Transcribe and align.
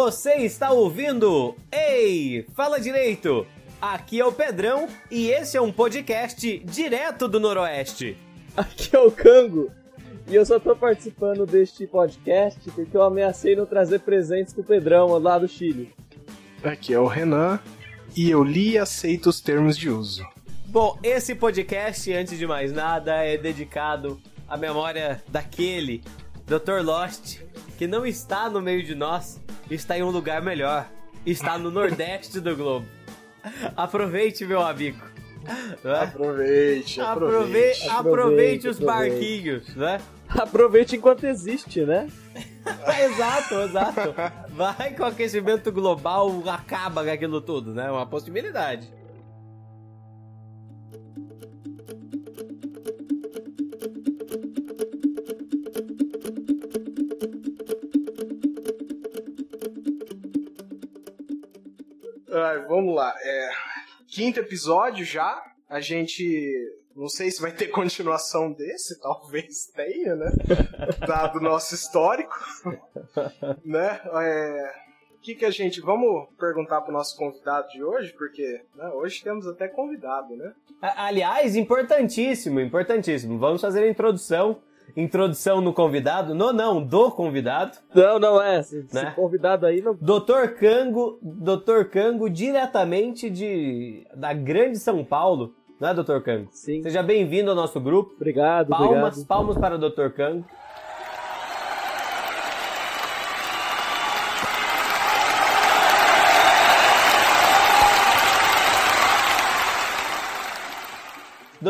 Você 0.00 0.34
está 0.36 0.70
ouvindo? 0.70 1.56
Ei, 1.72 2.46
fala 2.54 2.78
direito! 2.78 3.44
Aqui 3.82 4.20
é 4.20 4.24
o 4.24 4.30
Pedrão 4.30 4.86
e 5.10 5.26
esse 5.26 5.56
é 5.56 5.60
um 5.60 5.72
podcast 5.72 6.60
direto 6.60 7.26
do 7.26 7.40
Noroeste. 7.40 8.16
Aqui 8.56 8.94
é 8.94 9.00
o 9.00 9.10
Cango 9.10 9.72
e 10.28 10.36
eu 10.36 10.46
só 10.46 10.60
tô 10.60 10.76
participando 10.76 11.44
deste 11.44 11.84
podcast 11.84 12.60
porque 12.70 12.96
eu 12.96 13.02
ameacei 13.02 13.56
não 13.56 13.66
trazer 13.66 13.98
presentes 13.98 14.54
pro 14.54 14.62
Pedrão 14.62 15.18
lá 15.18 15.36
do 15.36 15.48
Chile. 15.48 15.92
Aqui 16.62 16.94
é 16.94 17.00
o 17.00 17.06
Renan 17.06 17.58
e 18.16 18.30
eu 18.30 18.44
li 18.44 18.74
e 18.74 18.78
aceito 18.78 19.28
os 19.28 19.40
termos 19.40 19.76
de 19.76 19.90
uso. 19.90 20.24
Bom, 20.66 20.96
esse 21.02 21.34
podcast, 21.34 22.12
antes 22.12 22.38
de 22.38 22.46
mais 22.46 22.70
nada, 22.70 23.16
é 23.24 23.36
dedicado 23.36 24.20
à 24.48 24.56
memória 24.56 25.20
daquele 25.26 26.04
Dr. 26.48 26.82
Lost 26.82 27.40
que 27.76 27.86
não 27.86 28.04
está 28.04 28.48
no 28.48 28.60
meio 28.60 28.82
de 28.82 28.94
nós, 28.94 29.40
está 29.70 29.96
em 29.96 30.02
um 30.02 30.10
lugar 30.10 30.42
melhor. 30.42 30.90
Está 31.24 31.58
no 31.58 31.70
Nordeste 31.70 32.40
do 32.40 32.56
globo. 32.56 32.86
Aproveite, 33.76 34.44
meu 34.44 34.62
amigo. 34.62 34.98
É? 35.84 36.04
Aproveite, 36.04 37.00
aproveite. 37.00 37.88
Aproveite, 37.88 38.68
os 38.68 38.78
barquinhos, 38.78 39.76
né? 39.76 40.00
Aproveite 40.28 40.96
enquanto 40.96 41.24
existe, 41.24 41.82
né? 41.84 42.08
exato, 43.04 43.54
exato. 43.60 44.14
Vai 44.50 44.94
que 44.94 45.00
o 45.00 45.04
aquecimento 45.04 45.70
global 45.70 46.42
acaba 46.48 47.04
com 47.04 47.10
aquilo 47.10 47.40
tudo, 47.40 47.72
né? 47.72 47.90
Uma 47.90 48.06
possibilidade. 48.06 48.90
Vamos 62.68 62.94
lá. 62.94 63.14
É, 63.22 63.50
quinto 64.08 64.40
episódio 64.40 65.04
já. 65.04 65.42
A 65.68 65.80
gente. 65.80 66.74
Não 66.96 67.08
sei 67.08 67.30
se 67.30 67.40
vai 67.40 67.52
ter 67.52 67.68
continuação 67.70 68.52
desse, 68.52 69.00
talvez 69.00 69.66
tenha, 69.66 70.16
né? 70.16 70.30
Dado 71.06 71.38
o 71.38 71.42
nosso 71.42 71.74
histórico. 71.74 72.34
né? 73.64 74.00
É, 74.22 74.72
o 75.14 75.20
que, 75.20 75.34
que 75.34 75.44
a 75.44 75.50
gente. 75.50 75.80
Vamos 75.80 76.28
perguntar 76.38 76.80
pro 76.80 76.92
nosso 76.92 77.16
convidado 77.16 77.68
de 77.68 77.82
hoje, 77.82 78.12
porque 78.16 78.62
né, 78.74 78.88
hoje 78.94 79.22
temos 79.22 79.46
até 79.46 79.68
convidado, 79.68 80.36
né? 80.36 80.52
Aliás, 80.80 81.56
importantíssimo, 81.56 82.60
importantíssimo. 82.60 83.38
Vamos 83.38 83.60
fazer 83.60 83.82
a 83.82 83.88
introdução 83.88 84.60
introdução 84.98 85.60
no 85.60 85.72
convidado. 85.72 86.34
No 86.34 86.52
não, 86.52 86.82
do 86.84 87.10
convidado. 87.10 87.78
Não, 87.94 88.18
não 88.18 88.42
é. 88.42 88.62
Se, 88.62 88.86
né? 88.92 89.12
convidado 89.14 89.66
aí 89.66 89.80
não. 89.80 89.94
Doutor 89.94 90.54
Cango, 90.54 91.18
Doutor 91.22 91.86
Cango, 91.86 92.28
diretamente 92.28 93.30
de 93.30 94.06
da 94.14 94.32
grande 94.32 94.78
São 94.78 95.04
Paulo. 95.04 95.54
Não 95.80 95.88
é, 95.88 95.94
Doutor 95.94 96.22
Cango? 96.22 96.48
Sim. 96.50 96.82
Seja 96.82 97.02
bem-vindo 97.02 97.50
ao 97.50 97.56
nosso 97.56 97.80
grupo. 97.80 98.12
Obrigado, 98.16 98.68
palmas, 98.68 98.88
obrigado. 98.88 99.26
Palmas 99.26 99.56
para 99.56 99.76
o 99.76 99.78
Doutor 99.78 100.12
Cango. 100.12 100.44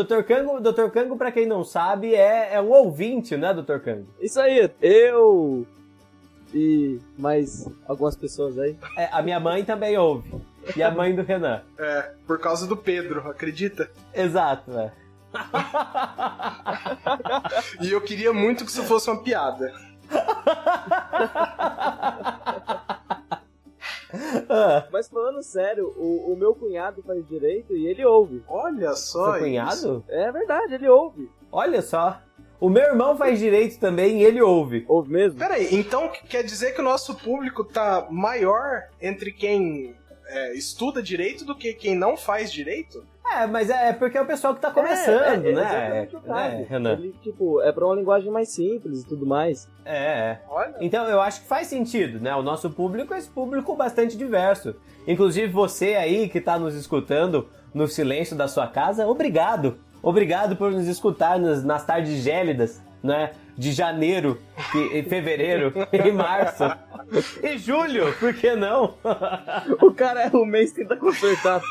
Dr. 0.05 0.23
Cango, 0.23 0.61
Dr. 0.61 0.91
Cango, 0.91 1.17
pra 1.17 1.33
quem 1.33 1.47
não 1.47 1.65
sabe, 1.65 2.15
é, 2.15 2.55
é 2.55 2.61
um 2.61 2.71
ouvinte, 2.71 3.37
né, 3.37 3.55
Dr. 3.55 3.79
Cango? 3.79 4.07
Isso 4.21 4.41
aí, 4.41 4.71
eu 4.81 5.67
e 6.55 6.99
mais 7.19 7.69
algumas 7.87 8.17
pessoas 8.17 8.59
aí. 8.59 8.77
É, 8.97 9.09
a 9.13 9.23
minha 9.23 9.39
mãe 9.39 9.65
também 9.65 9.97
ouve. 9.97 10.35
E 10.77 10.83
a 10.83 10.91
mãe 10.91 11.15
do 11.15 11.23
Renan. 11.23 11.63
É, 11.79 12.13
por 12.27 12.41
causa 12.41 12.67
do 12.67 12.77
Pedro, 12.77 13.29
acredita? 13.29 13.89
Exato, 14.13 14.73
é. 14.73 14.93
e 17.81 17.93
eu 17.93 18.01
queria 18.01 18.33
muito 18.33 18.65
que 18.65 18.71
isso 18.71 18.83
fosse 18.85 19.11
uma 19.11 19.23
piada. 19.23 19.73
Mas 24.91 25.09
falando 25.09 25.43
sério, 25.43 25.93
o, 25.97 26.33
o, 26.33 26.37
meu 26.37 26.55
cunhado 26.55 27.03
faz 27.03 27.27
direito 27.27 27.77
e 27.77 27.87
ele 27.87 28.05
ouve. 28.05 28.43
Olha 28.49 28.93
só. 28.95 29.33
Seu 29.33 29.43
cunhado? 29.43 29.75
Isso. 29.75 30.05
É 30.09 30.33
verdade, 30.33 30.75
ele 30.75 30.89
ouve. 30.89 31.31
Olha 31.53 31.83
só. 31.83 32.21
O 32.61 32.69
meu 32.69 32.83
irmão 32.83 33.17
faz 33.17 33.39
direito 33.39 33.79
também 33.79 34.21
e 34.21 34.25
ele 34.25 34.43
ouve. 34.43 34.85
Ouve 34.89 35.11
mesmo? 35.13 35.39
Peraí, 35.39 35.69
então 35.73 36.11
quer 36.29 36.43
dizer 36.43 36.73
que 36.73 36.81
o 36.81 36.85
nosso 36.85 37.15
público 37.15 37.63
tá 37.63 38.09
maior 38.11 38.89
entre 39.01 39.33
quem 39.33 39.95
é, 40.29 40.55
estuda 40.55 41.03
direito 41.03 41.45
do 41.45 41.55
que 41.55 41.73
quem 41.73 41.97
não 41.97 42.17
faz 42.17 42.53
direito? 42.53 43.05
É, 43.31 43.47
mas 43.47 43.69
é, 43.69 43.91
é 43.91 43.93
porque 43.93 44.17
é 44.17 44.23
o 44.23 44.27
pessoal 44.27 44.55
que 44.55 44.61
tá 44.61 44.71
começando, 44.71 45.45
é, 45.45 45.51
é, 45.51 45.53
né? 45.53 46.09
É, 46.13 46.29
né, 46.29 46.67
Renan? 46.69 46.93
Ele, 46.95 47.15
tipo, 47.23 47.61
é 47.61 47.71
pra 47.73 47.85
uma 47.85 47.95
linguagem 47.95 48.31
mais 48.31 48.49
simples 48.49 49.03
e 49.03 49.07
tudo 49.07 49.27
mais. 49.27 49.69
É, 49.85 49.97
é. 49.97 50.41
Olha. 50.49 50.75
Então 50.81 51.07
eu 51.07 51.21
acho 51.21 51.43
que 51.43 51.47
faz 51.47 51.67
sentido, 51.67 52.21
né? 52.21 52.35
O 52.35 52.43
nosso 52.43 52.71
público 52.71 53.13
é 53.13 53.19
esse 53.19 53.29
público 53.29 53.75
bastante 53.77 54.17
diverso. 54.17 54.75
Inclusive 55.07 55.53
você 55.53 55.95
aí 55.95 56.29
que 56.29 56.41
tá 56.41 56.59
nos 56.59 56.75
escutando 56.75 57.49
no 57.75 57.87
silêncio 57.87 58.35
da 58.35 58.49
sua 58.49 58.67
casa, 58.67 59.07
obrigado. 59.07 59.79
Obrigado 60.03 60.57
por 60.57 60.71
nos 60.73 60.87
escutar 60.87 61.39
nas, 61.39 61.65
nas 61.65 61.85
tardes 61.85 62.23
gélidas, 62.23 62.81
né? 63.03 63.33
De 63.59 63.73
janeiro, 63.73 64.41
e, 64.95 65.03
fevereiro 65.03 65.73
e 65.93 66.13
março. 66.13 66.63
E 67.43 67.59
julho, 67.59 68.15
por 68.19 68.33
que 68.33 68.55
não? 68.55 68.95
O 69.83 69.93
cara 69.93 70.23
é 70.23 70.29
o 70.29 70.47
mês 70.47 70.73
que 70.73 70.85
tá 70.85 70.97
consertado. 70.97 71.65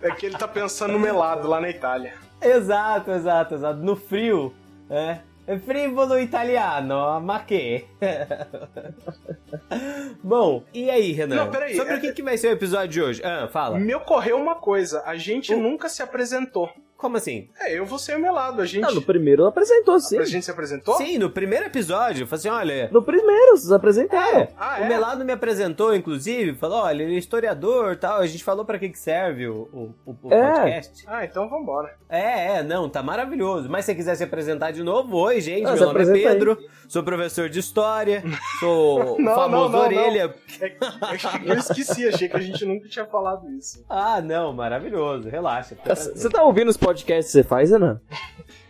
É 0.00 0.12
que 0.12 0.26
ele 0.26 0.38
tá 0.38 0.46
pensando 0.46 0.92
no 0.92 1.00
melado 1.00 1.48
lá 1.48 1.60
na 1.60 1.68
Itália. 1.68 2.14
Exato, 2.40 3.10
exato, 3.10 3.56
exato. 3.56 3.80
No 3.80 3.96
frio, 3.96 4.54
é. 4.88 5.18
É 5.50 5.58
frívolo 5.58 6.16
italiano, 6.16 7.20
ma 7.20 7.44
che? 7.44 7.88
Bom, 10.22 10.62
e 10.72 10.88
aí, 10.88 11.10
Renan? 11.10 11.34
Não, 11.34 11.50
peraí. 11.50 11.74
Sobre 11.74 11.94
é... 11.94 11.96
o 11.96 12.00
que, 12.00 12.12
que 12.12 12.22
vai 12.22 12.38
ser 12.38 12.48
o 12.48 12.52
episódio 12.52 12.88
de 12.88 13.02
hoje? 13.02 13.22
Ah, 13.24 13.48
fala. 13.50 13.76
Me 13.76 13.92
ocorreu 13.92 14.36
uma 14.36 14.54
coisa. 14.54 15.02
A 15.04 15.16
gente 15.16 15.52
uh. 15.52 15.60
nunca 15.60 15.88
se 15.88 16.04
apresentou. 16.04 16.70
Como 17.00 17.16
assim? 17.16 17.48
É, 17.58 17.78
eu 17.78 17.86
vou 17.86 17.98
ser 17.98 18.14
o 18.14 18.20
Melado. 18.20 18.60
A 18.60 18.66
gente. 18.66 18.82
Não, 18.82 18.94
no 18.94 19.00
primeiro 19.00 19.46
apresentou, 19.46 19.98
sim. 19.98 20.18
A 20.18 20.24
gente 20.24 20.44
se 20.44 20.50
apresentou? 20.50 20.96
Sim, 20.96 21.16
no 21.16 21.30
primeiro 21.30 21.64
episódio. 21.64 22.26
Falei 22.26 22.38
assim: 22.38 22.48
olha. 22.50 22.90
No 22.92 23.02
primeiro, 23.02 23.56
vocês 23.56 23.72
apresentaram. 23.72 24.40
É, 24.40 24.48
ah, 24.54 24.76
o 24.80 24.84
é? 24.84 24.88
Melado 24.88 25.24
me 25.24 25.32
apresentou, 25.32 25.94
inclusive, 25.94 26.54
falou: 26.58 26.82
olha, 26.82 27.02
ele 27.02 27.14
é 27.14 27.18
historiador 27.18 27.96
tal. 27.96 28.18
A 28.18 28.26
gente 28.26 28.44
falou 28.44 28.66
pra 28.66 28.78
que, 28.78 28.90
que 28.90 28.98
serve 28.98 29.48
o, 29.48 29.94
o, 30.04 30.14
o 30.22 30.34
é. 30.34 30.52
podcast. 30.52 31.04
Ah, 31.06 31.24
então 31.24 31.48
vambora. 31.48 31.96
É, 32.06 32.58
é, 32.58 32.62
não, 32.62 32.86
tá 32.86 33.02
maravilhoso. 33.02 33.70
Mas 33.70 33.86
se 33.86 33.92
você 33.92 33.94
quiser 33.94 34.14
se 34.16 34.24
apresentar 34.24 34.70
de 34.70 34.82
novo, 34.82 35.16
oi, 35.16 35.40
gente. 35.40 35.62
Não, 35.62 35.72
meu 35.72 35.86
nome 35.86 36.02
é 36.02 36.12
Pedro, 36.12 36.58
aí. 36.60 36.68
sou 36.86 37.02
professor 37.02 37.48
de 37.48 37.60
história, 37.60 38.22
sou 38.58 39.16
não, 39.18 39.34
famoso 39.34 39.72
não, 39.72 39.80
orelha. 39.80 40.34
É, 40.60 40.66
é 40.66 40.76
eu 41.46 41.54
esqueci, 41.54 42.06
achei 42.06 42.28
que 42.28 42.36
a 42.36 42.40
gente 42.40 42.62
nunca 42.66 42.86
tinha 42.90 43.06
falado 43.06 43.50
isso. 43.52 43.82
Ah, 43.88 44.20
não, 44.20 44.52
maravilhoso, 44.52 45.30
relaxa. 45.30 45.74
Você 45.86 46.28
tá 46.28 46.42
ouvindo 46.42 46.68
os 46.68 46.76
podcasts 46.76 46.89
que 46.94 47.22
você 47.22 47.42
faz? 47.42 47.70
coisa, 47.70 47.78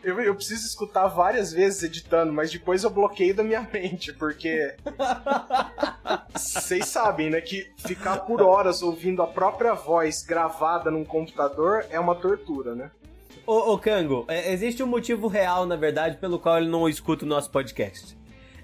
Eu, 0.02 0.18
eu 0.20 0.34
preciso 0.34 0.66
escutar 0.66 1.06
várias 1.08 1.52
vezes 1.52 1.82
editando, 1.82 2.32
mas 2.32 2.50
depois 2.50 2.84
eu 2.84 2.90
bloqueio 2.90 3.34
da 3.34 3.42
minha 3.42 3.66
mente, 3.72 4.12
porque. 4.12 4.74
Vocês 6.34 6.86
sabem, 6.86 7.30
né? 7.30 7.40
Que 7.40 7.70
ficar 7.76 8.18
por 8.20 8.42
horas 8.42 8.82
ouvindo 8.82 9.22
a 9.22 9.26
própria 9.26 9.74
voz 9.74 10.22
gravada 10.22 10.90
num 10.90 11.04
computador 11.04 11.84
é 11.90 12.00
uma 12.00 12.14
tortura, 12.14 12.74
né? 12.74 12.90
Ô, 13.46 13.72
ô 13.72 13.78
Kango, 13.78 14.24
é, 14.28 14.52
existe 14.52 14.82
um 14.82 14.86
motivo 14.86 15.26
real, 15.28 15.66
na 15.66 15.76
verdade, 15.76 16.16
pelo 16.16 16.38
qual 16.38 16.58
ele 16.58 16.68
não 16.68 16.88
escuta 16.88 17.24
o 17.24 17.28
nosso 17.28 17.50
podcast. 17.50 18.16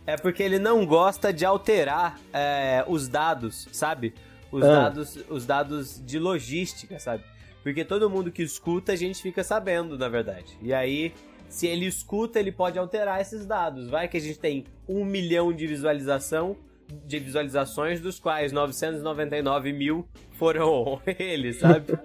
É 0.06 0.16
porque 0.16 0.42
ele 0.42 0.58
não 0.58 0.86
gosta 0.86 1.32
de 1.32 1.44
alterar 1.44 2.19
é, 2.32 2.84
os 2.86 3.08
dados, 3.08 3.69
sabe? 3.72 4.14
Os, 4.50 4.62
ah. 4.62 4.69
dados, 4.69 5.19
os 5.28 5.44
dados 5.44 6.00
de 6.04 6.19
logística, 6.19 6.98
sabe? 6.98 7.25
Porque 7.66 7.84
todo 7.84 8.08
mundo 8.08 8.30
que 8.30 8.44
escuta, 8.44 8.92
a 8.92 8.96
gente 8.96 9.20
fica 9.20 9.42
sabendo, 9.42 9.98
na 9.98 10.08
verdade. 10.08 10.56
E 10.62 10.72
aí, 10.72 11.12
se 11.48 11.66
ele 11.66 11.84
escuta, 11.84 12.38
ele 12.38 12.52
pode 12.52 12.78
alterar 12.78 13.20
esses 13.20 13.44
dados. 13.44 13.90
Vai 13.90 14.06
que 14.06 14.16
a 14.16 14.20
gente 14.20 14.38
tem 14.38 14.66
um 14.88 15.04
milhão 15.04 15.52
de 15.52 15.66
visualização, 15.66 16.56
de 17.04 17.18
visualizações, 17.18 18.00
dos 18.00 18.20
quais 18.20 18.52
999 18.52 19.72
mil 19.72 20.06
foram 20.38 21.02
ele, 21.18 21.52
sabe? 21.54 21.98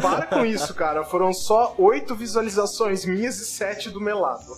Para 0.00 0.28
com 0.28 0.46
isso, 0.46 0.72
cara. 0.72 1.04
Foram 1.04 1.34
só 1.34 1.74
oito 1.76 2.14
visualizações 2.14 3.04
minhas 3.04 3.38
e 3.38 3.44
sete 3.44 3.90
do 3.90 4.00
Melado. 4.00 4.50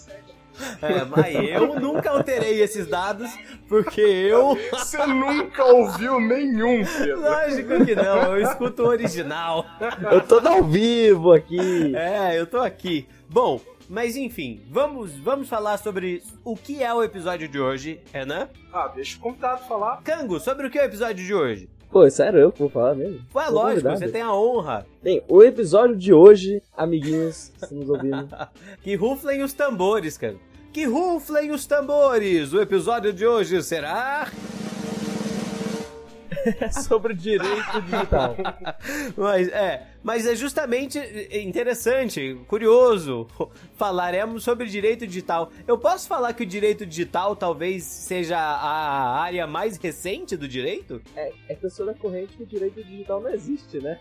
É, 0.82 1.04
mas 1.04 1.34
eu 1.34 1.78
nunca 1.80 2.10
alterei 2.10 2.62
esses 2.62 2.86
dados, 2.86 3.30
porque 3.68 4.00
eu. 4.00 4.56
Você 4.70 5.04
nunca 5.06 5.64
ouviu 5.64 6.20
nenhum, 6.20 6.84
Pedro. 6.84 7.20
Lógico 7.20 7.84
que 7.84 7.94
não, 7.94 8.36
eu 8.36 8.42
escuto 8.42 8.82
o 8.82 8.86
original. 8.86 9.64
Eu 10.10 10.20
tô 10.20 10.36
ao 10.46 10.62
vivo 10.62 11.32
aqui. 11.32 11.94
É, 11.96 12.38
eu 12.38 12.46
tô 12.46 12.58
aqui. 12.58 13.06
Bom, 13.28 13.60
Mas 13.88 14.16
enfim, 14.16 14.60
vamos, 14.68 15.16
vamos 15.18 15.48
falar 15.48 15.76
sobre 15.78 16.22
o 16.44 16.56
que 16.56 16.82
é 16.82 16.92
o 16.92 17.02
episódio 17.04 17.46
de 17.48 17.60
hoje, 17.60 18.00
Renan? 18.12 18.48
Ah, 18.72 18.88
deixa 18.88 19.16
o 19.16 19.20
convidado 19.20 19.62
falar. 19.68 20.02
Cango, 20.02 20.40
sobre 20.40 20.66
o 20.66 20.70
que 20.70 20.78
é 20.78 20.82
o 20.82 20.86
episódio 20.86 21.24
de 21.24 21.32
hoje? 21.32 21.68
Pô, 21.96 22.04
é 22.04 22.10
sério, 22.10 22.38
eu 22.38 22.52
que 22.52 22.58
vou 22.58 22.68
falar 22.68 22.94
mesmo? 22.94 23.20
Ué, 23.34 23.44
Sou 23.46 23.54
lógico, 23.54 23.88
convidado. 23.88 23.98
você 23.98 24.08
tem 24.08 24.20
a 24.20 24.34
honra. 24.34 24.86
Bem, 25.02 25.22
o 25.26 25.42
episódio 25.42 25.96
de 25.96 26.12
hoje, 26.12 26.62
amiguinhos, 26.76 27.50
que 27.56 27.64
estão 27.64 27.78
nos 27.78 27.88
ouvindo, 27.88 28.28
Que 28.84 28.94
ruflem 28.96 29.42
os 29.42 29.54
tambores, 29.54 30.18
cara. 30.18 30.36
Que 30.74 30.84
ruflem 30.84 31.52
os 31.52 31.64
tambores! 31.64 32.52
O 32.52 32.60
episódio 32.60 33.14
de 33.14 33.26
hoje 33.26 33.62
será. 33.62 34.30
É 36.60 36.70
sobre 36.72 37.14
direito 37.14 37.80
digital. 37.82 38.36
Mas 39.16 39.48
é, 39.48 39.86
mas 40.02 40.26
é 40.26 40.36
justamente 40.36 40.98
interessante, 41.32 42.38
curioso. 42.46 43.26
Falaremos 43.74 44.44
sobre 44.44 44.66
direito 44.66 45.06
digital. 45.06 45.50
Eu 45.66 45.76
posso 45.78 46.06
falar 46.06 46.32
que 46.32 46.44
o 46.44 46.46
direito 46.46 46.86
digital 46.86 47.34
talvez 47.34 47.82
seja 47.82 48.38
a 48.38 49.20
área 49.20 49.46
mais 49.46 49.76
recente 49.76 50.36
do 50.36 50.46
direito? 50.46 51.02
É, 51.16 51.32
é 51.48 51.54
que 51.54 51.66
eu 51.66 51.70
sou 51.70 51.86
da 51.86 51.94
corrente 51.94 52.36
que 52.36 52.42
o 52.44 52.46
direito 52.46 52.82
digital 52.84 53.20
não 53.20 53.30
existe, 53.30 53.78
né? 53.80 53.98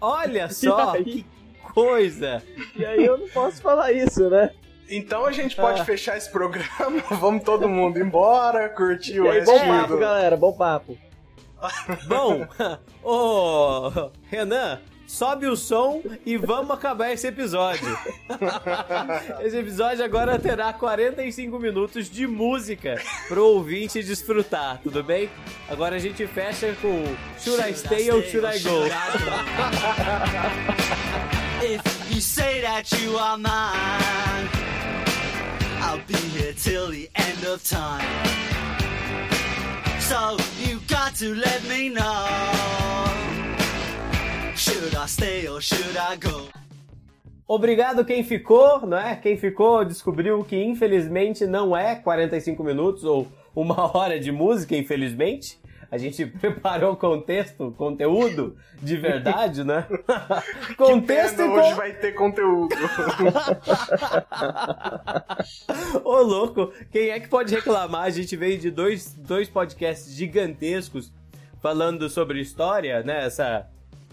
Olha 0.00 0.48
só, 0.50 0.94
aí? 0.94 1.04
que 1.04 1.26
coisa! 1.72 2.42
E 2.76 2.84
aí 2.84 3.04
eu 3.04 3.16
não 3.18 3.28
posso 3.28 3.62
falar 3.62 3.92
isso, 3.92 4.28
né? 4.28 4.50
Então 4.90 5.24
a 5.26 5.32
gente 5.32 5.54
pode 5.54 5.80
Ah. 5.80 5.84
fechar 5.84 6.16
esse 6.16 6.30
programa, 6.32 7.02
vamos 7.20 7.44
todo 7.44 7.68
mundo 7.68 7.98
embora, 8.00 8.68
curtir 8.70 9.20
o 9.20 9.30
aí, 9.30 9.44
bom 9.44 9.58
papo, 9.58 9.92
do... 9.92 9.98
galera, 9.98 10.36
bom 10.36 10.52
papo. 10.52 10.98
Bom, 12.06 12.46
ô 13.02 14.10
Renan, 14.30 14.80
sobe 15.06 15.46
o 15.46 15.56
som 15.56 16.02
e 16.24 16.36
vamos 16.36 16.70
acabar 16.70 17.12
esse 17.12 17.26
episódio. 17.26 17.98
Esse 19.40 19.56
episódio 19.58 20.04
agora 20.04 20.38
terá 20.38 20.72
45 20.72 21.58
minutos 21.58 22.08
de 22.08 22.26
música 22.26 23.00
pro 23.26 23.44
ouvinte 23.44 24.02
desfrutar, 24.02 24.78
tudo 24.82 25.02
bem? 25.02 25.28
Agora 25.68 25.96
a 25.96 25.98
gente 25.98 26.26
fecha 26.26 26.76
com 26.80 27.04
Should 27.38 27.60
I 27.60 27.74
Stay 27.74 28.10
or 28.10 28.22
Should 28.22 28.46
I 28.46 28.58
Go? 28.60 28.84
If 31.60 31.82
you 32.14 32.20
say 32.20 32.60
that 32.60 32.92
you 33.02 33.18
are 33.18 33.36
mine, 33.36 34.48
I'll 35.82 35.98
be 36.06 36.14
here 36.38 36.52
till 36.52 36.88
the 36.90 37.10
end 37.16 37.44
of 37.44 37.64
time. 37.68 38.06
So 40.08 40.38
you 40.58 40.80
got 40.88 41.14
to 41.16 41.34
let 41.34 41.62
me 41.68 41.90
know. 41.90 42.24
Should 44.56 44.94
I 44.96 45.06
stay 45.06 45.46
or 45.46 45.60
should 45.60 45.98
I 45.98 46.16
go? 46.16 46.48
Obrigado 47.46 48.06
quem 48.06 48.24
ficou, 48.24 48.86
não 48.86 48.96
é? 48.96 49.16
Quem 49.16 49.36
ficou 49.36 49.84
descobriu 49.84 50.42
que 50.42 50.56
infelizmente 50.56 51.46
não 51.46 51.76
é 51.76 51.94
45 51.94 52.64
minutos 52.64 53.04
ou 53.04 53.28
uma 53.54 53.84
hora 53.94 54.18
de 54.18 54.32
música, 54.32 54.74
infelizmente. 54.74 55.58
A 55.90 55.96
gente 55.96 56.26
preparou 56.40 56.96
contexto, 56.96 57.74
conteúdo 57.76 58.56
de 58.82 58.96
verdade, 58.96 59.64
né? 59.64 59.86
contexto 60.76 61.36
Pena, 61.36 61.54
e 61.54 61.58
hoje 61.58 61.74
vai 61.74 61.92
ter 61.94 62.12
conteúdo. 62.12 62.74
Ô, 66.04 66.22
louco, 66.22 66.72
quem 66.90 67.10
é 67.10 67.18
que 67.18 67.28
pode 67.28 67.54
reclamar? 67.54 68.02
A 68.02 68.10
gente 68.10 68.36
veio 68.36 68.58
de 68.58 68.70
dois, 68.70 69.14
dois 69.14 69.48
podcasts 69.48 70.14
gigantescos 70.14 71.12
falando 71.60 72.08
sobre 72.08 72.40
história, 72.40 73.02
né? 73.02 73.24
Essa, 73.24 73.66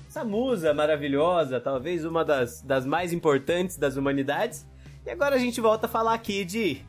essa 0.07 0.23
musa 0.23 0.73
maravilhosa, 0.73 1.59
talvez 1.59 2.05
uma 2.05 2.23
das, 2.23 2.61
das 2.61 2.85
mais 2.85 3.11
importantes 3.11 3.77
das 3.77 3.97
humanidades. 3.97 4.65
E 5.05 5.09
agora 5.09 5.35
a 5.35 5.39
gente 5.39 5.59
volta 5.61 5.87
a 5.87 5.89
falar 5.89 6.13
aqui 6.13 6.45
de. 6.45 6.81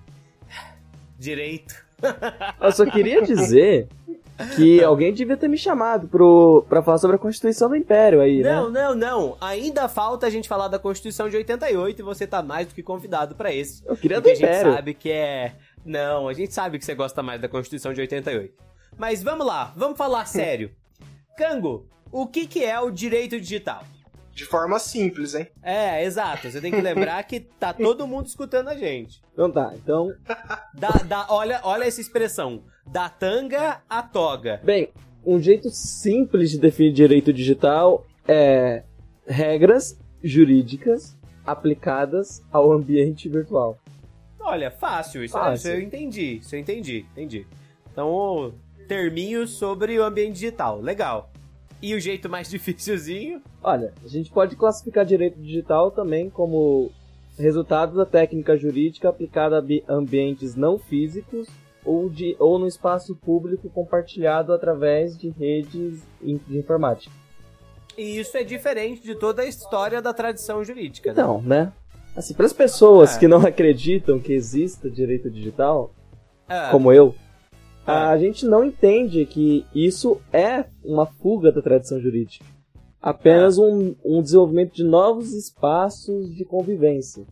direito. 1.18 1.74
Eu 2.60 2.72
só 2.72 2.86
queria 2.86 3.22
dizer 3.22 3.88
que 4.54 4.82
alguém 4.84 5.12
devia 5.12 5.36
ter 5.36 5.48
me 5.48 5.56
chamado 5.56 6.08
pro, 6.08 6.64
pra 6.68 6.82
falar 6.82 6.98
sobre 6.98 7.16
a 7.16 7.18
Constituição 7.18 7.68
do 7.68 7.76
Império 7.76 8.20
aí, 8.20 8.42
Não, 8.42 8.70
né? 8.70 8.80
não, 8.82 8.94
não. 8.94 9.36
Ainda 9.40 9.88
falta 9.88 10.26
a 10.26 10.30
gente 10.30 10.48
falar 10.48 10.68
da 10.68 10.78
Constituição 10.78 11.28
de 11.28 11.36
88 11.36 12.00
e 12.00 12.02
você 12.02 12.26
tá 12.26 12.42
mais 12.42 12.66
do 12.68 12.74
que 12.74 12.82
convidado 12.82 13.34
pra 13.34 13.52
esse. 13.52 13.82
Eu 13.86 13.96
queria 13.96 14.18
do 14.18 14.22
Porque 14.24 14.32
a 14.32 14.34
gente 14.34 14.44
Império. 14.50 14.72
sabe 14.74 14.94
que 14.94 15.10
é. 15.10 15.54
Não, 15.84 16.28
a 16.28 16.32
gente 16.32 16.52
sabe 16.52 16.78
que 16.78 16.84
você 16.84 16.94
gosta 16.94 17.22
mais 17.22 17.40
da 17.40 17.48
Constituição 17.48 17.92
de 17.92 18.00
88. 18.00 18.52
Mas 18.98 19.22
vamos 19.22 19.46
lá, 19.46 19.72
vamos 19.76 19.96
falar 19.96 20.24
sério. 20.28 20.70
Cango, 21.36 21.86
o 22.10 22.26
que, 22.26 22.46
que 22.46 22.64
é 22.64 22.78
o 22.80 22.90
direito 22.90 23.38
digital? 23.40 23.84
De 24.32 24.44
forma 24.44 24.78
simples, 24.78 25.34
hein? 25.34 25.48
É, 25.62 26.04
exato. 26.04 26.50
Você 26.50 26.60
tem 26.60 26.70
que 26.70 26.80
lembrar 26.82 27.22
que 27.24 27.40
tá 27.40 27.72
todo 27.72 28.06
mundo 28.06 28.26
escutando 28.26 28.68
a 28.68 28.76
gente. 28.76 29.22
Então 29.32 29.50
tá, 29.50 29.72
então, 29.74 30.12
Da, 30.74 30.90
da, 30.90 31.26
olha, 31.30 31.58
olha 31.62 31.84
essa 31.84 32.02
expressão. 32.02 32.62
Da 32.86 33.08
tanga 33.08 33.80
à 33.88 34.02
toga. 34.02 34.60
bem, 34.64 34.88
um 35.24 35.38
jeito 35.40 35.68
simples 35.70 36.50
de 36.50 36.58
definir 36.58 36.92
direito 36.92 37.32
digital 37.32 38.06
é 38.26 38.82
regras 39.26 39.98
jurídicas 40.22 41.16
aplicadas 41.44 42.42
ao 42.52 42.72
ambiente 42.72 43.28
virtual. 43.28 43.78
Olha, 44.40 44.70
fácil. 44.70 45.24
Isso, 45.24 45.34
Fácil. 45.34 45.54
isso 45.54 45.68
eu 45.68 45.80
entendi. 45.82 46.36
Isso 46.36 46.54
eu 46.54 46.60
entendi. 46.60 47.04
Entendi. 47.12 47.46
Então, 47.90 48.54
terminhos 48.86 49.50
sobre 49.50 49.98
o 49.98 50.04
ambiente 50.04 50.34
digital. 50.34 50.80
Legal. 50.80 51.30
E 51.82 51.94
o 51.94 52.00
jeito 52.00 52.28
mais 52.28 52.48
dificilzinho? 52.50 53.42
Olha, 53.62 53.92
a 54.04 54.08
gente 54.08 54.30
pode 54.30 54.54
classificar 54.54 55.04
direito 55.04 55.40
digital 55.40 55.90
também 55.90 56.30
como 56.30 56.90
resultado 57.36 57.96
da 57.96 58.06
técnica 58.06 58.56
jurídica 58.56 59.08
aplicada 59.08 59.58
a 59.58 59.60
bi- 59.60 59.84
ambientes 59.88 60.54
não 60.54 60.78
físicos 60.78 61.48
ou, 61.86 62.10
de, 62.10 62.36
ou 62.38 62.58
no 62.58 62.66
espaço 62.66 63.14
público 63.16 63.70
compartilhado 63.70 64.52
através 64.52 65.16
de 65.16 65.30
redes 65.30 66.02
de 66.20 66.58
informática. 66.58 67.14
E 67.96 68.18
isso 68.18 68.36
é 68.36 68.44
diferente 68.44 69.02
de 69.02 69.14
toda 69.14 69.42
a 69.42 69.46
história 69.46 70.02
da 70.02 70.12
tradição 70.12 70.62
jurídica. 70.64 71.10
né? 71.14 71.22
Então, 71.22 71.40
né? 71.40 71.72
Assim, 72.14 72.34
para 72.34 72.44
as 72.46 72.52
pessoas 72.52 73.16
É. 73.16 73.18
que 73.20 73.28
não 73.28 73.38
acreditam 73.46 74.18
que 74.20 74.32
exista 74.32 74.90
direito 74.90 75.30
digital, 75.30 75.94
Ah, 76.48 76.68
como 76.70 76.92
eu, 76.92 77.14
É. 77.86 77.90
a 77.90 78.16
gente 78.18 78.44
não 78.46 78.64
entende 78.64 79.24
que 79.26 79.64
isso 79.74 80.20
é 80.32 80.64
uma 80.84 81.06
fuga 81.06 81.50
da 81.52 81.62
tradição 81.62 81.98
jurídica. 82.00 82.44
Apenas 83.00 83.56
um, 83.58 83.94
um 84.04 84.20
desenvolvimento 84.20 84.74
de 84.74 84.82
novos 84.84 85.32
espaços 85.32 86.34
de 86.34 86.44
convivência. 86.44 87.24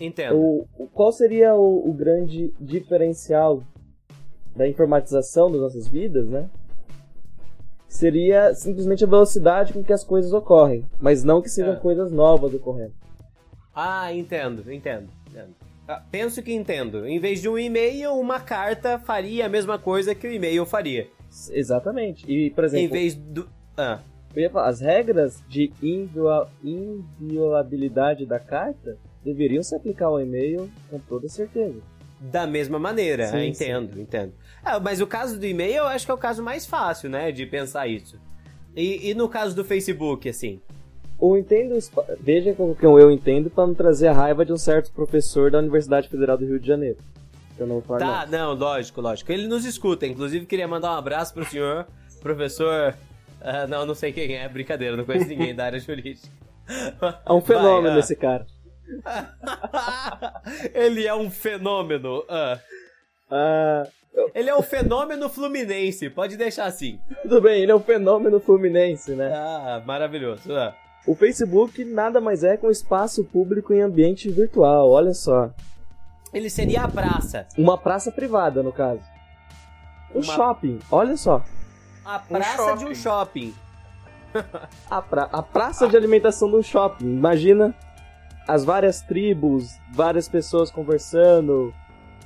Entendo. 0.00 0.36
O, 0.36 0.66
o- 0.78 0.86
qual 0.86 1.12
seria 1.12 1.54
o, 1.54 1.88
o 1.88 1.92
grande 1.92 2.52
diferencial 2.60 3.62
da 4.56 4.66
informatização 4.68 5.50
das 5.50 5.60
nossas 5.60 5.86
vidas, 5.88 6.26
né? 6.28 6.48
Seria 7.88 8.54
simplesmente 8.54 9.02
a 9.04 9.06
velocidade 9.06 9.72
com 9.72 9.82
que 9.82 9.92
as 9.92 10.04
coisas 10.04 10.32
ocorrem, 10.32 10.84
mas 11.00 11.24
não 11.24 11.40
que 11.40 11.48
sejam 11.48 11.72
É. 11.72 11.76
coisas 11.76 12.12
novas 12.12 12.52
ocorrendo. 12.52 12.92
Ah, 13.74 14.12
entendo, 14.12 14.70
entendo. 14.72 15.08
entendo. 15.30 15.54
Ah, 15.86 16.02
penso 16.10 16.42
que 16.42 16.52
entendo. 16.52 17.06
Em 17.06 17.18
vez 17.18 17.40
de 17.40 17.48
um 17.48 17.58
e-mail, 17.58 18.12
uma 18.12 18.38
carta 18.40 18.98
faria 18.98 19.46
a 19.46 19.48
mesma 19.48 19.78
coisa 19.78 20.14
que 20.14 20.26
o 20.26 20.30
e-mail 20.32 20.66
faria. 20.66 21.08
Exatamente. 21.50 22.30
E, 22.30 22.50
por 22.50 22.64
Em 22.64 22.66
exemplo, 22.66 22.90
vez 22.92 23.14
do. 23.14 23.48
Ah, 23.76 24.00
eu 24.34 24.42
ia 24.42 24.50
falar, 24.50 24.68
as 24.68 24.80
regras 24.80 25.42
de 25.48 25.72
inviola- 25.82 26.50
inviolabilidade 26.62 28.26
da 28.26 28.38
carta 28.38 28.98
deveriam 29.32 29.62
se 29.62 29.74
aplicar 29.74 30.06
ao 30.06 30.20
e-mail 30.20 30.70
com 30.90 30.98
toda 30.98 31.28
certeza. 31.28 31.76
da 32.20 32.46
mesma 32.46 32.78
maneira. 32.78 33.28
Sim, 33.28 33.46
entendo, 33.48 34.00
entendo. 34.00 34.32
Ah, 34.64 34.80
mas 34.80 35.00
o 35.00 35.06
caso 35.06 35.38
do 35.38 35.46
e-mail 35.46 35.76
eu 35.76 35.86
acho 35.86 36.04
que 36.04 36.10
é 36.10 36.14
o 36.14 36.18
caso 36.18 36.42
mais 36.42 36.66
fácil, 36.66 37.08
né? 37.08 37.30
De 37.30 37.46
pensar 37.46 37.86
isso. 37.86 38.18
E, 38.74 39.10
e 39.10 39.14
no 39.14 39.28
caso 39.28 39.54
do 39.54 39.64
Facebook, 39.64 40.28
assim? 40.28 40.60
O 41.18 41.36
entendo, 41.36 41.76
veja 42.20 42.52
como 42.54 42.74
que 42.76 42.84
eu 42.86 43.10
entendo 43.10 43.50
para 43.50 43.66
não 43.66 43.74
trazer 43.74 44.08
a 44.08 44.12
raiva 44.12 44.44
de 44.44 44.52
um 44.52 44.56
certo 44.56 44.92
professor 44.92 45.50
da 45.50 45.58
Universidade 45.58 46.08
Federal 46.08 46.36
do 46.38 46.44
Rio 46.46 46.60
de 46.60 46.66
Janeiro. 46.66 46.96
Eu 47.58 47.66
não 47.66 47.74
vou 47.76 47.82
falar 47.82 47.98
Tá, 47.98 48.20
nome. 48.26 48.32
não, 48.38 48.54
lógico, 48.54 49.00
lógico. 49.00 49.32
Ele 49.32 49.48
nos 49.48 49.64
escuta. 49.64 50.06
Inclusive, 50.06 50.46
queria 50.46 50.68
mandar 50.68 50.92
um 50.92 50.96
abraço 50.98 51.34
pro 51.34 51.44
senhor, 51.44 51.86
professor. 52.22 52.94
ah, 53.40 53.66
não, 53.66 53.84
não 53.84 53.94
sei 53.96 54.12
quem 54.12 54.36
é, 54.36 54.48
brincadeira, 54.48 54.96
não 54.96 55.04
conheço 55.04 55.26
ninguém 55.28 55.54
da 55.54 55.64
área 55.64 55.78
jurídica. 55.80 56.28
É 57.26 57.32
um 57.32 57.40
fenômeno 57.40 57.88
Vai, 57.88 57.96
ah. 57.96 57.98
esse 58.00 58.14
cara. 58.14 58.46
Ele 60.74 61.06
é 61.06 61.14
um 61.14 61.30
fenômeno. 61.30 62.24
ah. 62.28 62.58
Ah, 63.30 63.86
Ele 64.34 64.48
é 64.48 64.56
um 64.56 64.62
fenômeno 64.62 65.28
fluminense, 65.28 66.08
pode 66.10 66.36
deixar 66.36 66.64
assim. 66.64 66.98
tudo 67.22 67.40
bem, 67.42 67.62
ele 67.62 67.70
é 67.72 67.74
um 67.74 67.80
fenômeno 67.80 68.40
fluminense, 68.40 69.12
né? 69.12 69.30
Ah, 69.34 69.82
maravilhoso. 69.84 70.52
ah. 70.54 70.74
O 71.06 71.14
Facebook 71.14 71.84
nada 71.84 72.20
mais 72.20 72.42
é 72.42 72.56
que 72.56 72.66
um 72.66 72.70
espaço 72.70 73.24
público 73.24 73.72
em 73.72 73.80
ambiente 73.82 74.30
virtual, 74.30 74.90
olha 74.90 75.12
só. 75.14 75.50
Ele 76.32 76.50
seria 76.50 76.82
a 76.84 76.88
praça. 76.88 77.46
Uma 77.56 77.78
praça 77.78 78.10
privada, 78.12 78.62
no 78.62 78.72
caso. 78.72 79.00
Um 80.14 80.20
Uma- 80.20 80.34
shopping, 80.34 80.78
olha 80.90 81.16
só. 81.16 81.42
A 82.04 82.18
praça 82.18 82.76
de 82.76 82.84
um 82.86 82.94
shopping. 82.94 83.54
A, 84.90 85.00
pra- 85.02 85.28
a 85.32 85.42
praça 85.42 85.86
de 85.88 85.96
alimentação 85.96 86.50
de 86.50 86.56
um 86.56 86.62
shopping, 86.62 87.04
imagina. 87.06 87.74
As 88.48 88.64
várias 88.64 89.02
tribos, 89.02 89.78
várias 89.92 90.26
pessoas 90.26 90.70
conversando, 90.70 91.74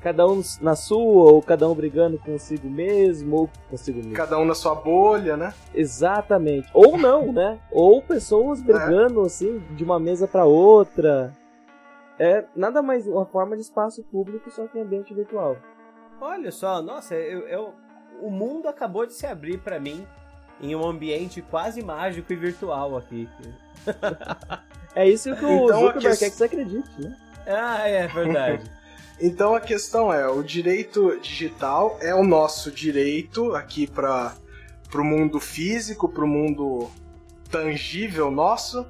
cada 0.00 0.24
um 0.24 0.40
na 0.60 0.76
sua, 0.76 1.32
ou 1.32 1.42
cada 1.42 1.68
um 1.68 1.74
brigando 1.74 2.16
consigo 2.16 2.70
mesmo, 2.70 3.36
ou 3.36 3.50
consigo 3.68 3.98
mesmo. 3.98 4.14
Cada 4.14 4.38
um 4.38 4.44
na 4.44 4.54
sua 4.54 4.76
bolha, 4.76 5.36
né? 5.36 5.52
Exatamente. 5.74 6.68
Ou 6.72 6.96
não, 6.96 7.32
né? 7.32 7.58
Ou 7.72 8.00
pessoas 8.00 8.62
brigando 8.62 9.20
assim 9.22 9.58
de 9.72 9.82
uma 9.82 9.98
mesa 9.98 10.28
para 10.28 10.44
outra. 10.44 11.32
É 12.20 12.44
nada 12.54 12.80
mais 12.82 13.04
uma 13.08 13.26
forma 13.26 13.56
de 13.56 13.62
espaço 13.62 14.04
público, 14.04 14.48
só 14.48 14.68
que 14.68 14.78
em 14.78 14.82
ambiente 14.82 15.12
virtual. 15.12 15.56
Olha 16.20 16.52
só, 16.52 16.80
nossa, 16.80 17.16
eu, 17.16 17.48
eu 17.48 17.74
o 18.20 18.30
mundo 18.30 18.68
acabou 18.68 19.04
de 19.04 19.12
se 19.12 19.26
abrir 19.26 19.58
para 19.58 19.80
mim 19.80 20.06
em 20.60 20.76
um 20.76 20.86
ambiente 20.86 21.42
quase 21.42 21.82
mágico 21.82 22.32
e 22.32 22.36
virtual 22.36 22.96
aqui. 22.96 23.28
é 24.94 25.08
isso 25.08 25.34
que 25.36 25.44
o 25.44 25.64
então, 25.64 25.80
Zuckerberg 25.80 26.18
quer 26.18 26.30
que 26.30 26.36
você 26.36 26.44
acredite, 26.44 26.90
né? 27.00 27.16
Ah, 27.46 27.88
é 27.88 28.06
verdade. 28.06 28.70
então 29.20 29.54
a 29.54 29.60
questão 29.60 30.12
é, 30.12 30.28
o 30.28 30.42
direito 30.42 31.18
digital 31.20 31.98
é 32.00 32.14
o 32.14 32.24
nosso 32.24 32.70
direito 32.70 33.54
aqui 33.54 33.86
para 33.86 34.34
o 34.94 35.04
mundo 35.04 35.40
físico, 35.40 36.08
para 36.08 36.24
o 36.24 36.28
mundo 36.28 36.90
tangível 37.50 38.30
nosso, 38.30 38.86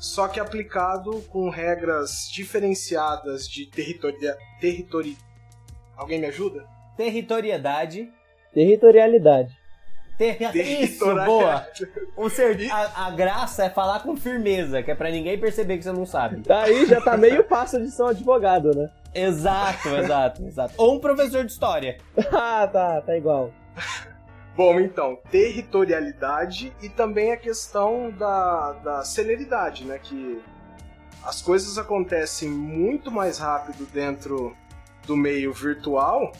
só 0.00 0.28
que 0.28 0.40
aplicado 0.40 1.22
com 1.28 1.48
regras 1.48 2.28
diferenciadas 2.32 3.46
de 3.48 3.66
territoria... 3.66 4.36
territori... 4.60 5.16
Alguém 5.96 6.18
me 6.18 6.26
ajuda? 6.26 6.66
Territoriedade 6.96 8.10
Territorialidade. 8.52 9.56
Ter... 10.52 10.62
Isso, 10.82 11.04
boa! 11.24 11.66
O 12.16 12.28
ser... 12.28 12.70
a, 12.70 13.06
a, 13.06 13.10
graça 13.10 13.64
é 13.64 13.70
falar 13.70 14.00
com 14.00 14.16
firmeza, 14.16 14.82
que 14.82 14.90
é 14.90 14.94
pra 14.94 15.10
ninguém 15.10 15.38
perceber 15.38 15.78
que 15.78 15.84
você 15.84 15.92
não 15.92 16.06
sabe. 16.06 16.42
Aí 16.48 16.86
já 16.86 17.00
tá 17.00 17.16
meio 17.16 17.44
passo 17.44 17.80
de 17.80 17.90
ser 17.90 18.02
um 18.02 18.08
advogado, 18.08 18.74
né? 18.74 18.90
Exato, 19.14 19.88
exato, 19.88 20.46
exato. 20.46 20.74
Ou 20.78 20.94
um 20.94 21.00
professor 21.00 21.44
de 21.44 21.52
história. 21.52 21.98
ah, 22.32 22.68
tá, 22.70 23.00
tá 23.02 23.16
igual. 23.16 23.50
Bom, 24.56 24.78
então, 24.80 25.18
territorialidade 25.30 26.72
e 26.82 26.88
também 26.88 27.32
a 27.32 27.36
questão 27.36 28.10
da, 28.10 28.72
da 28.84 29.04
celeridade, 29.04 29.84
né? 29.84 29.98
Que 29.98 30.40
as 31.24 31.40
coisas 31.40 31.78
acontecem 31.78 32.48
muito 32.48 33.10
mais 33.10 33.38
rápido 33.38 33.86
dentro 33.92 34.54
do 35.06 35.16
meio 35.16 35.52
virtual 35.52 36.32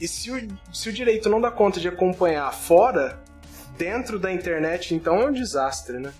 e 0.00 0.08
se 0.08 0.30
o, 0.30 0.48
se 0.72 0.88
o 0.88 0.92
direito 0.92 1.28
não 1.28 1.40
dá 1.40 1.50
conta 1.50 1.78
de 1.78 1.86
acompanhar 1.86 2.52
fora, 2.54 3.22
dentro 3.80 4.18
da 4.18 4.30
internet, 4.30 4.94
então 4.94 5.16
é 5.22 5.26
um 5.26 5.32
desastre, 5.32 5.98
né? 5.98 6.12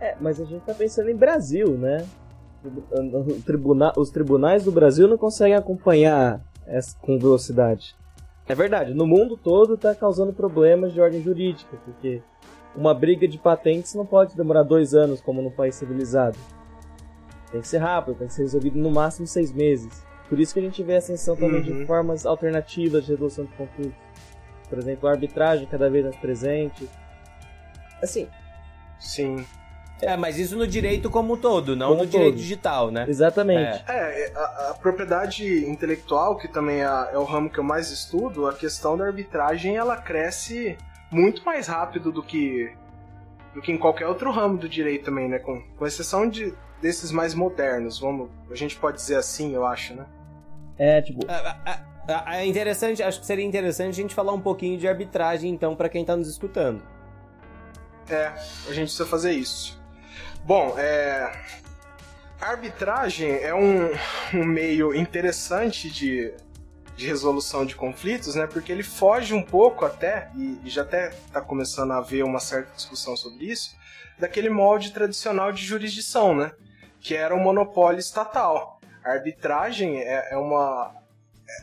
É, 0.00 0.16
mas 0.20 0.40
a 0.40 0.44
gente 0.44 0.64
tá 0.64 0.74
pensando 0.74 1.08
em 1.08 1.14
Brasil, 1.14 1.78
né? 1.78 2.04
Tribuna 3.46 3.92
os 3.96 4.10
tribunais 4.10 4.64
do 4.64 4.72
Brasil 4.72 5.06
não 5.06 5.16
conseguem 5.16 5.54
acompanhar 5.54 6.40
essa, 6.66 6.96
com 6.98 7.16
velocidade. 7.16 7.94
É 8.48 8.54
verdade, 8.54 8.92
no 8.94 9.06
mundo 9.06 9.36
todo 9.36 9.76
tá 9.78 9.94
causando 9.94 10.32
problemas 10.32 10.92
de 10.92 11.00
ordem 11.00 11.22
jurídica, 11.22 11.76
porque 11.84 12.20
uma 12.74 12.92
briga 12.92 13.28
de 13.28 13.38
patentes 13.38 13.94
não 13.94 14.04
pode 14.04 14.36
demorar 14.36 14.64
dois 14.64 14.92
anos 14.92 15.20
como 15.20 15.40
num 15.40 15.50
país 15.50 15.76
civilizado. 15.76 16.36
Tem 17.52 17.60
que 17.60 17.68
ser 17.68 17.78
rápido, 17.78 18.16
tem 18.16 18.26
que 18.26 18.32
ser 18.32 18.42
resolvido 18.42 18.76
no 18.76 18.90
máximo 18.90 19.26
seis 19.26 19.52
meses. 19.52 20.04
Por 20.28 20.40
isso 20.40 20.52
que 20.52 20.58
a 20.58 20.62
gente 20.62 20.82
vê 20.82 20.96
a 20.96 20.98
ascensão 20.98 21.36
também 21.36 21.60
uhum. 21.60 21.78
de 21.78 21.86
formas 21.86 22.26
alternativas 22.26 23.04
de 23.04 23.12
resolução 23.12 23.44
de 23.44 23.52
conflitos. 23.52 23.94
Por 24.68 24.78
exemplo, 24.78 25.08
a 25.08 25.12
arbitragem 25.12 25.66
cada 25.66 25.88
vez 25.88 26.04
mais 26.04 26.16
presente. 26.16 26.88
Assim. 28.04 28.28
Sim. 28.98 29.44
É, 30.02 30.16
mas 30.16 30.38
isso 30.38 30.56
no 30.56 30.66
direito 30.66 31.08
como 31.08 31.34
um 31.34 31.36
todo, 31.36 31.76
não 31.76 31.88
como 31.88 32.04
no 32.04 32.06
todo. 32.06 32.18
direito 32.18 32.36
digital, 32.36 32.90
né? 32.90 33.06
Exatamente. 33.08 33.84
É, 33.88 34.26
é 34.26 34.32
a, 34.34 34.70
a, 34.70 34.74
propriedade 34.74 35.66
intelectual, 35.68 36.36
que 36.36 36.48
também 36.48 36.80
é, 36.80 37.10
é, 37.12 37.18
o 37.18 37.24
ramo 37.24 37.48
que 37.48 37.58
eu 37.58 37.64
mais 37.64 37.90
estudo, 37.90 38.46
a 38.46 38.52
questão 38.52 38.96
da 38.96 39.06
arbitragem, 39.06 39.76
ela 39.76 39.96
cresce 39.96 40.76
muito 41.10 41.44
mais 41.44 41.66
rápido 41.66 42.10
do 42.10 42.22
que 42.22 42.72
do 43.54 43.62
que 43.62 43.70
em 43.70 43.78
qualquer 43.78 44.08
outro 44.08 44.32
ramo 44.32 44.58
do 44.58 44.68
direito 44.68 45.04
também, 45.04 45.28
né? 45.28 45.38
Com, 45.38 45.62
com 45.78 45.86
exceção 45.86 46.28
de, 46.28 46.52
desses 46.82 47.12
mais 47.12 47.34
modernos, 47.34 48.00
vamos, 48.00 48.28
a 48.50 48.54
gente 48.56 48.76
pode 48.76 48.96
dizer 48.96 49.16
assim, 49.16 49.54
eu 49.54 49.64
acho, 49.64 49.94
né? 49.94 50.04
É, 50.76 51.00
tipo. 51.00 51.24
É, 51.30 51.70
é, 51.70 52.40
é 52.40 52.46
interessante, 52.46 53.00
acho 53.00 53.20
que 53.20 53.26
seria 53.26 53.44
interessante 53.44 53.90
a 53.90 54.02
gente 54.02 54.14
falar 54.14 54.32
um 54.32 54.40
pouquinho 54.40 54.76
de 54.76 54.88
arbitragem, 54.88 55.52
então, 55.52 55.76
para 55.76 55.88
quem 55.88 56.04
tá 56.04 56.16
nos 56.16 56.28
escutando. 56.28 56.82
É, 58.08 58.26
a 58.26 58.72
gente 58.72 58.86
precisa 58.86 59.06
fazer 59.06 59.32
isso. 59.32 59.80
Bom, 60.44 60.78
é. 60.78 61.32
A 62.40 62.48
arbitragem 62.50 63.30
é 63.30 63.54
um, 63.54 63.90
um 64.34 64.44
meio 64.44 64.94
interessante 64.94 65.88
de, 65.88 66.34
de 66.94 67.06
resolução 67.06 67.64
de 67.64 67.74
conflitos, 67.74 68.34
né? 68.34 68.46
Porque 68.46 68.70
ele 68.70 68.82
foge 68.82 69.32
um 69.32 69.42
pouco 69.42 69.86
até, 69.86 70.30
e, 70.34 70.60
e 70.62 70.68
já 70.68 70.82
até 70.82 71.08
está 71.08 71.40
começando 71.40 71.92
a 71.92 71.98
haver 71.98 72.22
uma 72.22 72.40
certa 72.40 72.70
discussão 72.74 73.16
sobre 73.16 73.46
isso, 73.46 73.74
daquele 74.18 74.50
molde 74.50 74.92
tradicional 74.92 75.52
de 75.52 75.64
jurisdição, 75.64 76.34
né? 76.36 76.52
Que 77.00 77.14
era 77.14 77.34
o 77.34 77.40
monopólio 77.40 77.98
estatal. 77.98 78.78
A 79.02 79.12
arbitragem 79.12 80.02
é, 80.02 80.32
é 80.32 80.36
uma. 80.36 80.94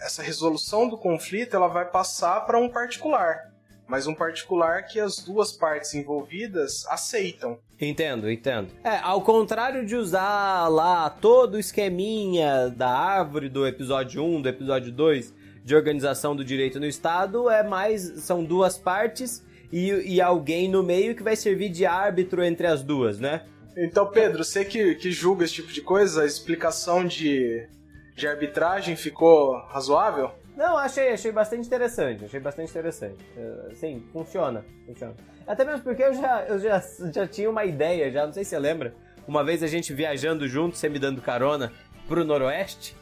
Essa 0.03 0.23
resolução 0.23 0.87
do 0.87 0.97
conflito 0.97 1.55
ela 1.55 1.67
vai 1.67 1.85
passar 1.85 2.41
para 2.41 2.57
um 2.57 2.69
particular. 2.69 3.50
Mas 3.91 4.07
um 4.07 4.15
particular 4.15 4.83
que 4.83 5.01
as 5.01 5.17
duas 5.17 5.51
partes 5.51 5.93
envolvidas 5.93 6.85
aceitam. 6.87 7.59
Entendo, 7.77 8.31
entendo. 8.31 8.69
É, 8.85 8.95
ao 8.99 9.21
contrário 9.21 9.85
de 9.85 9.97
usar 9.97 10.69
lá 10.69 11.09
todo 11.09 11.55
o 11.55 11.59
esqueminha 11.59 12.69
da 12.69 12.89
árvore 12.89 13.49
do 13.49 13.67
episódio 13.67 14.23
1, 14.23 14.43
do 14.43 14.47
episódio 14.47 14.93
2, 14.93 15.33
de 15.65 15.75
organização 15.75 16.33
do 16.33 16.45
direito 16.45 16.79
no 16.79 16.85
Estado, 16.85 17.49
é 17.49 17.63
mais. 17.63 18.01
são 18.23 18.45
duas 18.45 18.77
partes 18.77 19.45
e, 19.69 19.89
e 20.13 20.21
alguém 20.21 20.69
no 20.69 20.81
meio 20.81 21.13
que 21.13 21.21
vai 21.21 21.35
servir 21.35 21.67
de 21.67 21.85
árbitro 21.85 22.41
entre 22.45 22.67
as 22.67 22.81
duas, 22.81 23.19
né? 23.19 23.41
Então, 23.75 24.09
Pedro, 24.09 24.45
você 24.45 24.63
que, 24.63 24.95
que 24.95 25.11
julga 25.11 25.43
esse 25.43 25.55
tipo 25.55 25.73
de 25.73 25.81
coisa, 25.81 26.23
a 26.23 26.25
explicação 26.25 27.05
de, 27.05 27.67
de 28.15 28.25
arbitragem 28.25 28.95
ficou 28.95 29.57
razoável? 29.67 30.31
Não, 30.61 30.77
achei, 30.77 31.09
achei 31.09 31.31
bastante 31.31 31.65
interessante, 31.65 32.25
achei 32.25 32.39
bastante 32.39 32.69
interessante. 32.69 33.17
Uh, 33.35 33.75
sim, 33.75 34.03
funciona, 34.13 34.63
funciona. 34.85 35.15
Até 35.47 35.65
mesmo 35.65 35.81
porque 35.81 36.03
eu 36.03 36.13
já, 36.13 36.45
eu 36.47 36.59
já, 36.59 36.79
já 37.11 37.25
tinha 37.25 37.49
uma 37.49 37.65
ideia, 37.65 38.11
já, 38.11 38.27
não 38.27 38.31
sei 38.31 38.43
se 38.43 38.51
você 38.51 38.59
lembra, 38.59 38.93
uma 39.27 39.43
vez 39.43 39.63
a 39.63 39.67
gente 39.67 39.91
viajando 39.91 40.47
junto, 40.47 40.77
você 40.77 40.87
me 40.87 40.99
dando 40.99 41.19
carona, 41.19 41.73
pro 42.07 42.23
Noroeste, 42.23 42.95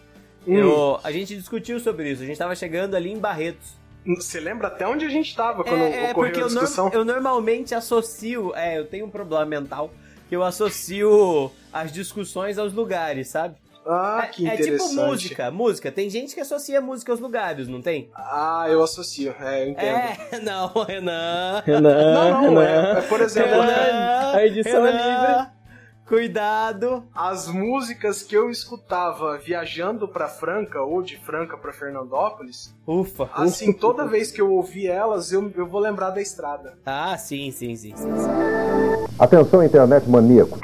hum. 0.48 0.56
eu, 0.56 1.00
a 1.04 1.12
gente 1.12 1.36
discutiu 1.36 1.82
sobre 1.82 2.10
isso, 2.10 2.24
a 2.24 2.26
gente 2.26 2.38
tava 2.38 2.56
chegando 2.56 2.96
ali 2.96 3.12
em 3.12 3.20
Barretos. 3.20 3.78
Você 4.06 4.40
lembra 4.40 4.70
até 4.70 4.88
onde 4.88 5.04
a 5.04 5.10
gente 5.10 5.36
tava 5.36 5.66
quando 5.66 5.82
é, 5.82 6.06
é 6.06 6.12
ocorreu 6.12 6.46
a 6.46 6.48
discussão? 6.48 6.86
Eu, 6.86 7.04
norm, 7.04 7.10
eu 7.10 7.14
normalmente 7.14 7.76
associo, 7.76 8.56
é, 8.56 8.78
eu 8.78 8.86
tenho 8.86 9.06
um 9.06 9.10
problema 9.10 9.46
mental, 9.46 9.92
que 10.30 10.36
eu 10.36 10.46
associo 10.46 11.52
as 11.74 11.92
discussões 11.92 12.58
aos 12.58 12.72
lugares, 12.72 13.28
sabe? 13.28 13.58
Ah, 13.92 14.28
que 14.32 14.48
é, 14.48 14.54
interessante. 14.54 14.84
É 14.84 14.90
tipo 14.90 15.02
música, 15.08 15.52
música. 15.52 15.92
Tem 15.92 16.10
gente 16.12 16.36
que 16.36 16.40
associa 16.40 16.80
música 16.80 17.12
aos 17.12 17.20
lugares, 17.20 17.68
não 17.68 17.82
tem? 17.82 18.12
Ah, 18.14 18.68
eu 18.70 18.84
associo, 18.84 19.34
é, 19.40 19.64
eu 19.64 19.70
entendo. 19.70 19.98
É, 20.32 20.40
não, 20.46 20.68
Renan. 20.84 21.64
Renan, 21.66 22.14
não, 22.14 22.32
não, 22.32 22.50
Renan. 22.50 22.96
É, 22.96 23.00
é, 23.00 23.02
por 23.02 23.20
exemplo... 23.20 23.50
Renan, 23.50 24.32
a 24.36 24.46
edição 24.46 24.86
é 24.86 24.92
Renan, 24.92 25.04
é 25.04 25.28
livre. 25.38 25.60
Cuidado. 26.08 27.04
As 27.16 27.48
músicas 27.48 28.22
que 28.22 28.36
eu 28.36 28.52
escutava 28.52 29.38
viajando 29.40 30.08
para 30.08 30.28
Franca 30.28 30.82
ou 30.82 31.02
de 31.02 31.18
Franca 31.18 31.58
para 31.58 31.74
Fernandópolis. 31.74 32.76
Ufa. 32.86 33.28
Assim, 33.34 33.72
ufa. 33.72 33.80
toda 33.80 34.08
vez 34.08 34.32
que 34.32 34.42
eu 34.42 34.52
ouvir 34.52 34.88
elas, 34.88 35.32
eu, 35.32 35.52
eu 35.56 35.68
vou 35.68 35.80
lembrar 35.80 36.12
da 36.12 36.22
estrada. 36.22 36.78
Ah, 36.86 37.18
sim, 37.18 37.50
sim, 37.52 37.76
sim, 37.76 37.96
sim. 37.96 38.06
sim. 38.06 39.16
Atenção, 39.20 39.64
internet 39.64 40.08
maníaco. 40.08 40.60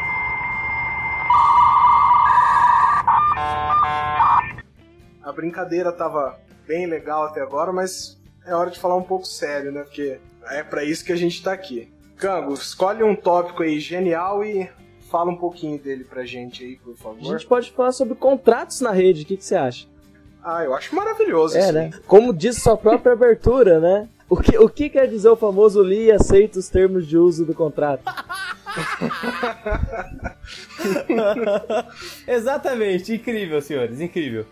A 5.25 5.33
brincadeira 5.33 5.91
tava 5.91 6.39
bem 6.65 6.85
legal 6.85 7.25
até 7.25 7.41
agora, 7.41 7.73
mas 7.73 8.17
é 8.45 8.55
hora 8.55 8.69
de 8.69 8.79
falar 8.79 8.95
um 8.95 9.03
pouco 9.03 9.25
sério, 9.25 9.71
né? 9.71 9.83
Porque 9.83 10.19
é 10.51 10.63
para 10.63 10.83
isso 10.83 11.03
que 11.03 11.11
a 11.11 11.17
gente 11.17 11.43
tá 11.43 11.51
aqui. 11.51 11.91
Cango, 12.15 12.53
escolhe 12.53 13.03
um 13.03 13.15
tópico 13.15 13.63
aí 13.63 13.79
genial 13.79 14.45
e 14.45 14.69
Fala 15.09 15.31
um 15.31 15.37
pouquinho 15.37 15.79
dele 15.79 16.03
pra 16.03 16.25
gente 16.25 16.63
aí, 16.63 16.77
por 16.77 16.95
favor. 16.97 17.19
A 17.21 17.37
gente 17.37 17.47
pode 17.47 17.71
falar 17.71 17.91
sobre 17.91 18.15
contratos 18.15 18.81
na 18.81 18.91
rede, 18.91 19.21
o 19.21 19.25
que, 19.25 19.37
que 19.37 19.45
você 19.45 19.55
acha? 19.55 19.85
Ah, 20.43 20.63
eu 20.63 20.73
acho 20.73 20.95
maravilhoso 20.95 21.55
é, 21.55 21.61
isso. 21.61 21.73
Né? 21.73 21.91
Como 22.07 22.33
diz 22.33 22.59
sua 22.61 22.75
própria 22.75 23.13
abertura, 23.13 23.79
né? 23.79 24.09
O 24.27 24.35
que, 24.35 24.57
o 24.57 24.67
que 24.67 24.89
quer 24.89 25.07
dizer 25.07 25.29
o 25.29 25.35
famoso 25.35 25.83
li 25.83 26.05
e 26.05 26.11
aceita 26.11 26.57
os 26.57 26.69
termos 26.69 27.07
de 27.07 27.17
uso 27.17 27.45
do 27.45 27.53
contrato? 27.53 28.01
Exatamente, 32.27 33.13
incrível, 33.13 33.61
senhores, 33.61 34.01
incrível. 34.01 34.45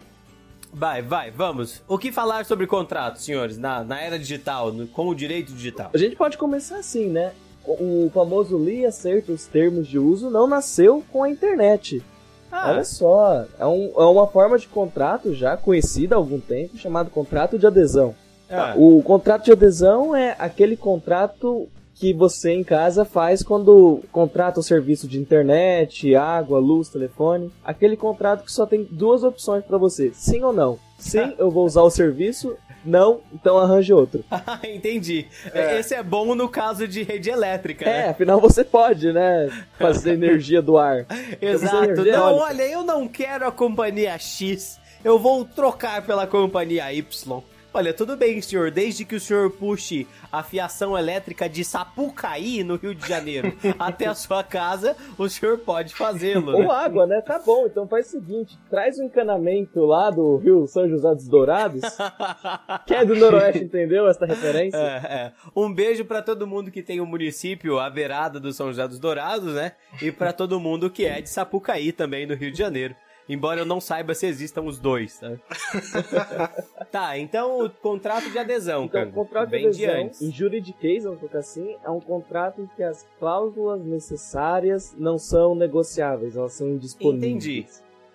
Vai, 0.73 1.01
vai, 1.01 1.29
vamos. 1.31 1.81
O 1.87 1.97
que 1.97 2.11
falar 2.11 2.45
sobre 2.45 2.65
contratos, 2.65 3.23
senhores, 3.23 3.57
na, 3.57 3.83
na 3.83 4.01
era 4.01 4.17
digital, 4.17 4.71
no, 4.73 4.87
com 4.87 5.07
o 5.07 5.15
direito 5.15 5.53
digital? 5.53 5.91
A 5.93 5.97
gente 5.97 6.15
pode 6.15 6.37
começar 6.37 6.77
assim, 6.77 7.07
né? 7.07 7.31
o 7.65 8.11
famoso 8.13 8.57
li 8.57 8.85
acerta 8.85 9.31
os 9.31 9.45
termos 9.45 9.87
de 9.87 9.97
uso 9.97 10.29
não 10.29 10.45
nasceu 10.45 11.01
com 11.13 11.23
a 11.23 11.29
internet. 11.29 12.03
Ah, 12.51 12.71
Olha 12.71 12.83
só, 12.83 13.45
é, 13.57 13.65
um- 13.65 13.93
é 13.95 14.03
uma 14.03 14.27
forma 14.27 14.59
de 14.59 14.67
contrato 14.67 15.33
já 15.33 15.55
conhecida 15.55 16.13
há 16.13 16.17
algum 16.17 16.41
tempo, 16.41 16.77
chamado 16.77 17.09
contrato 17.09 17.57
de 17.57 17.65
adesão. 17.65 18.13
ah, 18.49 18.73
O 18.75 19.01
contrato 19.01 19.45
de 19.45 19.53
adesão 19.53 20.13
é 20.13 20.35
aquele 20.37 20.75
contrato 20.75 21.69
que 21.95 22.13
você 22.13 22.51
em 22.51 22.63
casa 22.63 23.05
faz 23.05 23.43
quando 23.43 24.01
contrata 24.11 24.59
o 24.59 24.63
serviço 24.63 25.07
de 25.07 25.19
internet, 25.19 26.15
água, 26.15 26.59
luz, 26.59 26.89
telefone. 26.89 27.51
Aquele 27.63 27.95
contrato 27.95 28.43
que 28.43 28.51
só 28.51 28.65
tem 28.65 28.87
duas 28.89 29.23
opções 29.23 29.63
pra 29.63 29.77
você, 29.77 30.11
sim 30.13 30.43
ou 30.43 30.51
não. 30.53 30.79
Sim, 30.97 31.33
eu 31.37 31.51
vou 31.51 31.65
usar 31.65 31.81
o 31.83 31.89
serviço. 31.89 32.55
Não, 32.85 33.21
então 33.33 33.57
arranje 33.57 33.93
outro. 33.93 34.25
entendi. 34.63 35.25
É. 35.53 35.79
Esse 35.79 35.95
é 35.95 36.03
bom 36.03 36.35
no 36.35 36.49
caso 36.49 36.85
de 36.85 37.01
rede 37.03 37.29
elétrica, 37.29 37.85
É, 37.85 38.03
né? 38.05 38.09
afinal 38.09 38.41
você 38.41 38.61
pode, 38.63 39.13
né? 39.13 39.49
Fazer 39.79 40.13
energia 40.15 40.61
do 40.61 40.77
ar. 40.77 41.05
Exato. 41.41 42.03
Não, 42.03 42.05
eólica. 42.05 42.43
olha, 42.43 42.63
eu 42.63 42.83
não 42.83 43.07
quero 43.07 43.47
a 43.47 43.51
companhia 43.53 44.17
X. 44.17 44.79
Eu 45.01 45.17
vou 45.17 45.45
trocar 45.45 46.05
pela 46.05 46.27
companhia 46.27 46.91
Y. 46.91 47.41
Olha, 47.75 47.91
tudo 47.91 48.15
bem, 48.15 48.39
senhor, 48.39 48.69
desde 48.69 49.03
que 49.03 49.15
o 49.15 49.19
senhor 49.19 49.49
puxe 49.49 50.05
a 50.31 50.43
fiação 50.43 50.95
elétrica 50.95 51.49
de 51.49 51.63
Sapucaí, 51.65 52.63
no 52.63 52.75
Rio 52.75 52.93
de 52.93 53.07
Janeiro, 53.07 53.51
até 53.79 54.05
a 54.05 54.13
sua 54.13 54.43
casa, 54.43 54.95
o 55.17 55.27
senhor 55.27 55.57
pode 55.57 55.95
fazê-lo. 55.95 56.51
Ou 56.53 56.59
Né? 56.63 56.69
água, 56.69 57.07
né? 57.07 57.19
Tá 57.21 57.39
bom, 57.39 57.65
então 57.65 57.87
faz 57.87 58.07
o 58.07 58.11
seguinte: 58.11 58.59
traz 58.69 58.99
um 58.99 59.05
encanamento 59.05 59.79
lá 59.85 60.11
do 60.11 60.37
Rio 60.37 60.67
São 60.67 60.87
José 60.87 61.15
dos 61.15 61.27
Dourados. 61.27 61.81
Quem 62.85 62.97
é 62.97 63.05
do 63.05 63.15
Noroeste 63.15 63.63
entendeu 63.63 64.07
essa 64.07 64.25
referência? 64.25 64.77
É, 64.77 65.13
é. 65.13 65.31
Um 65.55 65.73
beijo 65.73 66.05
pra 66.05 66.21
todo 66.21 66.45
mundo 66.45 66.69
que 66.69 66.83
tem 66.83 67.01
o 67.01 67.07
município 67.07 67.79
à 67.79 67.89
beirada 67.89 68.39
do 68.39 68.53
São 68.53 68.67
José 68.67 68.87
dos 68.87 68.99
Dourados, 68.99 69.55
né? 69.55 69.71
E 69.99 70.11
pra 70.11 70.31
todo 70.31 70.59
mundo 70.59 70.91
que 70.91 71.05
é 71.05 71.21
de 71.21 71.29
Sapucaí 71.29 71.91
também, 71.91 72.27
no 72.27 72.35
Rio 72.35 72.51
de 72.51 72.57
Janeiro. 72.57 72.95
Embora 73.29 73.61
eu 73.61 73.65
não 73.65 73.79
saiba 73.79 74.13
se 74.13 74.25
existam 74.27 74.63
os 74.63 74.77
dois, 74.79 75.17
tá? 75.19 75.31
tá, 76.91 77.17
então 77.17 77.63
o 77.65 77.69
contrato 77.69 78.29
de 78.29 78.37
adesão, 78.37 78.85
Então, 78.85 78.99
cara. 79.01 79.09
o 79.09 79.13
contrato 79.13 79.45
de 79.49 79.51
Vem 79.51 79.69
de 79.69 79.85
adesão, 79.85 80.05
antes. 80.07 80.21
em 80.21 80.31
juridiquês, 80.31 81.03
vamos 81.05 81.19
colocar 81.19 81.39
assim, 81.39 81.75
é 81.83 81.89
um 81.89 81.99
contrato 82.01 82.61
em 82.61 82.67
que 82.75 82.83
as 82.83 83.07
cláusulas 83.19 83.81
necessárias 83.85 84.93
não 84.97 85.17
são 85.17 85.55
negociáveis, 85.55 86.35
elas 86.35 86.53
são 86.53 86.67
indisponíveis. 86.69 87.33
Entendi. 87.33 87.65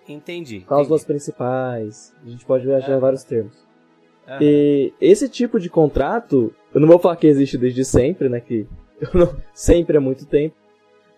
Entendi. 0.09 0.61
Cláusulas 0.61 1.05
principais, 1.05 2.15
a 2.25 2.29
gente 2.29 2.45
pode 2.45 2.65
viajar 2.67 2.93
Aham. 2.93 3.00
vários 3.00 3.25
termos. 3.25 3.67
E 4.43 4.93
esse 5.00 5.27
tipo 5.29 5.59
de 5.59 5.71
contrato, 5.71 6.53
eu 6.75 6.81
não 6.81 6.88
vou 6.88 6.99
falar 6.99 7.17
que 7.17 7.27
existe 7.27 7.57
desde 7.57 7.83
sempre, 7.85 8.29
né? 8.29 8.41
Que 8.41 8.67
não- 9.15 9.35
sempre 9.55 9.97
é 9.97 10.00
muito 10.00 10.27
tempo. 10.27 10.55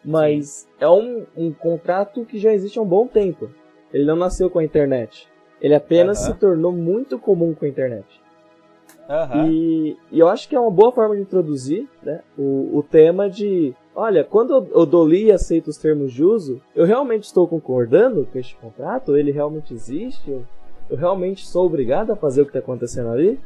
Mas 0.04 0.66
é 0.78 0.88
um, 0.88 1.26
um 1.36 1.52
contrato 1.52 2.24
que 2.24 2.38
já 2.38 2.52
existe 2.54 2.78
há 2.78 2.82
um 2.82 2.86
bom 2.86 3.06
tempo. 3.08 3.50
Ele 3.92 4.04
não 4.04 4.16
nasceu 4.16 4.48
com 4.50 4.58
a 4.58 4.64
internet. 4.64 5.28
Ele 5.60 5.74
apenas 5.74 6.22
Aham. 6.24 6.32
se 6.32 6.38
tornou 6.40 6.72
muito 6.72 7.18
comum 7.18 7.54
com 7.54 7.64
a 7.64 7.68
internet. 7.68 8.06
Aham. 9.08 9.48
E, 9.50 9.96
e 10.12 10.18
eu 10.20 10.28
acho 10.28 10.48
que 10.48 10.54
é 10.54 10.60
uma 10.60 10.70
boa 10.70 10.92
forma 10.92 11.16
de 11.16 11.22
introduzir 11.22 11.88
né, 12.02 12.20
o, 12.38 12.78
o 12.78 12.82
tema 12.82 13.28
de. 13.28 13.74
Olha, 13.94 14.22
quando 14.22 14.54
eu, 14.54 14.68
eu 14.80 14.86
dou 14.86 15.06
li 15.06 15.24
e 15.26 15.32
aceito 15.32 15.68
os 15.68 15.76
termos 15.76 16.12
de 16.12 16.24
uso, 16.24 16.60
eu 16.76 16.84
realmente 16.86 17.24
estou 17.24 17.46
concordando 17.48 18.26
com 18.32 18.38
este 18.38 18.54
contrato? 18.56 19.16
Ele 19.16 19.32
realmente 19.32 19.74
existe? 19.74 20.30
Eu, 20.30 20.44
eu 20.88 20.96
realmente 20.96 21.46
sou 21.46 21.66
obrigado 21.66 22.12
a 22.12 22.16
fazer 22.16 22.42
o 22.42 22.44
que 22.44 22.50
está 22.50 22.60
acontecendo 22.60 23.10
ali? 23.10 23.38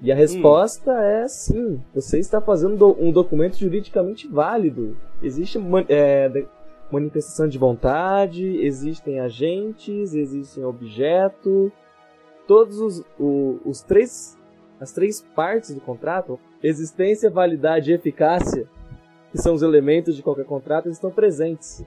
E 0.00 0.12
a 0.12 0.14
resposta 0.14 0.92
é 1.02 1.26
sim. 1.26 1.80
Você 1.94 2.18
está 2.18 2.40
fazendo 2.40 2.76
do- 2.76 2.96
um 3.04 3.10
documento 3.10 3.56
juridicamente 3.56 4.28
válido. 4.28 4.96
Existe 5.22 5.58
é, 5.88 6.44
manifestação 6.90 7.48
de 7.48 7.58
vontade, 7.58 8.44
existem 8.64 9.20
agentes, 9.20 10.14
existem 10.14 10.64
objeto. 10.64 11.72
Todos 12.46 12.78
os, 12.78 13.04
o- 13.18 13.58
os 13.64 13.80
três 13.82 14.38
as 14.80 14.92
três 14.92 15.22
partes 15.34 15.72
do 15.74 15.80
contrato, 15.80 16.38
existência, 16.62 17.30
validade 17.30 17.90
e 17.90 17.94
eficácia, 17.94 18.68
que 19.30 19.38
são 19.38 19.54
os 19.54 19.62
elementos 19.62 20.14
de 20.16 20.22
qualquer 20.22 20.44
contrato, 20.44 20.86
eles 20.86 20.96
estão 20.98 21.10
presentes. 21.10 21.82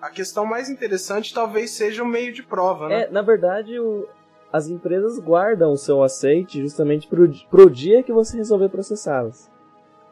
A 0.00 0.08
questão 0.08 0.46
mais 0.46 0.70
interessante 0.70 1.34
talvez 1.34 1.70
seja 1.72 2.02
o 2.02 2.06
meio 2.06 2.32
de 2.32 2.42
prova, 2.42 2.88
né? 2.88 3.02
É, 3.02 3.10
na 3.10 3.20
verdade, 3.20 3.78
o- 3.78 4.06
as 4.50 4.68
empresas 4.68 5.18
guardam 5.18 5.72
o 5.72 5.76
seu 5.76 6.02
aceite 6.02 6.60
justamente 6.62 7.06
pro, 7.08 7.28
pro 7.50 7.68
dia 7.68 8.02
que 8.02 8.12
você 8.12 8.36
resolver 8.38 8.68
processá-las. 8.70 9.50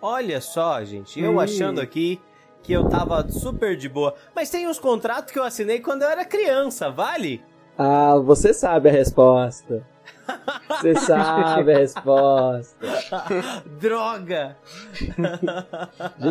Olha 0.02 0.40
só, 0.40 0.84
gente, 0.84 1.18
eu 1.20 1.34
Hum. 1.36 1.40
achando 1.40 1.80
aqui 1.80 2.20
que 2.66 2.72
eu 2.72 2.88
tava 2.88 3.24
super 3.30 3.76
de 3.76 3.88
boa. 3.88 4.12
Mas 4.34 4.50
tem 4.50 4.66
uns 4.66 4.78
contratos 4.78 5.32
que 5.32 5.38
eu 5.38 5.44
assinei 5.44 5.78
quando 5.78 6.02
eu 6.02 6.08
era 6.08 6.24
criança, 6.24 6.90
vale? 6.90 7.40
Ah, 7.78 8.16
você 8.16 8.52
sabe 8.52 8.88
a 8.88 8.92
resposta. 8.92 9.86
Você 10.68 10.96
sabe 10.98 11.72
a 11.72 11.78
resposta. 11.78 12.76
Droga! 13.78 14.56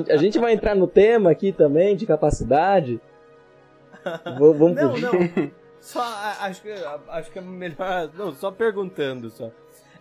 A 0.09 0.17
gente, 0.17 0.37
vai 0.37 0.51
entrar 0.51 0.75
no 0.75 0.87
tema 0.87 1.31
aqui 1.31 1.53
também 1.53 1.95
de 1.95 2.05
capacidade. 2.05 2.99
Vou- 4.37 4.53
vamos 4.53 4.75
Não, 4.75 4.97
não. 4.97 5.11
Só 5.79 6.01
acho 6.41 6.63
que 6.63 6.71
acho 7.09 7.31
que 7.31 7.37
é 7.37 7.41
melhor, 7.43 8.09
não, 8.15 8.33
só 8.33 8.49
perguntando 8.49 9.29
só. 9.29 9.51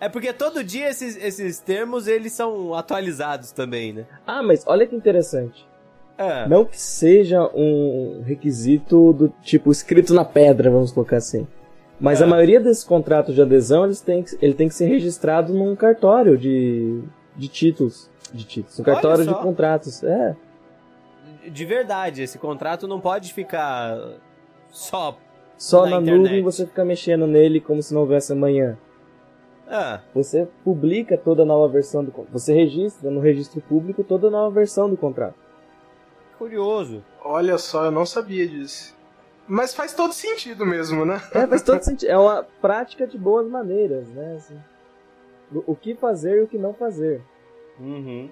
É 0.01 0.09
porque 0.09 0.33
todo 0.33 0.65
dia 0.65 0.89
esses, 0.89 1.15
esses 1.15 1.61
termos 1.61 2.07
eles 2.07 2.33
são 2.33 2.73
atualizados 2.75 3.53
também, 3.53 3.93
né? 3.93 4.07
Ah, 4.27 4.43
mas 4.43 4.65
olha 4.67 4.87
que 4.87 4.97
interessante. 4.97 5.69
É. 6.17 6.47
Não 6.49 6.65
que 6.65 6.81
seja 6.81 7.43
um 7.55 8.23
requisito 8.25 9.13
do 9.13 9.29
tipo 9.43 9.71
escrito 9.73 10.15
na 10.15 10.25
pedra, 10.25 10.71
vamos 10.71 10.93
colocar 10.93 11.17
assim. 11.17 11.47
Mas 11.99 12.21
É. 12.21 12.25
a 12.25 12.27
maioria 12.27 12.61
desses 12.61 12.85
contratos 12.85 13.35
de 13.35 13.43
adesão, 13.43 13.85
eles 13.85 14.01
têm 14.01 14.23
que, 14.23 14.37
ele 14.41 14.55
tem 14.55 14.69
que 14.69 14.75
ser 14.75 14.87
registrado 14.87 15.53
num 15.53 15.75
cartório 15.75 16.37
de, 16.39 17.03
de 17.37 17.49
títulos. 17.49 18.11
De 18.33 18.45
títulos. 18.45 18.79
Um 18.79 18.83
cartório 18.85 19.27
de 19.27 19.35
contratos. 19.35 20.03
É. 20.03 20.37
De 21.51 21.65
verdade, 21.65 22.23
esse 22.23 22.39
contrato 22.39 22.87
não 22.89 23.01
pode 23.01 23.33
ficar 23.33 23.99
só. 24.71 25.17
Só 25.57 25.85
Na 25.87 26.01
na, 26.01 26.13
nuvem 26.17 26.43
você 26.43 26.67
fica 26.67 26.85
mexendo 26.85 27.27
nele 27.27 27.61
como 27.61 27.83
se 27.83 27.95
não 27.95 28.01
houvesse 28.01 28.33
amanhã. 28.33 28.77
Ah, 29.69 30.01
Você 30.15 30.47
publica 30.63 31.17
toda 31.17 31.43
a 31.43 31.47
nova 31.47 31.69
versão 31.73 32.05
do 32.05 32.13
Você 32.33 32.53
registra 32.53 33.11
no 33.11 33.21
registro 33.21 33.61
público 33.63 34.05
toda 34.05 34.27
a 34.29 34.31
nova 34.31 34.55
versão 34.55 34.91
do 34.91 34.97
contrato. 34.97 35.37
Curioso. 36.39 37.05
Olha 37.23 37.59
só, 37.59 37.87
eu 37.87 37.91
não 37.91 38.05
sabia 38.07 38.47
disso. 38.47 38.95
Mas 39.47 39.75
faz 39.75 39.93
todo 39.93 40.13
sentido 40.13 40.65
mesmo, 40.65 41.05
né? 41.05 41.21
É, 41.33 41.47
faz 41.47 41.63
todo 41.63 41.81
sentido. 41.85 42.09
É 42.09 42.17
uma 42.19 42.43
prática 42.61 43.07
de 43.07 43.19
boas 43.19 43.47
maneiras, 43.49 44.09
né? 44.09 44.35
assim. 44.37 44.59
O- 45.67 45.77
que 45.77 45.95
fazer 45.95 46.39
e 46.39 46.43
o 46.43 46.49
que 46.49 46.59
não 46.59 46.73
fazer. 46.75 47.21
Uhum. 47.79 48.31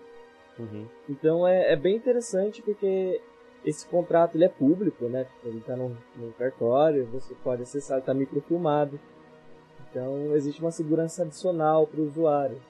Uhum. 0.59 0.87
Então 1.09 1.47
é, 1.47 1.73
é 1.73 1.77
bem 1.77 1.97
interessante 1.97 2.63
porque 2.63 3.21
esse 3.65 3.87
contrato 3.87 4.37
ele 4.37 4.45
é 4.45 4.49
público, 4.49 5.07
né? 5.07 5.27
Ele 5.45 5.59
está 5.59 5.77
no, 5.77 5.97
no 6.17 6.33
cartório, 6.33 7.07
você 7.07 7.35
pode 7.43 7.63
acessar, 7.63 7.99
está 7.99 8.13
microfilmado. 8.15 8.99
Então 9.91 10.35
existe 10.35 10.61
uma 10.61 10.71
segurança 10.71 11.23
adicional 11.23 11.87
para 11.87 12.01
o 12.01 12.05
usuário. 12.05 12.61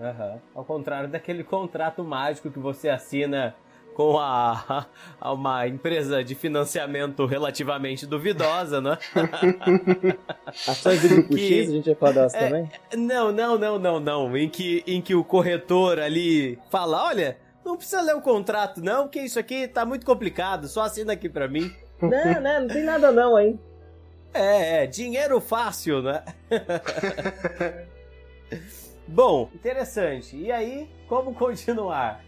Aham. 0.00 0.40
Ao 0.54 0.64
contrário 0.64 1.08
daquele 1.08 1.42
contrato 1.42 2.04
mágico 2.04 2.50
que 2.50 2.58
você 2.58 2.88
assina 2.88 3.56
com 3.96 4.18
a, 4.18 4.86
a 5.18 5.32
uma 5.32 5.66
empresa 5.66 6.22
de 6.22 6.34
financiamento 6.34 7.24
relativamente 7.24 8.06
duvidosa, 8.06 8.78
né? 8.78 8.98
Ações 10.68 11.00
do 11.00 11.08
grupo 11.08 11.34
Que- 11.34 11.62
X, 11.62 11.70
a 11.70 11.72
gente 11.72 11.86
vai 11.86 11.94
falar 11.94 12.12
delas 12.12 12.34
É, 12.34 12.38
também? 12.46 12.70
Não, 12.94 13.32
não, 13.32 13.56
não, 13.58 13.78
não, 13.78 13.98
não. 13.98 14.36
Em 14.36 14.50
que, 14.50 14.84
em 14.86 15.00
que 15.00 15.14
o 15.14 15.24
corretor 15.24 15.98
ali 15.98 16.58
fala, 16.70 17.06
olha, 17.06 17.38
não 17.64 17.74
precisa 17.74 18.02
ler 18.02 18.14
o 18.14 18.20
contrato 18.20 18.82
não, 18.82 19.04
porque 19.04 19.20
isso 19.20 19.38
aqui 19.38 19.66
tá 19.66 19.86
muito 19.86 20.04
complicado, 20.04 20.68
só 20.68 20.82
assina 20.82 21.14
aqui 21.14 21.30
pra 21.30 21.48
mim. 21.48 21.72
Não, 22.02 22.10
né? 22.10 22.60
Não 22.60 22.68
tem 22.68 22.84
nada 22.84 23.10
não, 23.10 23.38
hein? 23.40 23.58
É, 24.34 24.82
é, 24.82 24.86
dinheiro 24.86 25.40
fácil, 25.40 26.02
né? 26.02 26.22
Bom, 29.08 29.48
interessante. 29.54 30.36
E 30.36 30.52
aí, 30.52 30.86
como 31.08 31.32
continuar? 31.32 32.25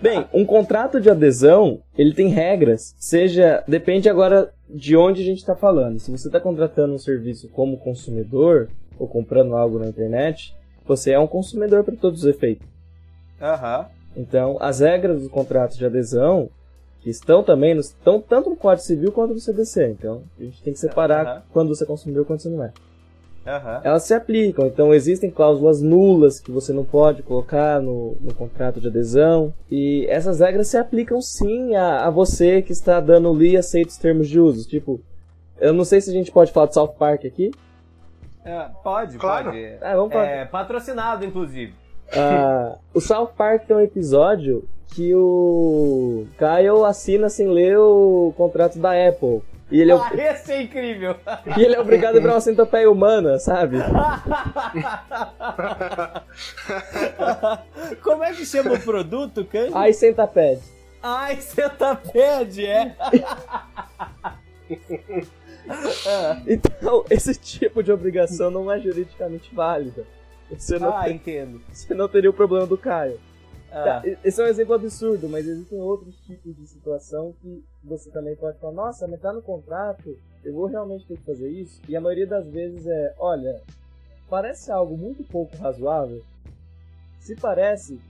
Bem, 0.00 0.26
um 0.32 0.44
contrato 0.44 1.00
de 1.00 1.10
adesão, 1.10 1.80
ele 1.96 2.14
tem 2.14 2.28
regras, 2.28 2.94
seja, 2.98 3.62
depende 3.66 4.08
agora 4.08 4.52
de 4.68 4.96
onde 4.96 5.22
a 5.22 5.24
gente 5.24 5.38
está 5.38 5.54
falando. 5.54 5.98
Se 5.98 6.10
você 6.10 6.28
está 6.28 6.40
contratando 6.40 6.94
um 6.94 6.98
serviço 6.98 7.48
como 7.48 7.78
consumidor, 7.78 8.68
ou 8.98 9.08
comprando 9.08 9.54
algo 9.56 9.78
na 9.78 9.86
internet, 9.86 10.54
você 10.86 11.12
é 11.12 11.18
um 11.18 11.26
consumidor 11.26 11.84
para 11.84 11.96
todos 11.96 12.20
os 12.20 12.26
efeitos. 12.26 12.66
Aham. 13.40 13.86
Então, 14.16 14.56
as 14.60 14.80
regras 14.80 15.20
dos 15.20 15.30
contratos 15.30 15.76
de 15.76 15.84
adesão, 15.84 16.48
que 17.00 17.10
estão 17.10 17.42
também, 17.42 17.74
no, 17.74 17.80
estão 17.80 18.20
tanto 18.20 18.50
no 18.50 18.56
Código 18.56 18.86
Civil 18.86 19.12
quanto 19.12 19.34
no 19.34 19.40
CDC. 19.40 19.88
Então, 19.88 20.22
a 20.38 20.42
gente 20.42 20.62
tem 20.62 20.72
que 20.72 20.78
separar 20.78 21.26
Aham. 21.26 21.42
quando 21.52 21.68
você 21.68 21.84
é 21.84 21.86
consumidor 21.86 22.22
e 22.22 22.26
quando 22.26 22.40
você 22.40 22.48
não 22.48 22.64
é. 22.64 22.72
Aham. 23.46 23.80
Elas 23.84 24.04
se 24.04 24.14
aplicam, 24.14 24.66
então 24.66 24.94
existem 24.94 25.30
cláusulas 25.30 25.82
nulas 25.82 26.40
que 26.40 26.50
você 26.50 26.72
não 26.72 26.84
pode 26.84 27.22
colocar 27.22 27.80
no, 27.80 28.16
no 28.20 28.32
contrato 28.32 28.80
de 28.80 28.88
adesão. 28.88 29.52
E 29.70 30.06
essas 30.08 30.40
regras 30.40 30.68
se 30.68 30.76
aplicam 30.78 31.20
sim 31.20 31.74
a, 31.74 32.06
a 32.06 32.10
você 32.10 32.62
que 32.62 32.72
está 32.72 33.00
dando 33.00 33.32
li 33.34 33.50
e 33.52 33.56
aceita 33.56 33.90
os 33.90 33.98
termos 33.98 34.28
de 34.28 34.40
uso. 34.40 34.66
Tipo, 34.68 34.98
Eu 35.60 35.72
não 35.74 35.84
sei 35.84 36.00
se 36.00 36.08
a 36.10 36.12
gente 36.12 36.32
pode 36.32 36.52
falar 36.52 36.66
de 36.68 36.74
South 36.74 36.94
Park 36.98 37.24
aqui. 37.26 37.50
É, 38.44 38.66
pode, 38.82 39.16
Claro. 39.18 39.46
pode. 39.46 39.58
É, 39.58 39.94
vamos 39.94 40.12
falar. 40.12 40.26
É, 40.26 40.44
patrocinado, 40.44 41.24
inclusive. 41.24 41.74
Ah, 42.16 42.76
o 42.92 43.00
South 43.00 43.30
Park 43.36 43.66
tem 43.66 43.76
um 43.76 43.80
episódio 43.80 44.64
que 44.94 45.14
o 45.14 46.26
Kyle 46.38 46.84
assina 46.86 47.28
sem 47.28 47.48
ler 47.48 47.78
o 47.78 48.32
contrato 48.36 48.78
da 48.78 48.90
Apple. 49.08 49.42
E 49.70 49.80
ele 49.80 49.92
é, 49.92 49.94
Ah, 49.94 50.10
esse 50.14 50.52
é 50.52 50.62
incrível! 50.62 51.16
e 51.56 51.62
ele 51.62 51.74
é 51.74 51.80
obrigado 51.80 52.16
a 52.16 52.20
virar 52.20 52.34
uma 52.34 52.40
centopeia 52.40 52.90
humana, 52.90 53.38
sabe? 53.38 53.78
Como 58.02 58.22
é 58.24 58.32
que 58.32 58.44
chama 58.44 58.74
o 58.74 58.80
produto, 58.80 59.44
Candy? 59.44 59.72
Ai, 59.74 59.92
centapede. 59.92 60.60
Ai, 61.02 61.36
centapede, 61.40 62.66
é! 62.66 62.94
Então, 66.46 67.06
esse 67.08 67.34
tipo 67.34 67.82
de 67.82 67.90
obrigação 67.90 68.50
não 68.50 68.70
é 68.70 68.78
juridicamente 68.78 69.54
válida. 69.54 70.04
Você 70.50 70.78
não, 70.78 70.94
Ah, 70.94 71.04
tem- 71.04 71.14
entendo. 71.14 71.58
você 71.72 71.94
não 71.94 72.06
teria 72.06 72.28
o 72.28 72.34
problema 72.34 72.66
do 72.66 72.76
Caio. 72.76 73.18
Ah, 73.74 74.00
Tá, 74.00 74.02
esse 74.22 74.40
é 74.40 74.44
um 74.44 74.48
exemplo 74.48 74.74
absurdo, 74.74 75.28
mas 75.28 75.46
existem 75.48 75.80
outros 75.80 76.14
tipos 76.20 76.54
de 76.56 76.66
situação 76.66 77.34
que 77.42 77.64
você 77.82 78.10
também 78.10 78.36
pode 78.36 78.58
falar, 78.58 78.72
nossa, 78.72 79.08
mas 79.08 79.20
tá 79.20 79.32
no 79.32 79.42
contrato, 79.42 80.16
eu 80.44 80.54
vou 80.54 80.66
realmente 80.66 81.06
ter 81.06 81.16
que 81.16 81.24
fazer 81.24 81.48
isso? 81.48 81.80
E 81.88 81.96
a 81.96 82.00
maioria 82.00 82.26
das 82.26 82.46
vezes 82.46 82.86
é, 82.86 83.14
olha, 83.18 83.60
parece 84.30 84.70
algo 84.70 84.96
muito 84.96 85.24
pouco 85.24 85.56
razoável. 85.56 86.22
Se 87.18 87.34
parece, 87.34 88.00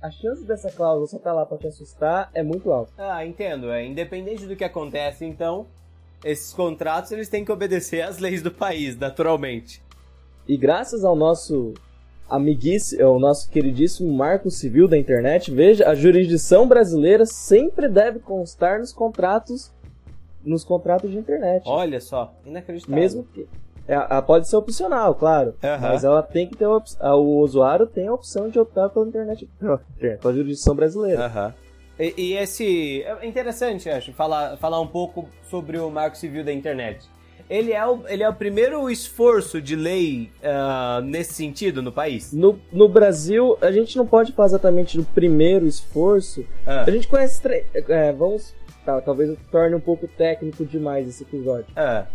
a 0.00 0.10
chance 0.10 0.42
dessa 0.44 0.70
cláusula 0.70 1.06
só 1.06 1.18
tá 1.18 1.32
lá 1.32 1.44
pra 1.44 1.58
te 1.58 1.66
assustar 1.66 2.30
é 2.32 2.42
muito 2.42 2.72
alta. 2.72 2.92
ah, 2.96 3.24
entendo. 3.26 3.70
É, 3.70 3.84
independente 3.84 4.46
do 4.46 4.56
que 4.56 4.64
acontece, 4.64 5.24
então, 5.24 5.66
esses 6.24 6.52
contratos 6.52 7.12
eles 7.12 7.28
têm 7.28 7.44
que 7.44 7.52
obedecer 7.52 8.00
às 8.02 8.18
leis 8.18 8.42
do 8.42 8.50
país, 8.50 8.96
naturalmente. 8.96 9.82
E 10.48 10.56
graças 10.56 11.04
ao 11.04 11.14
nosso 11.14 11.74
amiguíssimo, 12.30 13.04
ao 13.04 13.18
nosso 13.18 13.50
queridíssimo 13.50 14.12
marco 14.12 14.50
civil 14.50 14.86
da 14.88 14.96
internet, 14.96 15.50
veja, 15.50 15.88
a 15.88 15.94
jurisdição 15.94 16.66
brasileira 16.66 17.26
sempre 17.26 17.88
deve 17.88 18.18
constar 18.20 18.78
nos 18.78 18.92
contratos 18.92 19.72
nos 20.42 20.64
contratos 20.64 21.10
de 21.10 21.18
internet. 21.18 21.64
Olha 21.66 22.00
só, 22.00 22.32
inacreditável. 22.46 22.94
Mesmo 22.98 23.24
que 23.24 23.46
é, 23.86 24.22
pode 24.22 24.48
ser 24.48 24.56
opcional, 24.56 25.14
claro, 25.14 25.54
Aham. 25.62 25.88
mas 25.88 26.04
ela 26.04 26.22
tem 26.22 26.46
que 26.46 26.56
ter 26.56 26.66
op- 26.66 26.86
o 27.02 27.40
usuário 27.40 27.86
tem 27.86 28.06
a 28.06 28.12
opção 28.14 28.48
de 28.48 28.58
optar 28.58 28.88
pela 28.88 29.06
internet, 29.06 29.48
pela, 29.58 30.32
jurisdição 30.32 30.74
brasileira. 30.74 31.26
Aham. 31.26 31.54
E, 31.98 32.14
e 32.16 32.32
esse. 32.34 33.02
É 33.02 33.26
interessante, 33.26 33.90
acho, 33.90 34.12
falar, 34.14 34.56
falar 34.56 34.80
um 34.80 34.86
pouco 34.86 35.28
sobre 35.50 35.76
o 35.76 35.90
Marco 35.90 36.16
Civil 36.16 36.42
da 36.42 36.52
Internet. 36.52 37.06
Ele 37.50 37.72
é 37.72 37.84
o, 37.84 38.06
ele 38.06 38.22
é 38.22 38.28
o 38.28 38.32
primeiro 38.32 38.88
esforço 38.88 39.60
de 39.60 39.74
lei 39.74 40.30
ah, 40.42 41.00
nesse 41.04 41.34
sentido 41.34 41.82
no 41.82 41.90
país? 41.90 42.32
No, 42.32 42.58
no 42.72 42.88
Brasil, 42.88 43.58
a 43.60 43.72
gente 43.72 43.96
não 43.96 44.06
pode 44.06 44.32
falar 44.32 44.46
exatamente 44.46 44.96
do 44.96 45.02
primeiro 45.04 45.66
esforço. 45.66 46.46
Ah, 46.64 46.84
A 46.86 46.90
gente 46.90 47.08
conhece. 47.08 47.42
É, 47.74 48.12
vamos. 48.12 48.54
Tá, 48.86 49.00
talvez 49.00 49.30
eu 49.30 49.36
torne 49.50 49.74
um 49.74 49.80
pouco 49.80 50.06
técnico 50.08 50.64
demais 50.64 51.08
esse 51.08 51.24
episódio. 51.24 51.66
ah, 51.76 52.06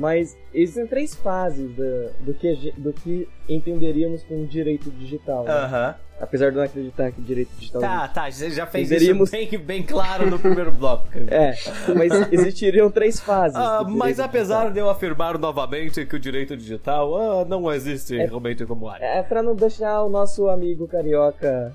Mas 0.00 0.34
existem 0.54 0.86
três 0.86 1.14
fases 1.14 1.76
da- 1.76 2.08
do, 2.20 2.32
que, 2.32 2.72
do 2.78 2.90
que 2.90 3.28
entenderíamos 3.46 4.22
como 4.22 4.46
direito 4.46 4.90
digital. 4.90 5.44
né? 5.44 5.52
Aham. 5.52 5.94
Apesar 6.18 6.50
de 6.50 6.56
eu 6.56 6.60
não 6.60 6.66
acreditar 6.66 7.12
que 7.12 7.20
direito 7.20 7.50
digital. 7.58 7.80
Tá, 7.82 8.08
tá, 8.08 8.30
você 8.30 8.50
já 8.50 8.66
fez 8.66 8.90
Entenderíamos- 8.90 9.30
isso 9.32 9.50
bem, 9.50 9.58
bem 9.58 9.82
claro 9.82 10.30
no 10.30 10.38
primeiro 10.38 10.72
bloco. 10.72 11.06
É, 11.30 11.54
mas 11.94 12.32
existiriam 12.32 12.90
três 12.90 13.20
fases. 13.20 13.56
Ah, 13.56 13.82
do 13.82 13.90
mas 13.90 14.18
apesar 14.18 14.54
digital. 14.60 14.72
de 14.72 14.78
eu 14.80 14.88
afirmar 14.90 15.38
novamente 15.38 16.04
que 16.06 16.16
o 16.16 16.18
direito 16.18 16.56
digital 16.56 17.14
ah, 17.40 17.44
não 17.44 17.70
existe 17.70 18.16
realmente 18.16 18.64
como 18.64 18.88
área. 18.88 19.04
É 19.04 19.22
pra 19.22 19.42
não 19.42 19.54
deixar 19.54 20.02
o 20.02 20.08
nosso 20.08 20.48
amigo 20.48 20.88
carioca 20.88 21.74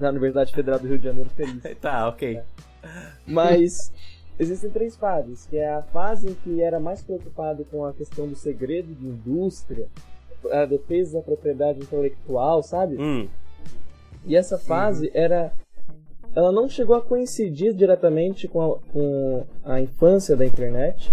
da 0.00 0.10
Universidade 0.10 0.52
Federal 0.52 0.78
do 0.80 0.88
Rio 0.88 0.98
de 0.98 1.04
Janeiro 1.04 1.30
feliz. 1.36 1.62
Tá, 1.80 2.08
ok. 2.08 2.40
Mas 3.26 3.92
existem 4.38 4.70
três 4.70 4.96
fases, 4.96 5.46
que 5.46 5.56
é 5.56 5.68
a 5.72 5.82
fase 5.82 6.28
em 6.30 6.34
que 6.34 6.62
era 6.62 6.78
mais 6.80 7.02
preocupado 7.02 7.64
com 7.66 7.84
a 7.84 7.92
questão 7.92 8.26
do 8.28 8.34
segredo 8.34 8.94
de 8.94 9.06
indústria, 9.06 9.86
a 10.50 10.64
defesa 10.64 11.18
da 11.18 11.24
propriedade 11.24 11.80
intelectual, 11.80 12.62
sabe? 12.62 12.96
Hum, 12.98 13.28
E 14.24 14.36
essa 14.36 14.58
fase 14.58 15.10
era. 15.14 15.52
Ela 16.34 16.52
não 16.52 16.68
chegou 16.68 16.94
a 16.94 17.00
coincidir 17.00 17.72
diretamente 17.72 18.46
com 18.46 18.60
a, 18.74 18.78
com 18.92 19.44
a 19.64 19.80
infância 19.80 20.36
da 20.36 20.44
internet, 20.44 21.10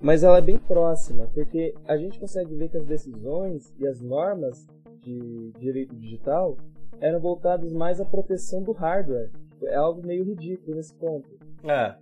mas 0.00 0.22
ela 0.22 0.38
é 0.38 0.40
bem 0.40 0.56
próxima, 0.58 1.26
porque 1.34 1.74
a 1.86 1.96
gente 1.98 2.18
consegue 2.18 2.54
ver 2.54 2.70
que 2.70 2.78
as 2.78 2.86
decisões 2.86 3.72
e 3.78 3.86
as 3.86 4.00
normas 4.00 4.66
de 5.02 5.52
direito 5.58 5.94
digital 5.96 6.56
eram 7.00 7.20
voltadas 7.20 7.72
mais 7.72 8.00
à 8.00 8.04
proteção 8.06 8.62
do 8.62 8.72
hardware. 8.72 9.30
É 9.64 9.76
algo 9.76 10.06
meio 10.06 10.24
ridículo 10.24 10.76
nesse 10.76 10.94
ponto. 10.94 11.28
é. 11.64 11.94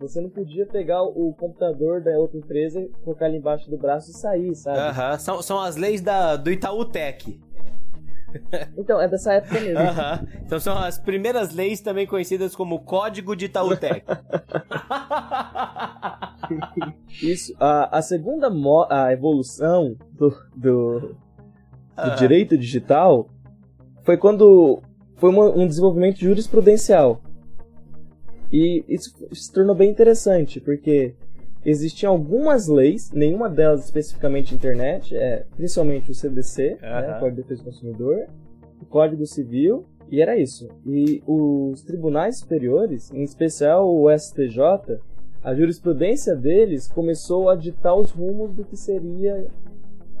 Você 0.00 0.18
não 0.20 0.30
podia 0.30 0.64
pegar 0.66 1.02
o 1.02 1.34
computador 1.38 2.00
da 2.02 2.12
outra 2.18 2.38
empresa, 2.38 2.88
colocar 3.04 3.28
ele 3.28 3.36
embaixo 3.36 3.68
do 3.70 3.76
braço 3.76 4.10
e 4.10 4.14
sair, 4.14 4.54
sabe? 4.54 4.78
Aham, 4.78 5.18
São, 5.18 5.42
são 5.42 5.60
as 5.60 5.76
leis 5.76 6.00
da, 6.00 6.36
do 6.36 6.50
Itaú 6.50 6.84
Tech. 6.86 7.38
Então, 8.78 9.00
é 9.00 9.08
dessa 9.08 9.34
época 9.34 9.60
mesmo. 9.60 9.80
Então 10.46 10.58
são 10.60 10.78
as 10.78 10.96
primeiras 10.98 11.52
leis 11.52 11.80
também 11.80 12.06
conhecidas 12.06 12.54
como 12.54 12.78
Código 12.80 13.34
de 13.36 13.46
Itaú 13.46 13.76
Tech. 13.76 14.04
Isso, 17.22 17.52
a, 17.60 17.98
a 17.98 18.02
segunda 18.02 18.48
a 18.88 19.12
evolução 19.12 19.96
do, 20.12 20.30
do, 20.56 21.00
do 21.00 21.16
Ah. 21.96 22.10
direito 22.10 22.56
digital 22.56 23.28
foi 24.04 24.16
quando 24.16 24.80
foi 25.16 25.28
uma- 25.30 25.50
um 25.50 25.66
desenvolvimento 25.66 26.18
jurisprudencial. 26.20 27.20
E 28.52 28.84
isso 28.88 29.14
se 29.32 29.52
tornou 29.52 29.74
bem 29.74 29.90
interessante, 29.90 30.60
porque 30.60 31.14
existiam 31.64 32.12
algumas 32.12 32.66
leis, 32.66 33.12
nenhuma 33.12 33.48
delas 33.48 33.84
especificamente 33.84 34.54
internet, 34.54 35.16
é, 35.16 35.44
principalmente 35.56 36.10
o 36.10 36.14
CDC, 36.14 36.78
né, 36.80 36.88
Aham. 36.88 37.20
Código 37.20 37.36
de 37.36 37.42
Defesa 37.42 37.62
do 37.62 37.64
Consumidor, 37.66 38.26
o 38.80 38.86
Código 38.86 39.26
Civil, 39.26 39.84
e 40.10 40.20
era 40.20 40.36
isso. 40.36 40.68
E 40.84 41.22
os 41.26 41.82
tribunais 41.82 42.38
superiores, 42.38 43.12
em 43.12 43.22
especial 43.22 43.88
o 43.88 44.10
STJ, 44.10 44.98
a 45.42 45.54
jurisprudência 45.54 46.34
deles 46.34 46.88
começou 46.88 47.48
a 47.48 47.54
ditar 47.54 47.94
os 47.94 48.10
rumos 48.10 48.52
do 48.52 48.64
que 48.64 48.76
seria 48.76 49.46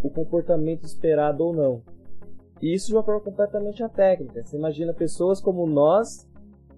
o 0.02 0.08
comportamento 0.08 0.84
esperado 0.84 1.44
ou 1.44 1.52
não. 1.52 1.82
E 2.62 2.72
isso 2.74 2.94
uma 2.94 3.02
forma 3.02 3.20
completamente 3.20 3.82
técnica. 3.88 4.44
Você 4.44 4.56
imagina 4.56 4.94
pessoas 4.94 5.40
como 5.40 5.66
nós, 5.66 6.28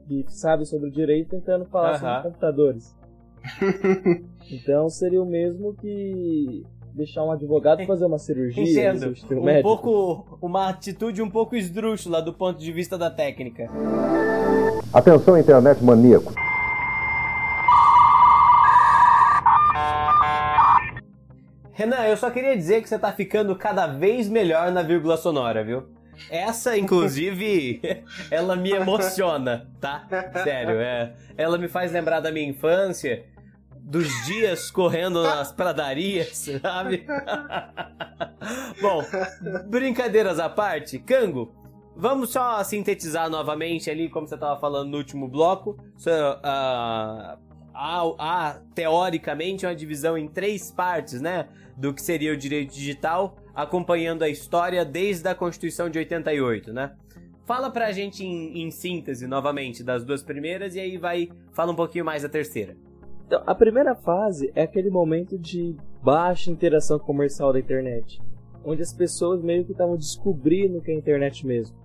que 0.06 0.24
sabem 0.28 0.64
sobre 0.64 0.88
o 0.88 0.92
direito, 0.92 1.30
tentando 1.30 1.64
falar 1.66 1.90
Aham. 1.90 1.98
sobre 1.98 2.22
computadores. 2.22 2.96
então 4.50 4.88
seria 4.88 5.20
o 5.22 5.26
mesmo 5.26 5.74
que 5.74 6.64
deixar 6.94 7.24
um 7.24 7.30
advogado 7.32 7.84
fazer 7.86 8.04
uma 8.04 8.18
cirurgia. 8.18 8.62
Entendo. 8.90 9.00
substituir 9.00 9.38
um 9.38 9.40
Um 9.40 9.44
médico. 9.44 9.68
pouco, 9.68 10.38
uma 10.40 10.68
atitude 10.68 11.22
um 11.22 11.30
pouco 11.30 11.56
esdrúxula 11.56 12.20
do 12.22 12.32
ponto 12.32 12.58
de 12.60 12.70
vista 12.72 12.96
da 12.98 13.10
técnica. 13.10 13.68
Atenção, 14.92 15.38
internet 15.38 15.82
maníaco. 15.82 16.32
Renan, 21.72 22.04
eu 22.06 22.16
só 22.16 22.30
queria 22.30 22.56
dizer 22.56 22.82
que 22.82 22.88
você 22.88 22.98
tá 22.98 23.12
ficando 23.12 23.56
cada 23.56 23.86
vez 23.86 24.28
melhor 24.28 24.70
na 24.70 24.82
vírgula 24.82 25.16
sonora, 25.16 25.64
viu? 25.64 25.84
Essa, 26.30 26.76
inclusive, 26.76 27.80
ela 28.30 28.56
me 28.56 28.70
emociona, 28.70 29.68
tá? 29.80 30.06
Sério, 30.42 30.80
é. 30.80 31.14
Ela 31.36 31.58
me 31.58 31.68
faz 31.68 31.92
lembrar 31.92 32.20
da 32.20 32.30
minha 32.30 32.48
infância, 32.48 33.24
dos 33.82 34.08
dias 34.24 34.70
correndo 34.70 35.22
nas 35.22 35.52
pradarias, 35.52 36.48
sabe? 36.62 37.04
Bom, 38.80 39.04
brincadeiras 39.68 40.38
à 40.38 40.48
parte, 40.48 40.98
Cango, 40.98 41.54
vamos 41.96 42.30
só 42.30 42.62
sintetizar 42.64 43.28
novamente 43.28 43.90
ali, 43.90 44.08
como 44.08 44.26
você 44.26 44.36
tava 44.36 44.58
falando 44.58 44.90
no 44.90 44.98
último 44.98 45.28
bloco. 45.28 45.76
So, 45.96 46.10
ah, 46.42 47.36
há, 47.74 48.02
há, 48.18 48.60
teoricamente, 48.74 49.66
uma 49.66 49.74
divisão 49.74 50.16
em 50.16 50.28
três 50.28 50.70
partes, 50.70 51.20
né? 51.20 51.48
Do 51.76 51.92
que 51.92 52.02
seria 52.02 52.32
o 52.32 52.36
direito 52.36 52.72
digital, 52.74 53.36
acompanhando 53.54 54.22
a 54.22 54.28
história 54.28 54.84
desde 54.84 55.28
a 55.28 55.34
Constituição 55.34 55.88
de 55.90 55.98
88, 55.98 56.72
né? 56.72 56.94
Fala 57.44 57.70
pra 57.70 57.92
gente 57.92 58.24
em, 58.24 58.62
em 58.62 58.70
síntese, 58.70 59.26
novamente, 59.26 59.82
das 59.82 60.04
duas 60.04 60.22
primeiras 60.22 60.74
e 60.74 60.80
aí 60.80 60.96
vai, 60.96 61.28
fala 61.52 61.72
um 61.72 61.76
pouquinho 61.76 62.04
mais 62.04 62.22
da 62.22 62.28
terceira. 62.28 62.76
Então, 63.26 63.42
a 63.46 63.54
primeira 63.54 63.94
fase 63.94 64.52
é 64.54 64.62
aquele 64.62 64.90
momento 64.90 65.38
de 65.38 65.76
baixa 66.02 66.50
interação 66.50 66.98
comercial 66.98 67.52
da 67.52 67.58
internet, 67.58 68.20
onde 68.64 68.82
as 68.82 68.92
pessoas 68.92 69.42
meio 69.42 69.64
que 69.64 69.72
estavam 69.72 69.96
descobrindo 69.96 70.78
o 70.78 70.82
que 70.82 70.90
é 70.90 70.94
a 70.94 70.98
internet 70.98 71.46
mesmo. 71.46 71.76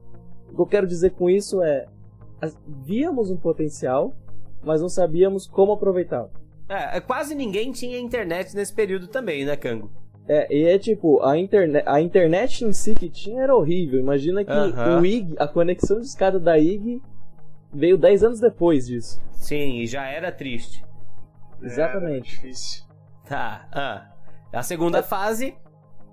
O 0.52 0.56
que 0.56 0.62
eu 0.62 0.66
quero 0.66 0.88
dizer 0.88 1.12
com 1.12 1.30
isso 1.30 1.62
é, 1.64 1.88
víamos 2.84 3.32
um 3.32 3.38
potencial, 3.38 4.16
mas 4.64 4.82
não 4.82 4.90
sabíamos 4.90 5.48
como 5.48 5.74
aproveitá-lo. 5.74 6.30
É, 6.70 7.00
quase 7.00 7.34
ninguém 7.34 7.72
tinha 7.72 7.98
internet 7.98 8.54
nesse 8.54 8.74
período 8.74 9.08
também, 9.08 9.46
né, 9.46 9.56
Cango? 9.56 9.90
É, 10.28 10.54
e 10.54 10.66
é 10.66 10.78
tipo, 10.78 11.24
a 11.24 11.38
internet, 11.38 11.84
a 11.88 12.02
internet 12.02 12.66
em 12.66 12.74
si 12.74 12.94
que 12.94 13.10
tinha 13.10 13.44
era 13.44 13.56
horrível. 13.56 14.00
Imagina 14.00 14.44
que 14.44 14.52
Aham. 14.52 15.00
o 15.00 15.06
IG, 15.06 15.36
a 15.40 15.48
conexão 15.48 16.00
de 16.00 16.06
escada 16.06 16.40
da 16.40 16.58
IG 16.58 17.02
veio 17.74 17.98
10 17.98 18.24
anos 18.24 18.40
depois 18.40 18.88
disso. 18.88 19.22
Sim, 19.32 19.80
e 19.80 19.88
já 19.88 20.06
era 20.06 20.32
triste. 20.32 20.84
Era 21.60 21.66
Exatamente. 21.66 22.30
difícil. 22.30 22.84
Tá. 23.28 23.68
Ah. 23.72 24.12
A 24.52 24.64
segunda 24.64 25.02
fase. 25.02 25.56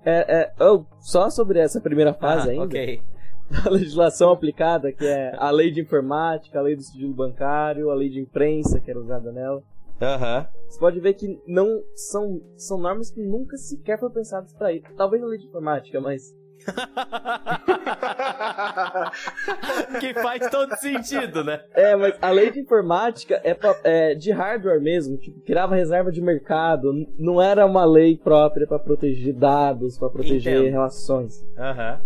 É, 0.05 0.51
é, 0.59 0.63
oh, 0.63 0.85
só 0.99 1.29
sobre 1.29 1.59
essa 1.59 1.81
primeira 1.81 2.13
fase 2.13 2.49
ah, 2.49 2.51
ainda, 2.51 2.65
Ok. 2.65 3.01
a 3.65 3.69
legislação 3.69 4.31
aplicada, 4.31 4.91
que 4.91 5.05
é 5.05 5.35
a 5.37 5.49
lei 5.49 5.71
de 5.71 5.81
informática, 5.81 6.59
a 6.59 6.61
lei 6.61 6.75
do 6.75 6.81
sigilo 6.81 7.13
bancário, 7.13 7.89
a 7.89 7.95
lei 7.95 8.09
de 8.09 8.19
imprensa, 8.19 8.79
que 8.79 8.89
era 8.89 8.99
usada 8.99 9.31
nela. 9.31 9.63
Aham. 10.01 10.47
Você 10.67 10.79
pode 10.79 10.99
ver 10.99 11.13
que 11.13 11.39
não 11.47 11.81
são, 11.95 12.41
são 12.57 12.77
normas 12.77 13.09
que 13.11 13.21
nunca 13.21 13.55
sequer 13.57 13.97
foram 13.99 14.13
pensadas 14.13 14.53
para 14.53 14.73
isso. 14.73 14.85
Talvez 14.97 15.23
a 15.23 15.25
lei 15.25 15.37
de 15.39 15.47
informática, 15.47 16.01
mas 16.01 16.33
que 19.99 20.13
faz 20.15 20.49
todo 20.49 20.75
sentido, 20.77 21.43
né? 21.43 21.61
É, 21.73 21.95
mas 21.95 22.15
a 22.21 22.29
lei 22.29 22.51
de 22.51 22.59
informática 22.61 23.39
é, 23.43 23.53
pra- 23.53 23.79
é 23.83 24.15
de 24.15 24.31
hardware 24.31 24.81
mesmo, 24.81 25.17
tipo, 25.17 25.39
criava 25.41 25.75
reserva 25.75 26.11
de 26.11 26.21
mercado, 26.21 26.91
não 27.17 27.41
era 27.41 27.65
uma 27.65 27.85
lei 27.85 28.17
própria 28.17 28.67
pra 28.67 28.79
proteger 28.79 29.33
dados, 29.33 29.97
pra 29.97 30.09
proteger 30.09 30.57
Entendo. 30.59 30.71
relações. 30.71 31.45
Aham. 31.57 32.01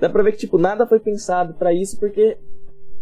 Dá 0.00 0.08
pra 0.08 0.22
ver 0.22 0.32
que 0.32 0.38
tipo 0.38 0.58
nada 0.58 0.86
foi 0.86 0.98
pensado 1.00 1.54
pra 1.54 1.72
isso 1.72 1.98
porque 1.98 2.36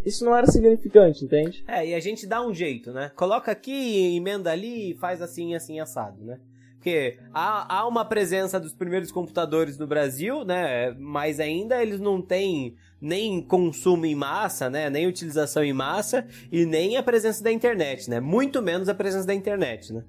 isso 0.04 0.24
não 0.24 0.36
era 0.36 0.46
significante, 0.46 1.24
entende? 1.24 1.64
É, 1.66 1.86
e 1.86 1.94
a 1.94 2.00
gente 2.00 2.26
dá 2.26 2.44
um 2.44 2.54
jeito, 2.54 2.92
né? 2.92 3.10
Coloca 3.14 3.50
aqui, 3.50 4.16
emenda 4.16 4.50
ali 4.50 4.92
e 4.92 4.94
faz 4.94 5.20
assim, 5.20 5.54
assim, 5.54 5.80
assado, 5.80 6.22
né? 6.24 6.38
Porque 6.80 7.18
há, 7.34 7.80
há 7.80 7.86
uma 7.86 8.06
presença 8.06 8.58
dos 8.58 8.72
primeiros 8.72 9.12
computadores 9.12 9.76
no 9.76 9.86
Brasil, 9.86 10.46
né? 10.46 10.94
Mas 10.98 11.38
ainda 11.38 11.82
eles 11.82 12.00
não 12.00 12.22
têm 12.22 12.74
nem 12.98 13.42
consumo 13.42 14.06
em 14.06 14.14
massa, 14.14 14.70
né? 14.70 14.88
Nem 14.88 15.06
utilização 15.06 15.62
em 15.62 15.74
massa 15.74 16.24
e 16.50 16.64
nem 16.64 16.96
a 16.96 17.02
presença 17.02 17.44
da 17.44 17.52
internet, 17.52 18.08
né? 18.08 18.18
Muito 18.18 18.62
menos 18.62 18.88
a 18.88 18.94
presença 18.94 19.26
da 19.26 19.34
internet, 19.34 19.92
né? 19.92 20.02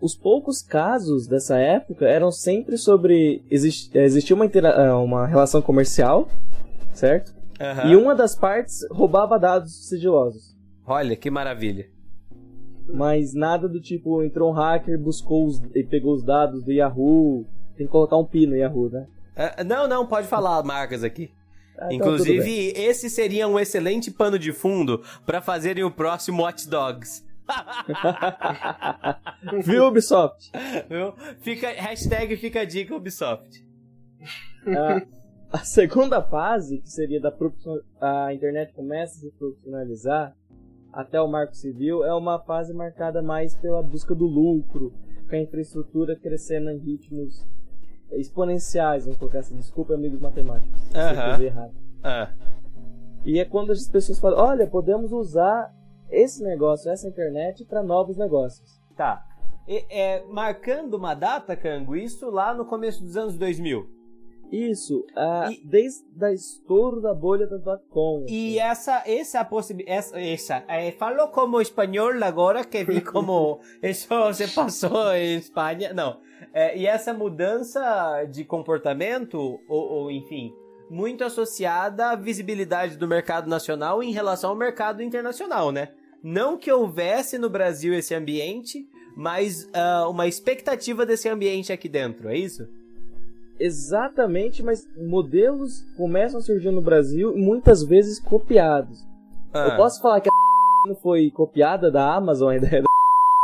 Os 0.00 0.16
poucos 0.16 0.60
casos 0.60 1.28
dessa 1.28 1.56
época 1.56 2.04
eram 2.06 2.32
sempre 2.32 2.76
sobre 2.76 3.42
exist, 3.48 3.94
existia 3.96 4.34
uma, 4.34 4.46
ah, 4.46 4.98
uma 4.98 5.26
relação 5.26 5.62
comercial, 5.62 6.28
certo? 6.94 7.37
Aham. 7.60 7.90
E 7.90 7.96
uma 7.96 8.14
das 8.14 8.36
partes 8.36 8.86
roubava 8.90 9.38
dados 9.38 9.88
sigilosos. 9.88 10.56
Olha, 10.86 11.16
que 11.16 11.30
maravilha. 11.30 11.88
Mas 12.88 13.34
nada 13.34 13.68
do 13.68 13.80
tipo, 13.80 14.22
entrou 14.22 14.50
um 14.50 14.54
hacker, 14.54 14.98
buscou 14.98 15.46
os, 15.46 15.60
e 15.74 15.84
pegou 15.84 16.14
os 16.14 16.24
dados 16.24 16.64
do 16.64 16.72
Yahoo. 16.72 17.46
Tem 17.76 17.86
que 17.86 17.92
colocar 17.92 18.16
um 18.16 18.24
pi 18.24 18.46
no 18.46 18.56
Yahoo, 18.56 18.90
né? 18.90 19.06
Ah, 19.36 19.62
não, 19.62 19.86
não, 19.86 20.06
pode 20.06 20.26
falar 20.26 20.62
marcas 20.62 21.04
aqui. 21.04 21.30
Ah, 21.78 21.92
então. 21.92 22.14
Inclusive, 22.14 22.72
esse 22.74 23.10
seria 23.10 23.46
um 23.46 23.58
excelente 23.58 24.10
pano 24.10 24.38
de 24.38 24.52
fundo 24.52 25.02
pra 25.26 25.40
fazerem 25.40 25.84
o 25.84 25.90
próximo 25.90 26.42
Watch 26.42 26.68
Dogs. 26.68 27.24
Viu, 29.62 29.86
Ubisoft? 29.86 30.50
Viu? 30.88 31.14
Fica, 31.40 31.70
hashtag 31.70 32.36
fica 32.36 32.62
a 32.62 32.64
dica 32.64 32.94
Ubisoft. 32.94 33.64
Ah, 34.66 35.02
a 35.52 35.58
segunda 35.58 36.22
fase, 36.22 36.78
que 36.78 36.90
seria 36.90 37.20
da 37.20 37.32
a 38.00 38.32
internet 38.34 38.72
começa 38.74 39.14
a 39.16 39.20
se 39.20 39.30
profissionalizar 39.38 40.36
até 40.92 41.20
o 41.20 41.28
marco 41.28 41.54
civil, 41.54 42.04
é 42.04 42.14
uma 42.14 42.38
fase 42.40 42.72
marcada 42.74 43.22
mais 43.22 43.54
pela 43.56 43.82
busca 43.82 44.14
do 44.14 44.26
lucro, 44.26 44.92
com 45.28 45.36
a 45.36 45.38
infraestrutura 45.38 46.16
crescendo 46.16 46.70
em 46.70 46.78
ritmos 46.78 47.46
exponenciais, 48.12 49.04
vamos 49.04 49.18
colocar 49.18 49.40
assim. 49.40 49.56
Desculpa, 49.56 49.94
amigos 49.94 50.20
matemáticos, 50.20 50.80
se 50.80 50.96
Aham. 50.96 51.32
fizer 51.34 51.44
errado. 51.46 51.72
Ah, 52.02 52.30
E 53.24 53.38
é 53.38 53.44
quando 53.44 53.72
as 53.72 53.86
pessoas 53.88 54.18
falam, 54.18 54.38
olha, 54.38 54.66
podemos 54.66 55.12
usar 55.12 55.70
esse 56.10 56.42
negócio, 56.42 56.90
essa 56.90 57.06
internet, 57.06 57.64
para 57.64 57.82
novos 57.82 58.16
negócios. 58.16 58.80
tá. 58.96 59.24
E- 59.66 59.84
é, 59.90 60.24
marcando 60.24 60.94
uma 60.94 61.12
data, 61.12 61.54
Cango, 61.54 61.94
isso 61.94 62.30
lá 62.30 62.54
no 62.54 62.64
começo 62.64 63.02
dos 63.04 63.18
anos 63.18 63.36
2000. 63.36 63.86
Isso, 64.50 65.04
E- 65.50 65.60
desde 65.64 66.04
o 66.20 66.26
estouro 66.28 67.00
da 67.00 67.14
bolha 67.14 67.46
da 67.46 67.56
dot-com. 67.56 68.26
E 68.28 68.58
essa, 68.58 69.02
essa 69.06 69.44
possibilidade, 69.44 69.98
essa, 69.98 70.20
essa 70.20 70.64
eh, 70.68 70.92
falo 70.92 71.28
como 71.28 71.60
espanhol 71.60 72.12
agora 72.22 72.64
que 72.64 72.84
vi 72.84 73.00
como 73.00 73.60
isso 73.82 74.08
se 74.32 74.48
passou 74.48 75.12
em 75.14 75.36
Espanha, 75.36 75.92
não. 75.92 76.20
Eh, 76.52 76.78
e 76.78 76.86
essa 76.86 77.12
mudança 77.12 78.24
de 78.30 78.44
comportamento, 78.44 79.60
ou, 79.68 79.92
ou 79.92 80.10
enfim, 80.10 80.52
muito 80.90 81.24
associada 81.24 82.10
à 82.10 82.16
visibilidade 82.16 82.96
do 82.96 83.06
mercado 83.06 83.48
nacional 83.48 84.02
em 84.02 84.12
relação 84.12 84.50
ao 84.50 84.56
mercado 84.56 85.02
internacional, 85.02 85.70
né? 85.70 85.90
Não 86.22 86.56
que 86.56 86.72
houvesse 86.72 87.38
no 87.38 87.48
Brasil 87.48 87.94
esse 87.94 88.14
ambiente, 88.14 88.88
mas 89.16 89.68
ah, 89.72 90.08
uma 90.08 90.26
expectativa 90.26 91.04
desse 91.04 91.28
ambiente 91.28 91.72
aqui 91.72 91.88
dentro, 91.88 92.28
é 92.28 92.36
isso? 92.36 92.68
Exatamente, 93.60 94.62
mas 94.62 94.86
modelos 94.96 95.82
começam 95.96 96.38
a 96.38 96.42
surgir 96.42 96.70
no 96.70 96.80
Brasil 96.80 97.36
e 97.36 97.40
muitas 97.40 97.82
vezes 97.82 98.20
copiados. 98.20 99.04
Ah, 99.52 99.70
Eu 99.70 99.76
posso 99.76 100.00
falar 100.00 100.20
que 100.20 100.28
a 100.28 100.32
não 100.88 100.94
foi 100.94 101.30
copiada 101.30 101.90
da 101.90 102.14
Amazon, 102.14 102.52
a 102.52 102.56
ideia 102.56 102.82
da... 102.82 102.88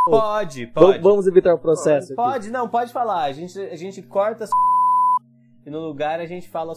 Pode, 0.07 0.67
pode. 0.67 0.99
Vamos 0.99 1.27
evitar 1.27 1.55
o 1.55 1.59
processo 1.59 2.13
aqui. 2.13 2.17
Pode, 2.17 2.51
não, 2.51 2.69
pode 2.69 2.93
falar. 2.93 3.25
A 3.25 3.33
gente, 3.33 3.59
a 3.59 3.75
gente 3.75 4.03
corta 4.03 4.45
e 5.65 5.71
no 5.71 5.81
lugar 5.81 6.21
a 6.21 6.27
gente 6.27 6.47
fala. 6.47 6.75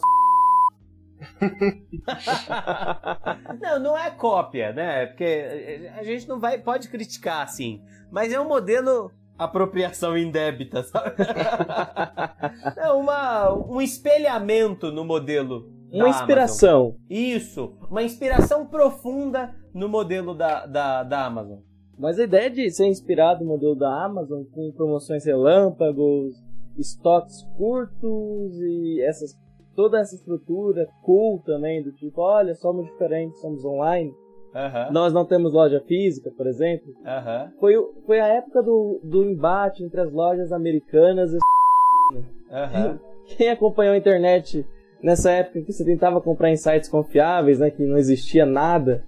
não, 3.59 3.79
não 3.79 3.97
é 3.97 4.11
cópia, 4.11 4.71
né? 4.71 5.07
Porque 5.07 5.91
a 5.97 6.03
gente 6.03 6.27
não 6.27 6.39
vai, 6.39 6.57
pode 6.57 6.87
criticar 6.87 7.43
assim, 7.43 7.81
mas 8.09 8.31
é 8.31 8.39
um 8.39 8.47
modelo 8.47 9.11
apropriação 9.37 10.17
indébita, 10.17 10.83
sabe? 10.83 11.15
é 12.77 12.91
uma, 12.91 13.53
um 13.53 13.81
espelhamento 13.81 14.91
no 14.91 15.05
modelo. 15.05 15.69
da 15.91 15.97
Uma 15.97 16.09
inspiração. 16.09 16.79
Amazon. 16.79 17.01
Isso, 17.09 17.73
uma 17.89 18.03
inspiração 18.03 18.65
profunda 18.65 19.55
no 19.73 19.87
modelo 19.87 20.33
da, 20.33 20.65
da, 20.65 21.03
da 21.03 21.25
Amazon. 21.25 21.59
Mas 21.97 22.19
a 22.19 22.23
ideia 22.23 22.49
de 22.49 22.69
ser 22.69 22.87
inspirado 22.87 23.43
no 23.43 23.51
modelo 23.51 23.75
da 23.75 24.05
Amazon 24.05 24.43
com 24.51 24.71
promoções 24.71 25.25
relâmpagos, 25.25 26.35
estoques 26.77 27.43
curtos 27.57 28.55
e 28.61 29.01
essas 29.01 29.35
toda 29.77 29.99
essa 29.99 30.15
estrutura 30.15 30.89
cool 31.03 31.39
também 31.45 31.83
do 31.83 31.91
tipo, 31.91 32.19
olha, 32.19 32.55
somos 32.55 32.87
diferentes, 32.87 33.39
somos 33.39 33.63
online. 33.63 34.11
Aham, 34.57 34.91
Nós 34.91 35.13
não 35.13 35.23
temos 35.23 35.53
loja 35.53 35.79
física, 35.81 36.31
por 36.35 36.47
exemplo. 36.47 36.91
aham, 37.05 37.51
Foi, 37.59 37.73
foi 38.07 38.19
a 38.19 38.27
época 38.27 38.63
do, 38.63 38.99
do 39.03 39.23
embate 39.23 39.83
entre 39.83 40.01
as 40.01 40.11
lojas 40.11 40.51
americanas 40.51 41.31
e 41.31 41.37
aham. 42.51 42.99
quem 43.27 43.49
acompanhou 43.49 43.93
a 43.93 43.97
internet 43.97 44.65
nessa 45.03 45.29
época 45.31 45.61
que 45.61 45.71
você 45.71 45.85
tentava 45.85 46.19
comprar 46.19 46.49
em 46.49 46.57
sites 46.57 46.89
confiáveis, 46.89 47.59
né, 47.59 47.69
que 47.69 47.83
não 47.83 47.97
existia 47.97 48.45
nada, 48.47 49.03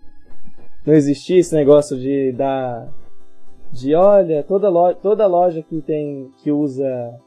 não 0.85 0.93
existia 0.93 1.39
esse 1.39 1.55
negócio 1.55 1.97
de 1.97 2.31
dar 2.33 2.87
de 3.71 3.95
olha 3.95 4.43
toda 4.43 4.69
loja, 4.69 4.95
toda 5.01 5.25
loja 5.27 5.63
que 5.63 5.81
tem 5.81 6.31
que 6.43 6.51
usa 6.51 7.19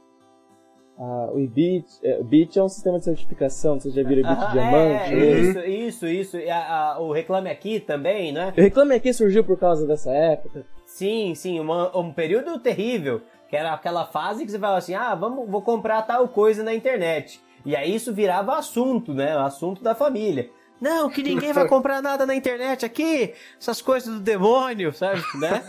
ah, 1.05 1.31
o 1.33 1.41
IBIT, 1.41 1.85
é, 2.05 2.19
o 2.21 2.25
BIT 2.25 2.57
é 2.59 2.63
um 2.63 2.69
sistema 2.69 2.99
de 2.99 3.05
certificação, 3.07 3.81
vocês 3.81 3.93
já 3.93 4.03
viram 4.05 4.21
IBIT 4.21 4.41
Aham, 4.45 4.53
Diamante? 4.53 5.13
É, 5.13 5.17
né? 5.17 5.41
isso, 5.41 5.59
isso, 5.61 6.07
isso. 6.07 6.37
E 6.39 6.49
a- 6.49 6.93
a- 6.95 7.01
o 7.01 7.11
Reclame 7.13 7.51
Aqui 7.51 7.81
também, 7.81 8.31
né? 8.33 8.53
O 8.57 8.61
Reclame 8.61 8.95
Aqui 8.95 9.13
surgiu 9.13 9.43
por 9.43 9.59
causa 9.59 9.85
dessa 9.87 10.13
época. 10.13 10.65
Sim, 10.87 11.35
sim, 11.35 11.59
uma- 11.59 11.97
um 11.99 12.13
período 12.13 12.59
terrível. 12.61 13.21
Que 13.49 13.57
era 13.57 13.73
aquela 13.75 14.07
fase 14.07 14.45
que 14.47 14.51
você 14.51 14.59
falava 14.59 14.79
assim, 14.79 14.95
ah, 14.95 15.15
vamos, 15.15 15.47
vou 15.51 15.61
comprar 15.61 16.01
tal 16.03 16.27
coisa 16.29 16.63
na 16.63 16.73
internet. 16.73 17.39
E 17.67 17.77
aí 17.77 17.95
isso 17.95 18.13
virava 18.13 18.57
assunto, 18.57 19.13
né? 19.13 19.37
Assunto 19.37 19.83
da 19.83 19.95
família. 19.95 20.49
Não, 20.81 21.11
que 21.11 21.23
ninguém 21.23 21.53
vai 21.53 21.67
comprar 21.69 22.01
nada 22.01 22.25
na 22.25 22.35
internet 22.35 22.85
aqui. 22.87 23.35
Essas 23.61 23.83
coisas 23.83 24.15
do 24.15 24.21
demônio, 24.21 24.93
sabe? 24.93 25.21
Né? 25.39 25.63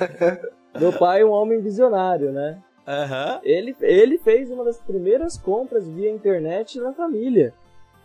Meu 0.79 0.93
pai 0.93 1.21
é 1.21 1.25
um 1.25 1.31
homem 1.31 1.59
visionário, 1.61 2.31
né? 2.31 2.57
Aham. 2.87 3.39
Ele, 3.43 3.75
ele 3.81 4.17
fez 4.17 4.49
uma 4.51 4.63
das 4.65 4.79
primeiras 4.81 5.37
compras 5.37 5.87
via 5.87 6.11
internet 6.11 6.79
na 6.79 6.93
família. 6.93 7.53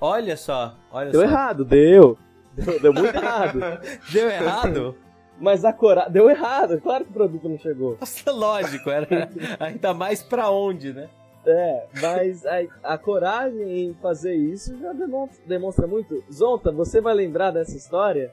Olha 0.01 0.37
só, 0.37 0.75
olha 0.93 1.11
Deu 1.11 1.21
só. 1.21 1.27
errado, 1.27 1.65
deu. 1.65 2.17
Deu, 2.55 2.81
deu 2.81 2.93
muito 2.93 3.15
errado. 3.15 3.61
Deu 4.13 4.29
errado? 4.29 4.95
Mas 5.41 5.65
a 5.65 5.73
coragem. 5.73 6.13
Deu 6.13 6.29
errado, 6.31 6.81
claro 6.81 7.05
que 7.05 7.11
o 7.11 7.15
produto 7.15 7.49
não 7.49 7.59
chegou. 7.59 7.97
Nossa, 8.01 8.31
lógico, 8.33 8.91
era 8.91 9.07
ainda 9.61 9.95
mais 9.95 10.23
pra 10.23 10.51
onde, 10.51 10.93
né? 10.93 11.09
É, 11.47 11.87
mas 12.01 12.45
a, 12.45 12.59
a 12.83 12.99
coragem 12.99 13.63
em 13.87 13.95
fazer 14.03 14.35
isso 14.35 14.77
já 14.79 14.93
demonstra, 14.93 15.41
demonstra 15.47 15.87
muito. 15.87 16.23
Zonta, 16.33 16.71
você 16.73 17.01
vai 17.01 17.15
lembrar 17.15 17.53
dessa 17.53 17.77
história? 17.77 18.31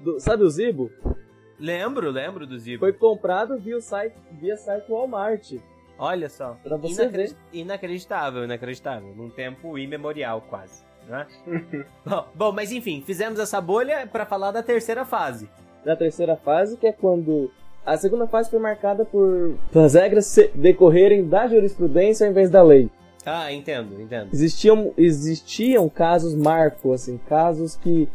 Do- 0.00 0.18
sabe 0.20 0.42
o 0.42 0.50
Zibo? 0.50 0.90
Lembro, 1.58 2.10
lembro 2.10 2.46
do 2.46 2.58
Zibo. 2.58 2.80
Foi 2.80 2.92
comprado 2.92 3.56
via 3.58 3.80
site, 3.80 4.14
via 4.32 4.56
site 4.56 4.90
Walmart. 4.90 5.52
Olha 6.00 6.30
só. 6.30 6.56
Pra 6.62 6.78
você. 6.78 7.34
Inacreditável, 7.52 8.44
inacreditável. 8.44 9.14
Num 9.14 9.28
tempo 9.28 9.76
imemorial, 9.76 10.42
quase. 10.48 10.82
Né? 11.06 11.26
bom, 12.04 12.24
bom, 12.34 12.52
mas 12.52 12.72
enfim, 12.72 13.02
fizemos 13.06 13.38
essa 13.38 13.60
bolha 13.60 14.06
para 14.06 14.24
falar 14.24 14.50
da 14.50 14.62
terceira 14.62 15.04
fase. 15.04 15.48
Da 15.84 15.94
terceira 15.94 16.36
fase, 16.36 16.78
que 16.78 16.86
é 16.86 16.92
quando 16.92 17.50
a 17.84 17.98
segunda 17.98 18.26
fase 18.26 18.48
foi 18.48 18.58
marcada 18.58 19.04
por 19.04 19.58
as 19.74 19.92
regras 19.92 20.38
decorrerem 20.54 21.28
da 21.28 21.46
jurisprudência 21.46 22.24
ao 22.24 22.30
invés 22.30 22.48
da 22.48 22.62
lei. 22.62 22.88
Ah, 23.26 23.52
entendo, 23.52 24.00
entendo. 24.00 24.30
Existiam, 24.32 24.94
existiam 24.96 25.86
casos 25.90 26.34
marco, 26.34 26.94
assim, 26.94 27.18
casos 27.28 27.76
que 27.76 28.08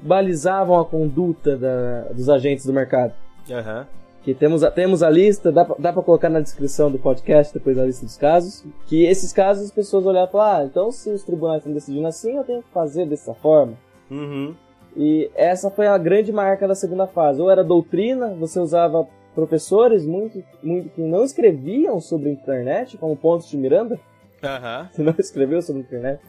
balizavam 0.00 0.78
a 0.78 0.84
conduta 0.84 1.56
da, 1.56 2.02
dos 2.12 2.28
agentes 2.28 2.64
do 2.64 2.72
mercado. 2.72 3.12
Aham. 3.50 3.80
Uhum 3.80 4.03
que 4.24 4.32
temos 4.32 4.64
a, 4.64 4.70
temos 4.70 5.02
a 5.02 5.10
lista, 5.10 5.52
dá, 5.52 5.64
dá 5.78 5.92
pra 5.92 6.02
colocar 6.02 6.30
na 6.30 6.40
descrição 6.40 6.90
do 6.90 6.98
podcast 6.98 7.52
depois 7.52 7.78
a 7.78 7.84
lista 7.84 8.06
dos 8.06 8.16
casos, 8.16 8.64
que 8.86 9.04
esses 9.04 9.32
casos 9.34 9.66
as 9.66 9.70
pessoas 9.70 10.06
olharam 10.06 10.28
e 10.28 10.32
falaram, 10.32 10.62
ah, 10.62 10.64
então 10.64 10.90
se 10.90 11.10
os 11.10 11.22
tribunais 11.22 11.58
estão 11.58 11.74
decidindo 11.74 12.06
assim, 12.06 12.34
eu 12.34 12.42
tenho 12.42 12.62
que 12.62 12.70
fazer 12.72 13.06
dessa 13.06 13.34
forma. 13.34 13.74
Uhum. 14.10 14.54
E 14.96 15.30
essa 15.34 15.70
foi 15.70 15.86
a 15.86 15.98
grande 15.98 16.32
marca 16.32 16.66
da 16.66 16.74
segunda 16.74 17.06
fase. 17.06 17.40
Ou 17.42 17.50
era 17.50 17.62
doutrina, 17.62 18.34
você 18.34 18.58
usava 18.58 19.06
professores 19.34 20.06
muito, 20.06 20.42
muito 20.62 20.88
que 20.90 21.02
não 21.02 21.22
escreviam 21.24 22.00
sobre 22.00 22.30
a 22.30 22.32
internet, 22.32 22.96
como 22.96 23.14
Pontos 23.16 23.50
de 23.50 23.58
Miranda, 23.58 24.00
uhum. 24.42 24.88
que 24.94 25.02
não 25.02 25.14
escreveu 25.18 25.60
sobre 25.60 25.82
a 25.82 25.84
internet. 25.84 26.20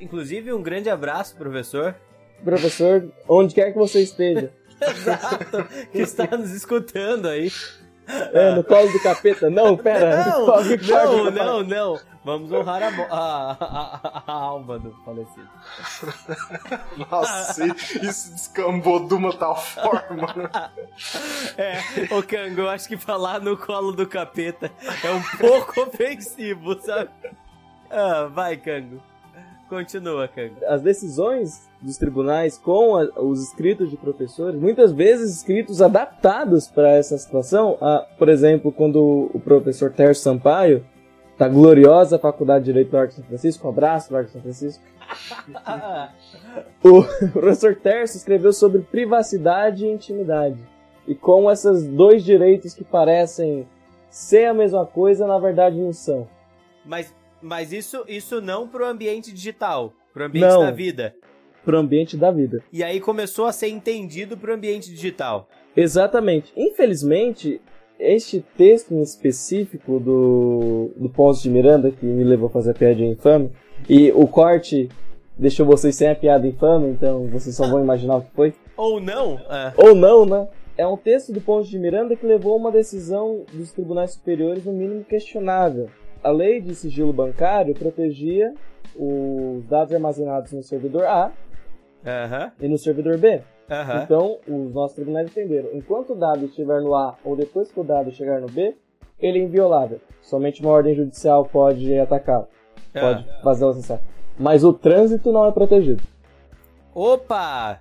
Inclusive, 0.00 0.52
um 0.52 0.62
grande 0.62 0.90
abraço, 0.90 1.36
professor. 1.36 1.94
Professor, 2.42 3.12
onde 3.28 3.54
quer 3.54 3.70
que 3.70 3.78
você 3.78 4.00
esteja. 4.00 4.50
Exato, 4.90 5.64
que 5.90 5.98
está 5.98 6.36
nos 6.36 6.50
escutando 6.50 7.28
aí. 7.28 7.50
É, 8.06 8.54
no 8.54 8.62
colo 8.62 8.90
do 8.92 9.00
capeta. 9.00 9.48
Não, 9.48 9.76
pera. 9.76 10.26
Não, 10.26 10.46
não, 11.30 11.30
não, 11.30 11.62
não. 11.62 12.00
Vamos 12.24 12.50
honrar 12.52 12.82
a, 12.82 12.88
a, 12.88 13.52
a, 13.52 14.22
a 14.26 14.32
alma 14.32 14.78
do 14.78 14.94
falecido. 15.04 15.48
Nossa, 17.10 17.66
isso 17.66 18.32
descambou 18.32 19.06
de 19.06 19.14
uma 19.14 19.32
tal 19.32 19.56
forma. 19.56 20.62
É, 21.58 21.80
ô 22.14 22.22
Kango, 22.22 22.62
eu 22.62 22.70
acho 22.70 22.88
que 22.88 22.96
falar 22.96 23.40
no 23.40 23.58
colo 23.58 23.92
do 23.92 24.06
capeta 24.06 24.72
é 25.02 25.10
um 25.10 25.22
pouco 25.36 25.80
ofensivo, 25.86 26.80
sabe? 26.80 27.10
Ah, 27.90 28.28
vai, 28.32 28.56
Kango. 28.56 29.02
Continua, 29.74 30.28
Kango. 30.28 30.54
As 30.66 30.82
decisões 30.82 31.68
dos 31.82 31.98
tribunais 31.98 32.56
com 32.56 32.96
a, 32.96 33.02
os 33.20 33.42
escritos 33.42 33.90
de 33.90 33.96
professores, 33.96 34.60
muitas 34.60 34.92
vezes 34.92 35.36
escritos 35.36 35.82
adaptados 35.82 36.68
para 36.68 36.90
essa 36.90 37.18
situação. 37.18 37.76
Ah, 37.80 38.06
por 38.16 38.28
exemplo, 38.28 38.70
quando 38.70 39.28
o 39.34 39.40
professor 39.40 39.90
Terço 39.90 40.22
Sampaio, 40.22 40.86
da 41.36 41.48
gloriosa 41.48 42.20
Faculdade 42.20 42.64
de 42.64 42.70
Direito 42.70 42.90
do 42.92 42.96
Arco 42.96 43.14
São 43.14 43.24
Francisco, 43.24 43.66
um 43.66 43.70
abraço 43.70 44.10
do 44.10 44.16
Arco 44.16 44.30
São 44.30 44.40
Francisco, 44.40 44.84
o 46.84 47.02
professor 47.32 47.74
Terço 47.74 48.16
escreveu 48.16 48.52
sobre 48.52 48.80
privacidade 48.82 49.84
e 49.84 49.90
intimidade. 49.90 50.58
E 51.06 51.16
como 51.16 51.50
esses 51.50 51.84
dois 51.84 52.22
direitos 52.24 52.74
que 52.74 52.84
parecem 52.84 53.66
ser 54.08 54.46
a 54.46 54.54
mesma 54.54 54.86
coisa, 54.86 55.26
na 55.26 55.38
verdade 55.38 55.76
não 55.80 55.92
são. 55.92 56.28
Mas, 56.84 57.12
mas 57.44 57.72
isso, 57.72 58.02
isso 58.08 58.40
não 58.40 58.66
para 58.66 58.84
o 58.84 58.88
ambiente 58.88 59.30
digital, 59.32 59.92
para 60.12 60.22
o 60.22 60.26
ambiente 60.26 60.48
Não. 60.48 60.60
da 60.62 60.70
vida. 60.70 61.14
Para 61.64 61.76
o 61.76 61.78
ambiente 61.78 62.16
da 62.16 62.30
vida. 62.30 62.62
E 62.72 62.82
aí 62.82 63.00
começou 63.00 63.46
a 63.46 63.52
ser 63.52 63.68
entendido 63.68 64.36
para 64.36 64.50
o 64.50 64.54
ambiente 64.54 64.90
digital. 64.90 65.48
Exatamente. 65.76 66.52
Infelizmente, 66.56 67.60
este 67.98 68.44
texto 68.56 68.92
em 68.92 69.02
específico 69.02 69.98
do, 70.00 70.90
do 70.96 71.08
Ponce 71.08 71.42
de 71.42 71.50
Miranda, 71.50 71.90
que 71.90 72.04
me 72.04 72.24
levou 72.24 72.48
a 72.48 72.50
fazer 72.50 72.72
a 72.72 72.74
piada 72.74 73.00
infame, 73.02 73.50
e 73.88 74.10
o 74.12 74.26
corte 74.26 74.88
deixou 75.38 75.66
vocês 75.66 75.94
sem 75.94 76.08
a 76.08 76.14
piada 76.14 76.46
infame, 76.46 76.88
então 76.90 77.26
vocês 77.26 77.56
só 77.56 77.68
vão 77.68 77.82
imaginar 77.82 78.16
o 78.16 78.22
que 78.22 78.30
foi. 78.34 78.54
Ou 78.76 79.00
não? 79.00 79.38
É. 79.50 79.72
Ou 79.76 79.94
não, 79.94 80.26
né? 80.26 80.48
É 80.76 80.86
um 80.86 80.96
texto 80.96 81.32
do 81.32 81.40
Ponce 81.40 81.70
de 81.70 81.78
Miranda 81.78 82.16
que 82.16 82.26
levou 82.26 82.54
a 82.54 82.56
uma 82.56 82.72
decisão 82.72 83.44
dos 83.52 83.72
tribunais 83.72 84.12
superiores 84.12 84.64
no 84.64 84.72
mínimo 84.72 85.04
questionável. 85.04 85.88
A 86.24 86.30
lei 86.30 86.60
de 86.60 86.74
sigilo 86.74 87.12
bancário 87.12 87.74
protegia 87.74 88.54
os 88.96 89.64
dados 89.66 89.92
armazenados 89.94 90.52
no 90.52 90.62
servidor 90.62 91.04
A 91.04 91.30
e 92.60 92.66
no 92.68 92.78
servidor 92.78 93.18
B. 93.18 93.42
Então, 94.02 94.38
os 94.48 94.74
nossos 94.74 94.94
tribunais 94.96 95.28
entenderam. 95.30 95.68
Enquanto 95.74 96.12
o 96.12 96.16
dado 96.16 96.44
estiver 96.46 96.80
no 96.80 96.94
A 96.94 97.16
ou 97.24 97.36
depois 97.36 97.70
que 97.70 97.78
o 97.80 97.84
dado 97.84 98.10
chegar 98.10 98.40
no 98.40 98.46
B, 98.46 98.74
ele 99.20 99.38
é 99.38 99.42
inviolável. 99.42 100.00
Somente 100.22 100.60
uma 100.62 100.70
ordem 100.70 100.94
judicial 100.94 101.44
pode 101.44 101.96
atacá-lo. 101.98 102.46
Pode 102.92 103.26
Ah. 103.28 103.40
fazer 103.42 103.64
o 103.64 103.68
acessar. 103.68 104.00
Mas 104.38 104.64
o 104.64 104.72
trânsito 104.72 105.30
não 105.32 105.46
é 105.46 105.52
protegido. 105.52 106.02
Opa! 106.94 107.80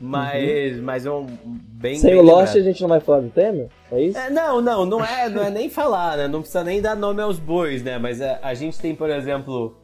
Mas, 0.00 0.78
mas 0.80 1.04
é 1.06 1.10
um 1.10 1.26
bem. 1.26 1.96
Sem 1.96 2.10
bem 2.10 2.20
o 2.20 2.22
Lost 2.22 2.34
a 2.52 2.54
lembrado. 2.54 2.64
gente 2.64 2.80
não 2.82 2.88
vai 2.88 3.00
falar 3.00 3.20
do 3.20 3.30
Temer? 3.30 3.66
É 3.90 4.00
isso? 4.00 4.16
É, 4.18 4.30
não, 4.30 4.60
não, 4.60 4.86
não 4.86 5.04
é, 5.04 5.28
não 5.28 5.42
é 5.42 5.50
nem 5.50 5.68
falar, 5.68 6.16
né? 6.16 6.28
Não 6.28 6.38
precisa 6.40 6.62
nem 6.62 6.80
dar 6.80 6.94
nome 6.94 7.20
aos 7.20 7.38
bois, 7.38 7.82
né? 7.82 7.98
Mas 7.98 8.22
a, 8.22 8.38
a 8.42 8.54
gente 8.54 8.78
tem, 8.78 8.94
por 8.94 9.10
exemplo, 9.10 9.76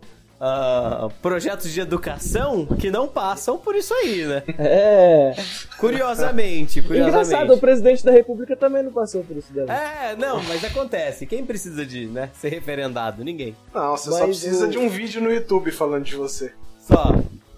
ah, 0.46 1.08
projetos 1.22 1.72
de 1.72 1.80
educação 1.80 2.66
que 2.66 2.90
não 2.90 3.08
passam 3.08 3.56
por 3.56 3.74
isso 3.74 3.94
aí, 3.94 4.26
né? 4.26 4.42
É. 4.58 5.34
Curiosamente, 5.78 6.82
curiosamente. 6.82 7.26
Engraçado, 7.26 7.54
o 7.54 7.58
presidente 7.58 8.04
da 8.04 8.12
república 8.12 8.54
também 8.54 8.82
não 8.82 8.92
passou 8.92 9.24
por 9.24 9.36
isso 9.36 9.52
daí. 9.54 9.66
É, 9.68 10.16
não, 10.16 10.42
mas 10.42 10.62
acontece. 10.64 11.24
Quem 11.26 11.44
precisa 11.46 11.86
de, 11.86 12.06
né, 12.06 12.28
ser 12.34 12.50
referendado? 12.50 13.24
Ninguém. 13.24 13.56
Não, 13.74 13.96
você 13.96 14.10
Mas 14.10 14.18
só 14.18 14.24
precisa 14.26 14.66
o- 14.66 14.70
de 14.70 14.76
um 14.78 14.88
vídeo 14.88 15.22
no 15.22 15.32
YouTube 15.32 15.70
falando 15.70 16.04
de 16.04 16.14
você. 16.16 16.52
Só, 16.78 17.14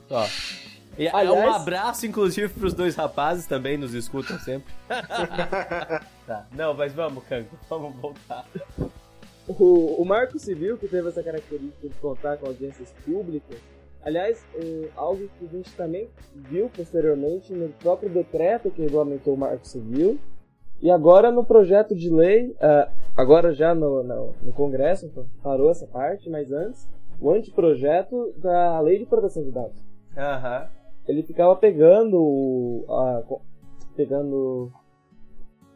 só. 0.09 0.26
E 0.99 1.09
Aliás- 1.09 1.30
um 1.30 1.51
abraço, 1.53 2.07
inclusive, 2.07 2.49
pros 2.49 2.72
dois 2.72 2.95
rapazes 2.95 3.47
também, 3.47 3.76
nos 3.76 3.93
escutam 3.95 4.39
sempre. 4.39 4.72
tá, 6.26 6.47
não, 6.53 6.72
mas 6.72 6.93
vamos, 6.93 7.22
Kango, 7.28 7.49
vamos 7.68 7.95
voltar. 7.97 8.45
O, 9.49 10.03
o 10.03 10.05
Marco 10.05 10.38
Civil, 10.38 10.76
que 10.76 10.88
teve 10.88 11.09
essa 11.09 11.22
característica 11.22 11.88
de 11.88 11.94
contar 11.97 12.36
com 12.36 12.47
audiências 12.47 12.92
públicas, 13.05 13.59
Aliás, 14.07 14.47
é, 14.55 14.88
algo 14.94 15.28
que 15.36 15.44
a 15.44 15.49
gente 15.49 15.74
também 15.74 16.09
viu 16.32 16.70
posteriormente 16.70 17.53
no 17.53 17.68
próprio 17.70 18.09
decreto 18.09 18.70
que 18.70 18.80
regulamentou 18.80 19.34
o 19.34 19.36
Marco 19.36 19.66
Civil, 19.66 20.16
e 20.80 20.88
agora 20.88 21.32
no 21.32 21.44
projeto 21.44 21.92
de 21.92 22.09
lei, 22.09 22.51
uh, 22.51 22.88
agora 23.16 23.53
já 23.53 23.74
no, 23.74 24.05
no, 24.05 24.32
no, 24.40 24.53
Congresso, 24.53 25.07
então 25.07 25.26
parou 25.42 25.72
essa 25.72 25.88
parte, 25.88 26.30
mas 26.30 26.53
antes, 26.53 26.88
o 27.20 27.32
anteprojeto 27.32 28.32
da 28.36 28.78
Lei 28.78 29.01
de 29.01 29.07
Proteção 29.07 29.42
de 29.42 29.51
Dados. 29.51 29.76
Aham. 30.16 30.68
Ele 31.09 31.24
ficava 31.24 31.57
pegando, 31.57 32.84
pegando 33.97 34.70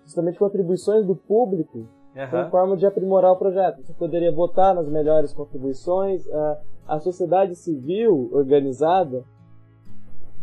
justamente 0.05 0.39
contribuições 0.39 1.05
do 1.05 1.17
público 1.17 1.89
Uhum. 2.15 2.29
como 2.31 2.51
forma 2.51 2.77
de 2.77 2.87
aprimorar 2.87 3.33
o 3.33 3.37
projeto. 3.37 3.83
Você 3.83 3.93
poderia 3.93 4.33
votar 4.33 4.75
nas 4.75 4.89
melhores 4.89 5.33
contribuições. 5.33 6.27
Uh, 6.27 6.57
a 6.87 6.99
sociedade 6.99 7.55
civil 7.55 8.29
organizada 8.33 9.23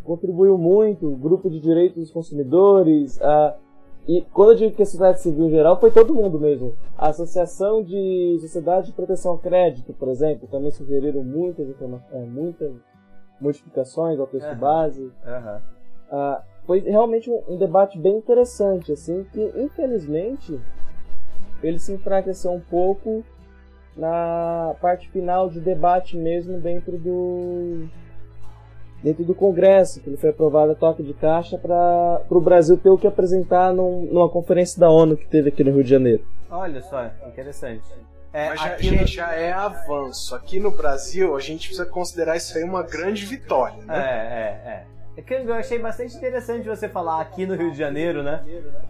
contribuiu 0.03 0.57
muito, 0.57 1.11
o 1.11 1.17
grupo 1.17 1.49
de 1.49 1.59
direitos 1.59 1.97
dos 1.97 2.11
consumidores, 2.11 3.17
uh, 3.17 3.53
e 4.07 4.21
quando 4.33 4.51
eu 4.51 4.55
digo 4.55 4.75
que 4.75 4.81
a 4.81 4.85
sociedade 4.85 5.19
civil 5.19 5.47
em 5.47 5.49
geral, 5.49 5.77
foi 5.81 5.91
todo 5.91 6.15
mundo 6.15 6.39
mesmo. 6.39 6.73
A 6.97 7.09
Associação 7.09 7.83
de 7.83 8.37
Sociedade 8.39 8.87
de 8.87 8.93
Proteção 8.93 9.33
ao 9.33 9.37
Crédito, 9.37 9.93
por 9.93 10.07
exemplo, 10.07 10.47
também 10.47 10.71
sugeriram 10.71 11.21
muitas, 11.23 11.67
é, 12.13 12.19
muitas 12.23 12.71
modificações 13.41 14.17
ao 14.17 14.25
texto 14.25 14.49
Uhum. 14.49 14.57
base. 14.57 15.11
Ah, 16.09 16.41
foi 16.65 16.79
realmente 16.79 17.29
um, 17.29 17.43
um 17.49 17.57
debate 17.57 17.99
bem 17.99 18.17
interessante, 18.17 18.93
assim, 18.93 19.25
que 19.33 19.41
infelizmente 19.57 20.57
ele 21.63 21.79
se 21.79 21.91
enfraqueceu 21.93 22.51
um 22.51 22.59
pouco 22.59 23.23
na 23.95 24.75
parte 24.81 25.09
final 25.09 25.49
de 25.49 25.59
debate 25.59 26.15
mesmo 26.15 26.59
dentro 26.59 26.97
do 26.97 27.87
dentro 29.03 29.23
do 29.23 29.35
Congresso, 29.35 30.01
que 30.01 30.09
ele 30.09 30.17
foi 30.17 30.31
aprovado 30.31 30.71
a 30.71 30.75
toque 30.75 31.03
de 31.03 31.13
caixa 31.13 31.57
para 31.57 32.21
o 32.29 32.41
Brasil 32.41 32.77
ter 32.77 32.89
o 32.89 32.97
que 32.97 33.05
apresentar 33.05 33.71
num- 33.71 34.05
numa 34.11 34.27
conferência 34.27 34.79
da 34.79 34.89
ONU 34.89 35.15
que 35.15 35.27
teve 35.27 35.49
aqui 35.49 35.63
no 35.63 35.71
Rio 35.71 35.83
de 35.83 35.89
Janeiro. 35.89 36.25
Olha 36.49 36.81
só, 36.81 37.05
interessante. 37.27 37.83
É, 38.33 38.49
Mas 38.49 38.59
já, 38.59 38.65
aqui 38.67 38.91
no- 38.91 38.97
gente, 38.97 39.15
já 39.15 39.33
é 39.33 39.51
avanço. 39.53 40.35
Aqui 40.35 40.59
no 40.59 40.71
Brasil, 40.71 41.35
a 41.35 41.39
gente 41.39 41.67
precisa 41.67 41.85
considerar 41.85 42.35
isso 42.37 42.57
aí 42.57 42.63
uma 42.63 42.81
grande 42.83 43.25
vitória, 43.25 43.77
É, 43.83 43.85
né? 43.85 43.97
é, 43.97 44.69
é. 44.69 44.83
É 45.17 45.21
que 45.21 45.33
eu 45.33 45.53
achei 45.53 45.79
bastante 45.79 46.15
interessante 46.15 46.67
você 46.67 46.87
falar 46.89 47.21
aqui 47.21 47.45
no 47.45 47.55
Rio 47.55 47.71
de 47.71 47.77
Janeiro, 47.77 48.21
né? 48.21 48.43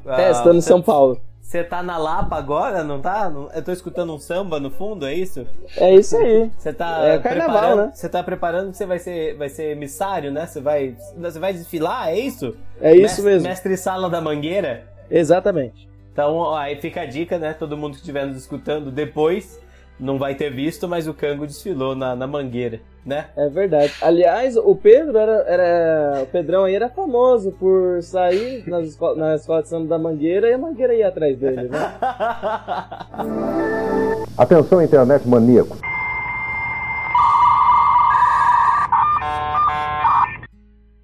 É, 0.05 0.31
estando 0.31 0.57
em 0.57 0.61
São 0.61 0.81
Paulo. 0.81 1.21
Você 1.47 1.63
tá 1.63 1.81
na 1.81 1.97
Lapa 1.97 2.35
agora, 2.35 2.83
não 2.83 2.99
tá? 2.99 3.31
Eu 3.55 3.63
tô 3.63 3.71
escutando 3.71 4.13
um 4.13 4.19
samba 4.19 4.59
no 4.59 4.69
fundo, 4.69 5.07
é 5.07 5.13
isso? 5.13 5.47
É 5.77 5.95
isso 5.95 6.17
aí. 6.17 6.51
Você 6.57 6.73
tá 6.73 7.01
É 7.01 7.19
carnaval, 7.19 7.53
preparando, 7.53 7.85
né? 7.85 7.91
Você 7.93 8.09
tá 8.09 8.21
preparando 8.21 8.71
que 8.71 8.77
você 8.77 8.85
vai 8.85 8.99
ser, 8.99 9.37
vai 9.37 9.47
ser 9.47 9.71
emissário, 9.71 10.29
né? 10.29 10.45
Você 10.45 10.59
vai, 10.59 10.97
você 11.17 11.39
vai 11.39 11.53
desfilar, 11.53 12.09
é 12.09 12.19
isso? 12.19 12.53
É 12.81 12.91
isso 12.91 13.01
mestre, 13.01 13.23
mesmo. 13.23 13.47
Mestre 13.47 13.77
Sala 13.77 14.09
da 14.09 14.19
Mangueira. 14.19 14.89
Exatamente. 15.09 15.87
Então, 16.11 16.35
ó, 16.35 16.57
aí 16.57 16.81
fica 16.81 17.03
a 17.03 17.05
dica, 17.05 17.39
né? 17.39 17.53
Todo 17.53 17.77
mundo 17.77 17.93
que 17.93 17.99
estiver 17.99 18.25
nos 18.25 18.35
escutando 18.35 18.91
depois 18.91 19.57
não 19.99 20.17
vai 20.19 20.35
ter 20.35 20.51
visto, 20.51 20.87
mas 20.87 21.07
o 21.07 21.13
Cango 21.13 21.47
desfilou 21.47 21.95
na, 21.95 22.15
na 22.15 22.27
Mangueira, 22.27 22.79
né? 23.05 23.27
É 23.35 23.49
verdade. 23.49 23.93
Aliás, 24.01 24.55
o 24.55 24.75
Pedro 24.75 25.17
era, 25.17 25.31
era. 25.47 26.23
O 26.23 26.27
Pedrão 26.27 26.65
aí 26.65 26.75
era 26.75 26.89
famoso 26.89 27.51
por 27.53 28.01
sair 28.03 28.63
nas 28.67 28.89
esco- 28.89 29.15
na 29.15 29.35
escola 29.35 29.63
de 29.63 29.69
samba 29.69 29.87
da 29.87 29.97
Mangueira 29.99 30.49
e 30.49 30.53
a 30.53 30.57
Mangueira 30.57 30.93
ia 30.93 31.07
atrás 31.07 31.37
dele, 31.37 31.69
né? 31.69 31.95
Atenção, 34.37 34.81
internet 34.83 35.27
maníaco. 35.27 35.75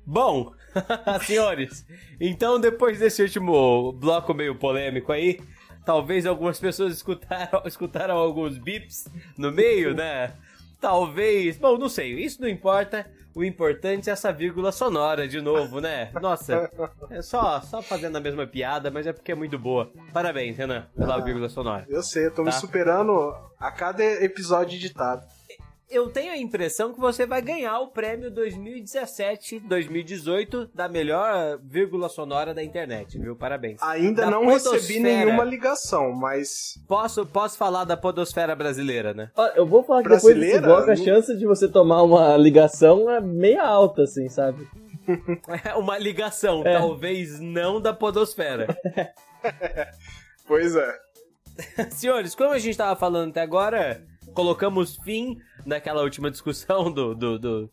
Bom, 0.05 0.51
senhores, 1.25 1.85
então 2.19 2.59
depois 2.59 2.99
desse 2.99 3.21
último 3.23 3.91
bloco 3.93 4.33
meio 4.33 4.55
polêmico 4.55 5.11
aí, 5.11 5.39
talvez 5.86 6.25
algumas 6.25 6.59
pessoas 6.59 6.93
escutaram, 6.93 7.61
escutaram 7.65 8.15
alguns 8.17 8.57
bips 8.57 9.07
no 9.38 9.51
meio, 9.51 9.93
né? 9.93 10.34
Talvez, 10.79 11.57
bom, 11.57 11.77
não 11.77 11.88
sei, 11.89 12.13
isso 12.13 12.41
não 12.41 12.47
importa. 12.49 13.09
O 13.36 13.43
importante 13.43 14.09
é 14.11 14.13
essa 14.13 14.31
vírgula 14.31 14.71
sonora 14.71 15.27
de 15.27 15.41
novo, 15.41 15.81
né? 15.81 16.11
Nossa, 16.21 16.69
é 17.09 17.21
só, 17.23 17.59
só 17.61 17.81
fazendo 17.81 18.15
a 18.15 18.19
mesma 18.19 18.45
piada, 18.45 18.91
mas 18.91 19.07
é 19.07 19.13
porque 19.13 19.31
é 19.31 19.36
muito 19.36 19.57
boa. 19.57 19.91
Parabéns, 20.13 20.55
Renan, 20.55 20.86
pela 20.95 21.19
vírgula 21.19 21.49
sonora. 21.49 21.84
Eu 21.89 22.03
sei, 22.03 22.27
eu 22.27 22.31
tô 22.31 22.43
me 22.43 22.51
Tá. 22.51 22.57
superando 22.59 23.34
a 23.59 23.71
cada 23.71 24.03
episódio 24.03 24.75
editado. 24.75 25.25
Eu 25.93 26.09
tenho 26.09 26.31
a 26.33 26.37
impressão 26.37 26.91
que 26.91 26.99
você 26.99 27.23
vai 27.23 27.39
ganhar 27.39 27.79
o 27.79 27.87
prêmio 27.89 28.31
2017-2018 28.31 30.71
da 30.73 30.89
melhor 30.89 31.59
vírgula 31.63 32.09
sonora 32.09 32.51
da 32.51 32.63
internet, 32.63 33.19
viu? 33.19 33.35
Parabéns. 33.35 33.79
Ainda 33.83 34.23
Da 34.23 34.31
não 34.31 34.47
recebi 34.47 34.71
podosfera. 34.71 35.03
nenhuma 35.03 35.43
ligação, 35.43 36.11
mas 36.11 36.79
Posso, 36.87 37.27
posso 37.27 37.55
falar 37.59 37.83
da 37.83 37.95
podosfera 37.95 38.55
brasileira, 38.55 39.13
né? 39.13 39.29
Eu 39.55 39.67
vou 39.67 39.83
falar 39.83 40.01
que 40.01 40.09
depois 40.09 40.35
desse 40.35 40.59
Brasileira? 40.59 40.67
bloco 40.67 40.89
a 40.89 40.95
chance 40.95 41.37
de 41.37 41.45
você 41.45 41.67
tomar 41.67 42.01
uma 42.01 42.35
ligação 42.37 43.07
é 43.11 43.21
meia 43.21 43.61
alta, 43.63 44.01
assim, 44.03 44.27
sabe? 44.29 44.67
É 45.65 45.75
uma 45.75 45.97
ligação, 45.99 46.63
É. 46.65 46.73
talvez 46.79 47.39
não 47.39 47.79
da 47.79 47.93
podosfera. 47.93 48.75
pois 50.47 50.75
é. 50.75 50.97
Senhores, 51.91 52.33
como 52.33 52.49
a 52.51 52.57
gente 52.57 52.75
tava 52.77 52.95
falando 52.99 53.29
até 53.31 53.41
agora, 53.41 54.01
colocamos 54.34 54.97
fim 54.97 55.38
naquela 55.65 56.01
última 56.01 56.29
discussão 56.29 56.91
do, 56.91 57.15
do, 57.15 57.39
do, 57.39 57.69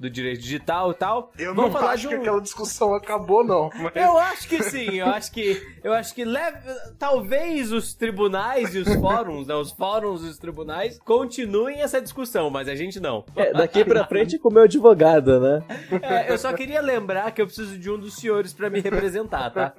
do 0.00 0.08
direito 0.08 0.40
digital 0.40 0.92
e 0.92 0.94
tal. 0.94 1.30
Eu 1.38 1.54
Vamos 1.54 1.70
não 1.72 1.78
falar 1.78 1.92
acho 1.92 2.02
de 2.04 2.08
que 2.08 2.14
um- 2.16 2.20
aquela 2.22 2.40
discussão 2.40 2.94
acabou, 2.94 3.44
não. 3.44 3.68
Mas... 3.78 3.94
Eu 3.94 4.18
acho 4.18 4.48
que 4.48 4.62
sim, 4.62 4.98
eu 4.98 5.06
acho 5.06 5.30
que 5.30 5.62
eu 5.84 5.92
acho 5.92 6.14
que 6.14 6.24
leve, 6.24 6.58
talvez 6.98 7.70
os 7.70 7.92
tribunais 7.94 8.74
e 8.74 8.78
os 8.78 8.94
fóruns, 8.94 9.46
né, 9.46 9.54
os 9.54 9.70
fóruns 9.72 10.22
e 10.22 10.28
os 10.28 10.38
tribunais 10.38 10.98
continuem 11.00 11.82
essa 11.82 12.00
discussão, 12.00 12.48
mas 12.50 12.66
a 12.66 12.74
gente 12.74 12.98
não. 12.98 13.24
É, 13.36 13.52
daqui 13.52 13.84
pra 13.84 14.06
frente 14.06 14.38
com 14.38 14.48
o 14.48 14.52
meu 14.52 14.62
advogado, 14.62 15.38
né? 15.38 15.62
É, 16.02 16.32
eu 16.32 16.38
só 16.38 16.52
queria 16.54 16.80
lembrar 16.80 17.30
que 17.32 17.42
eu 17.42 17.46
preciso 17.46 17.78
de 17.78 17.90
um 17.90 17.98
dos 17.98 18.16
senhores 18.16 18.54
pra 18.54 18.70
me 18.70 18.80
representar, 18.80 19.50
tá? 19.50 19.74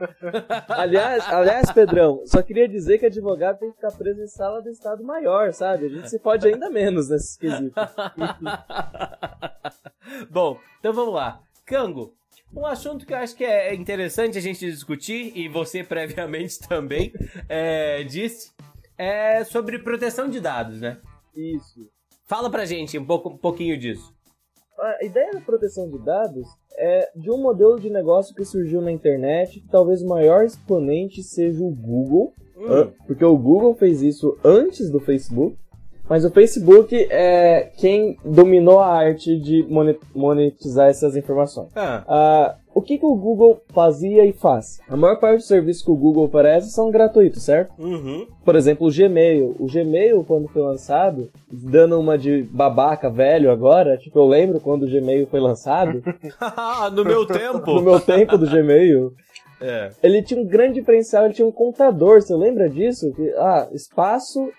Aliás, 0.69 1.27
aliás, 1.27 1.71
Pedrão, 1.71 2.21
só 2.25 2.43
queria 2.43 2.67
dizer 2.67 2.99
que 2.99 3.07
advogado 3.07 3.57
tem 3.59 3.69
que 3.71 3.75
ficar 3.77 3.91
preso 3.91 4.21
em 4.21 4.27
sala 4.27 4.61
de 4.61 4.69
estado 4.69 5.03
maior, 5.03 5.51
sabe? 5.53 5.85
A 5.87 5.89
gente 5.89 6.09
se 6.09 6.19
pode 6.19 6.47
ainda 6.47 6.69
menos 6.69 7.09
nesses 7.09 7.35
quesitos. 7.37 7.73
Bom, 10.29 10.59
então 10.79 10.93
vamos 10.93 11.13
lá. 11.13 11.41
Cango, 11.65 12.13
um 12.55 12.65
assunto 12.65 13.05
que 13.05 13.13
eu 13.13 13.17
acho 13.17 13.35
que 13.35 13.43
é 13.43 13.73
interessante 13.73 14.37
a 14.37 14.41
gente 14.41 14.59
discutir, 14.69 15.31
e 15.35 15.47
você 15.47 15.83
previamente 15.85 16.59
também 16.67 17.13
é, 17.47 18.03
disse, 18.03 18.51
é 18.97 19.43
sobre 19.43 19.79
proteção 19.79 20.29
de 20.29 20.39
dados, 20.39 20.81
né? 20.81 20.99
Isso. 21.35 21.89
Fala 22.25 22.49
pra 22.49 22.65
gente 22.65 22.97
um, 22.97 23.05
pouco, 23.05 23.29
um 23.29 23.37
pouquinho 23.37 23.77
disso. 23.77 24.13
A 24.79 25.05
ideia 25.05 25.31
da 25.31 25.41
proteção 25.41 25.89
de 25.89 25.99
dados 26.03 26.47
é 26.77 27.11
de 27.15 27.29
um 27.29 27.37
modelo 27.37 27.79
de 27.79 27.89
negócio 27.89 28.33
que 28.33 28.43
surgiu 28.43 28.81
na 28.81 28.91
internet, 28.91 29.59
que 29.59 29.67
talvez 29.69 30.01
o 30.01 30.07
maior 30.07 30.43
exponente 30.43 31.21
seja 31.21 31.63
o 31.63 31.69
Google, 31.69 32.33
Hum. 32.61 32.91
porque 33.07 33.25
o 33.25 33.35
Google 33.35 33.73
fez 33.73 34.03
isso 34.03 34.37
antes 34.43 34.91
do 34.91 34.99
Facebook, 34.99 35.57
mas 36.11 36.25
o 36.25 36.29
Facebook 36.29 36.93
é 37.09 37.69
quem 37.77 38.17
dominou 38.25 38.81
a 38.81 38.87
arte 38.93 39.39
de 39.39 39.63
mone- 39.69 39.97
monetizar 40.13 40.89
essas 40.89 41.15
informações. 41.15 41.69
Ah, 41.73 42.03
Ah, 42.05 42.55
o 42.75 42.81
que, 42.81 42.97
que 42.97 43.05
o 43.05 43.15
Google 43.15 43.61
fazia 43.73 44.25
e 44.25 44.33
faz? 44.33 44.79
A 44.89 44.97
maior 44.97 45.15
parte 45.21 45.37
dos 45.37 45.47
serviços 45.47 45.83
que 45.83 45.91
o 45.91 45.95
Google 45.95 46.25
oferece 46.25 46.69
são 46.71 46.91
gratuitos, 46.91 47.43
certo? 47.43 47.71
uhum. 47.79 48.27
Por 48.43 48.55
exemplo, 48.57 48.87
o 48.87 48.91
Gmail. 48.91 49.55
O 49.57 49.67
Gmail, 49.71 50.23
quando 50.25 50.49
foi 50.49 50.61
lançado, 50.61 51.29
dando 51.49 51.97
uma 51.97 52.17
de 52.17 52.43
babaca 52.43 53.09
velho 53.09 53.49
agora, 53.49 53.97
tipo, 53.97 54.19
eu 54.19 54.27
lembro 54.27 54.59
quando 54.59 54.83
o 54.83 54.89
Gmail 54.89 55.27
foi 55.27 55.39
lançado, 55.39 56.01
no 56.93 57.05
meu 57.05 57.25
tempo. 57.25 57.71
no 57.73 57.81
meu 57.81 57.99
tempo 58.01 58.37
do 58.37 58.49
Gmail, 58.49 59.13
É. 59.61 59.91
ele 60.03 60.21
tinha 60.23 60.41
um 60.41 60.45
grande 60.47 60.73
diferencial, 60.79 61.25
ele 61.25 61.33
tinha 61.33 61.47
um 61.47 61.51
contador, 61.51 62.21
você 62.21 62.35
lembra 62.35 62.69
disso? 62.69 63.13
Que, 63.13 63.29
ah, 63.37 63.67
espaço 63.73 64.49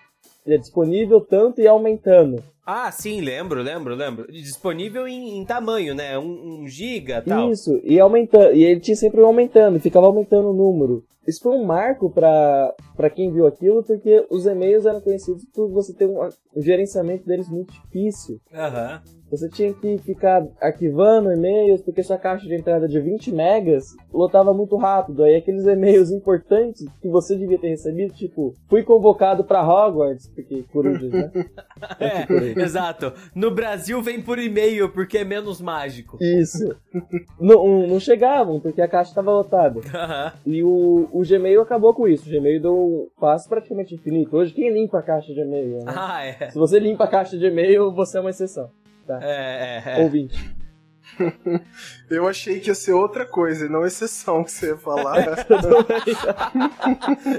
é 0.45 0.57
disponível 0.57 1.21
tanto 1.21 1.61
e 1.61 1.67
aumentando. 1.67 2.43
Ah, 2.65 2.91
sim, 2.91 3.19
lembro, 3.19 3.61
lembro, 3.61 3.93
lembro. 3.93 4.31
Disponível 4.31 5.07
em, 5.07 5.37
em 5.37 5.45
tamanho, 5.45 5.93
né? 5.93 6.17
Um, 6.17 6.61
um 6.61 6.67
giga 6.67 7.21
tal. 7.21 7.51
Isso, 7.51 7.81
e 7.83 7.99
aumentando, 7.99 8.53
e 8.53 8.63
ele 8.63 8.79
tinha 8.79 8.95
sempre 8.95 9.21
aumentando, 9.21 9.79
ficava 9.79 10.05
aumentando 10.05 10.49
o 10.49 10.53
número. 10.53 11.03
Isso 11.27 11.41
foi 11.41 11.53
um 11.53 11.65
marco 11.65 12.09
para 12.09 13.09
quem 13.13 13.31
viu 13.31 13.47
aquilo, 13.47 13.83
porque 13.83 14.25
os 14.29 14.45
e-mails 14.45 14.85
eram 14.85 15.01
conhecidos 15.01 15.45
por 15.53 15.69
você 15.69 15.93
ter 15.93 16.07
um, 16.07 16.19
um 16.55 16.61
gerenciamento 16.61 17.25
deles 17.25 17.49
muito 17.49 17.73
difícil. 17.73 18.39
Aham. 18.53 19.01
Você 19.33 19.49
tinha 19.49 19.73
que 19.73 19.97
ficar 19.97 20.45
arquivando 20.61 21.31
e-mails, 21.31 21.81
porque 21.81 22.03
sua 22.03 22.19
caixa 22.19 22.45
de 22.45 22.53
entrada 22.53 22.87
de 22.87 22.99
20 22.99 23.31
megas 23.31 23.85
lotava 24.13 24.53
muito 24.53 24.75
rápido. 24.77 25.23
Aí 25.23 25.35
aqueles 25.35 25.65
e-mails 25.65 26.11
importantes 26.11 26.85
que 27.01 27.09
você 27.09 27.35
devia 27.35 27.57
ter 27.57 27.69
recebido, 27.69 28.13
tipo, 28.13 28.53
fui 28.69 28.83
convocado 28.83 29.43
pra 29.43 29.67
Hogwarts, 29.67 30.27
porque 30.35 30.63
corujas, 30.71 31.09
né? 31.09 31.31
É, 31.99 32.25
Coruja. 32.25 32.61
Exato. 32.61 33.13
No 33.35 33.49
Brasil 33.49 34.01
vem 34.01 34.21
por 34.21 34.37
e-mail 34.37 34.89
porque 34.89 35.17
é 35.17 35.25
menos 35.25 35.59
mágico. 35.59 36.17
Isso. 36.21 36.75
não, 37.39 37.87
não 37.87 37.99
chegavam, 37.99 38.59
porque 38.59 38.81
a 38.81 38.87
caixa 38.87 39.09
estava 39.09 39.31
lotada. 39.31 39.79
Aham. 39.93 40.33
E 40.45 40.63
o, 40.63 41.09
o 41.13 41.21
Gmail 41.21 41.61
acabou 41.61 41.93
com 41.93 42.07
isso. 42.07 42.27
O 42.27 42.31
Gmail 42.31 42.59
deu 42.59 42.75
um 42.75 43.07
passo 43.19 43.47
praticamente 43.47 43.93
infinito. 43.93 44.35
Hoje, 44.35 44.51
quem 44.51 44.73
limpa 44.73 44.97
a 44.97 45.03
caixa 45.03 45.31
de 45.31 45.39
e-mail? 45.39 45.77
Né? 45.77 45.83
Ah, 45.85 46.25
é. 46.25 46.49
Se 46.49 46.57
você 46.57 46.79
limpa 46.79 47.03
a 47.03 47.07
caixa 47.07 47.37
de 47.37 47.45
e-mail, 47.45 47.93
você 47.93 48.17
é 48.17 48.21
uma 48.21 48.31
exceção. 48.31 48.71
É, 49.21 49.83
é, 49.85 49.99
é. 49.99 50.03
Ouvinte. 50.03 50.55
Eu 52.09 52.27
achei 52.27 52.59
que 52.59 52.69
ia 52.69 52.75
ser 52.75 52.93
outra 52.93 53.23
coisa, 53.25 53.67
e 53.67 53.69
não 53.69 53.85
exceção 53.85 54.43
que 54.43 54.51
você 54.51 54.69
ia 54.69 54.77
falar. 54.77 55.13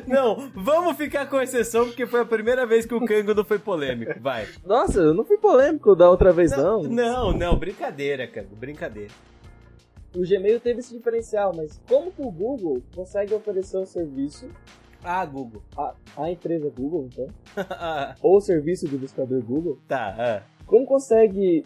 Não, 0.06 0.52
vamos 0.54 0.96
ficar 0.96 1.26
com 1.26 1.40
exceção 1.40 1.86
porque 1.86 2.06
foi 2.06 2.20
a 2.20 2.24
primeira 2.24 2.64
vez 2.66 2.86
que 2.86 2.94
o 2.94 3.00
não 3.00 3.44
foi 3.44 3.58
polêmico. 3.58 4.12
Vai. 4.20 4.46
Nossa, 4.64 5.00
eu 5.00 5.14
não 5.14 5.24
fui 5.24 5.38
polêmico 5.38 5.96
da 5.96 6.08
outra 6.08 6.32
vez, 6.32 6.52
não. 6.52 6.82
Não, 6.82 7.32
não, 7.32 7.56
brincadeira, 7.56 8.28
Kango, 8.28 8.54
brincadeira. 8.54 9.10
O 10.14 10.20
Gmail 10.20 10.60
teve 10.60 10.80
esse 10.80 10.96
diferencial, 10.96 11.52
mas 11.56 11.80
como 11.88 12.12
que 12.12 12.22
o 12.22 12.30
Google 12.30 12.80
consegue 12.94 13.34
oferecer 13.34 13.78
um 13.78 13.84
serviço, 13.86 14.48
Ah, 15.02 15.24
Google. 15.26 15.60
a, 15.76 15.94
a 16.16 16.30
empresa 16.30 16.70
Google, 16.70 17.08
então, 17.12 17.26
ou 18.22 18.36
o 18.36 18.40
serviço 18.40 18.86
do 18.86 18.96
buscador 18.96 19.42
Google, 19.42 19.78
tá, 19.88 20.14
ah. 20.16 20.42
como 20.66 20.86
consegue 20.86 21.62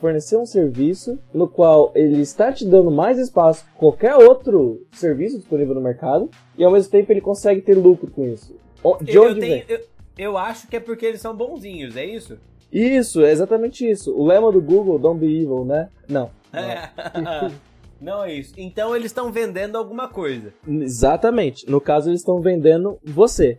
fornecer 0.00 0.36
um 0.36 0.46
serviço 0.46 1.18
no 1.32 1.46
qual 1.46 1.92
ele 1.94 2.20
está 2.22 2.50
te 2.52 2.64
dando 2.64 2.90
mais 2.90 3.18
espaço 3.18 3.64
que 3.66 3.72
qualquer 3.72 4.16
outro 4.16 4.84
serviço 4.92 5.36
disponível 5.38 5.74
no 5.74 5.80
mercado 5.80 6.30
e 6.56 6.64
ao 6.64 6.72
mesmo 6.72 6.90
tempo 6.90 7.12
ele 7.12 7.20
consegue 7.20 7.60
ter 7.60 7.74
lucro 7.74 8.10
com 8.10 8.24
isso? 8.26 8.56
De 9.02 9.14
eu, 9.14 9.24
onde 9.24 9.34
eu, 9.34 9.40
vem? 9.40 9.62
tenho, 9.62 9.64
eu, 9.68 9.86
eu 10.16 10.38
acho 10.38 10.66
que 10.68 10.76
é 10.76 10.80
porque 10.80 11.04
eles 11.06 11.20
são 11.20 11.36
bonzinhos, 11.36 11.96
é 11.96 12.04
isso? 12.04 12.38
Isso, 12.72 13.22
é 13.24 13.30
exatamente 13.30 13.88
isso. 13.88 14.12
O 14.16 14.26
lema 14.26 14.50
do 14.50 14.60
Google, 14.60 14.98
don't 14.98 15.20
be 15.20 15.42
evil, 15.42 15.64
né? 15.64 15.88
Não. 16.08 16.28
não. 16.52 17.52
Não 18.04 18.22
é 18.24 18.34
isso. 18.34 18.52
Então 18.56 18.94
eles 18.94 19.06
estão 19.06 19.32
vendendo 19.32 19.76
alguma 19.78 20.08
coisa. 20.08 20.52
Exatamente. 20.68 21.68
No 21.70 21.80
caso, 21.80 22.10
eles 22.10 22.20
estão 22.20 22.40
vendendo 22.40 22.98
você. 23.02 23.58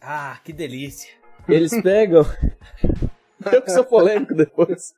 Ah, 0.00 0.38
que 0.44 0.52
delícia. 0.52 1.10
Eles 1.48 1.72
pegam. 1.82 2.24
Eu 3.52 3.60
que 3.62 3.70
sou 3.72 3.84
polêmico 3.84 4.32
depois. 4.34 4.94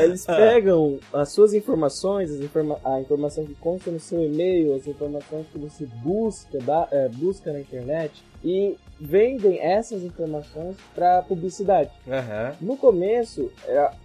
Eles 0.00 0.24
pegam 0.24 1.00
as 1.12 1.30
suas 1.30 1.52
informações, 1.54 2.30
as 2.30 2.40
informa- 2.40 2.78
a 2.84 3.00
informação 3.00 3.44
que 3.44 3.54
consta 3.56 3.90
no 3.90 3.98
seu 3.98 4.22
e-mail, 4.22 4.74
as 4.76 4.86
informações 4.86 5.46
que 5.50 5.58
você 5.58 5.86
busca, 5.86 6.58
da- 6.60 6.86
é, 6.92 7.08
busca 7.08 7.52
na 7.52 7.60
internet 7.60 8.22
e 8.44 8.76
vendem 9.00 9.58
essas 9.60 10.04
informações 10.04 10.76
para 10.94 11.22
publicidade. 11.22 11.90
Aham. 12.08 12.52
No 12.60 12.76
começo, 12.76 13.50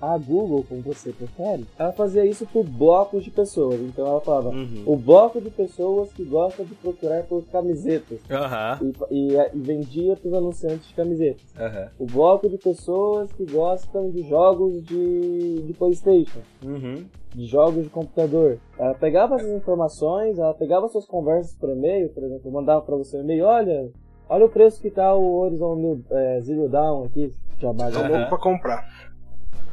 a 0.01 0.17
Google, 0.17 0.65
como 0.67 0.81
você 0.81 1.11
prefere, 1.11 1.65
ela 1.77 1.91
fazia 1.91 2.25
isso 2.25 2.47
por 2.47 2.63
blocos 2.63 3.23
de 3.23 3.29
pessoas. 3.29 3.79
Então 3.79 4.07
ela 4.07 4.19
falava, 4.21 4.49
Uhum. 4.49 4.83
o 4.88 4.95
bloco 4.95 5.39
de 5.39 5.51
pessoas 5.51 6.11
que 6.13 6.23
gostam 6.23 6.65
de 6.65 6.73
procurar 6.75 7.23
por 7.23 7.43
camisetas. 7.45 8.19
Aham. 8.31 8.79
E, 9.11 9.33
e- 9.33 9.49
e 9.53 9.59
vendia 9.59 10.15
para 10.15 10.27
os 10.29 10.33
anunciantes 10.33 10.88
de 10.88 10.93
camisetas. 10.95 11.43
O 11.99 12.05
bloco 12.07 12.49
de 12.49 12.57
pessoas 12.57 13.31
que 13.33 13.45
gostam 13.45 14.09
de 14.09 14.23
jogos 14.27 14.83
de, 14.83 15.61
de 15.61 15.73
Playstation, 15.73 16.39
Uhum. 16.65 17.05
de 17.35 17.45
jogos 17.45 17.83
de 17.83 17.89
computador. 17.89 18.57
Ela 18.79 18.95
pegava 18.95 19.35
essas 19.35 19.51
informações, 19.51 20.39
ela 20.39 20.55
pegava 20.55 20.88
suas 20.88 21.05
conversas 21.05 21.53
por 21.55 21.69
e-mail, 21.69 22.09
por 22.09 22.23
exemplo, 22.23 22.51
mandava 22.51 22.81
para 22.81 22.95
você 22.95 23.15
um 23.17 23.21
e-mail, 23.21 23.45
olha, 23.45 23.89
olha 24.30 24.45
o 24.45 24.49
preço 24.49 24.82
que 24.82 24.89
tá 24.89 25.13
o 25.13 25.39
Horizon 25.39 26.01
é, 26.11 26.41
Zero 26.41 26.69
Dawn 26.69 27.05
aqui, 27.05 27.34
já 27.59 27.73
Tô 27.73 28.07
louco 28.07 28.30
pra 28.30 28.38
comprar. 28.38 28.88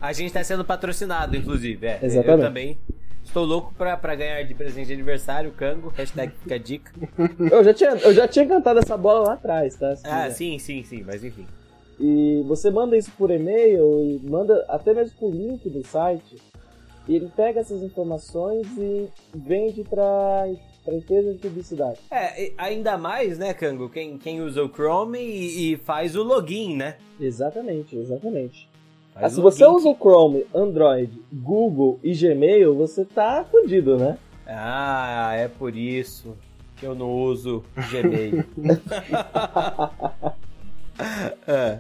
A 0.01 0.13
gente 0.13 0.33
tá 0.33 0.43
sendo 0.45 0.65
patrocinado, 0.65 1.37
inclusive. 1.37 1.87
É, 1.87 1.99
Exatamente. 2.03 2.29
Eu 2.29 2.47
também 2.47 2.79
estou 3.25 3.45
louco 3.45 3.75
pra, 3.75 3.97
pra 3.97 4.15
ganhar 4.15 4.43
de 4.43 4.55
presente 4.55 4.89
de 4.89 4.93
aniversário, 4.93 5.51
Kango. 5.53 5.89
Hashtag 5.89 6.33
fica 6.43 6.55
a 6.55 6.59
dica. 6.59 6.93
Eu 7.51 7.65
já 7.65 7.75
tinha, 7.75 7.91
eu 7.91 8.13
já 8.13 8.29
tinha 8.29 8.47
cantado 8.47 8.81
essa 8.81 8.97
bola 8.97 9.29
lá 9.29 9.35
atrás, 9.35 9.77
tá? 9.77 9.95
Ah, 10.05 10.31
sim, 10.31 10.59
sim, 10.59 10.83
sim, 10.83 11.03
mas 11.03 11.25
enfim. 11.25 11.47
E 11.99 12.43
você 12.47 12.71
manda 12.71 12.97
isso 12.97 13.11
por 13.17 13.31
e-mail 13.31 14.01
e 14.03 14.21
manda 14.29 14.65
até 14.69 14.93
mesmo 14.93 15.17
por 15.19 15.31
link 15.31 15.69
do 15.71 15.87
site. 15.87 16.37
E 17.07 17.17
ele 17.17 17.31
pega 17.37 17.61
essas 17.61 17.83
informações 17.83 18.67
e 18.79 19.09
vende 19.35 19.85
para 19.85 20.49
empresas 20.93 21.35
de 21.35 21.41
publicidade. 21.41 21.99
É, 22.11 22.53
ainda 22.59 22.99
mais, 22.99 23.39
né, 23.39 23.55
Kango, 23.55 23.89
quem, 23.89 24.19
quem 24.19 24.41
usa 24.41 24.63
o 24.63 24.69
Chrome 24.69 25.19
e, 25.19 25.73
e 25.73 25.77
faz 25.77 26.17
o 26.17 26.23
login, 26.23 26.77
né? 26.77 26.97
Exatamente, 27.19 27.97
exatamente. 27.97 28.69
Ah, 29.15 29.31
se 29.31 29.41
você 29.41 29.65
usa 29.65 29.89
o 29.89 29.95
Chrome, 29.95 30.45
Android, 30.53 31.23
Google 31.33 32.01
e 32.03 32.13
Gmail, 32.13 32.75
você 32.75 33.05
tá 33.05 33.47
fudido, 33.49 33.97
né? 33.97 34.19
Ah, 34.47 35.33
é 35.35 35.47
por 35.47 35.77
isso 35.77 36.37
que 36.77 36.85
eu 36.85 36.95
não 36.95 37.11
uso 37.11 37.63
Gmail. 37.91 38.45
é. 41.47 41.79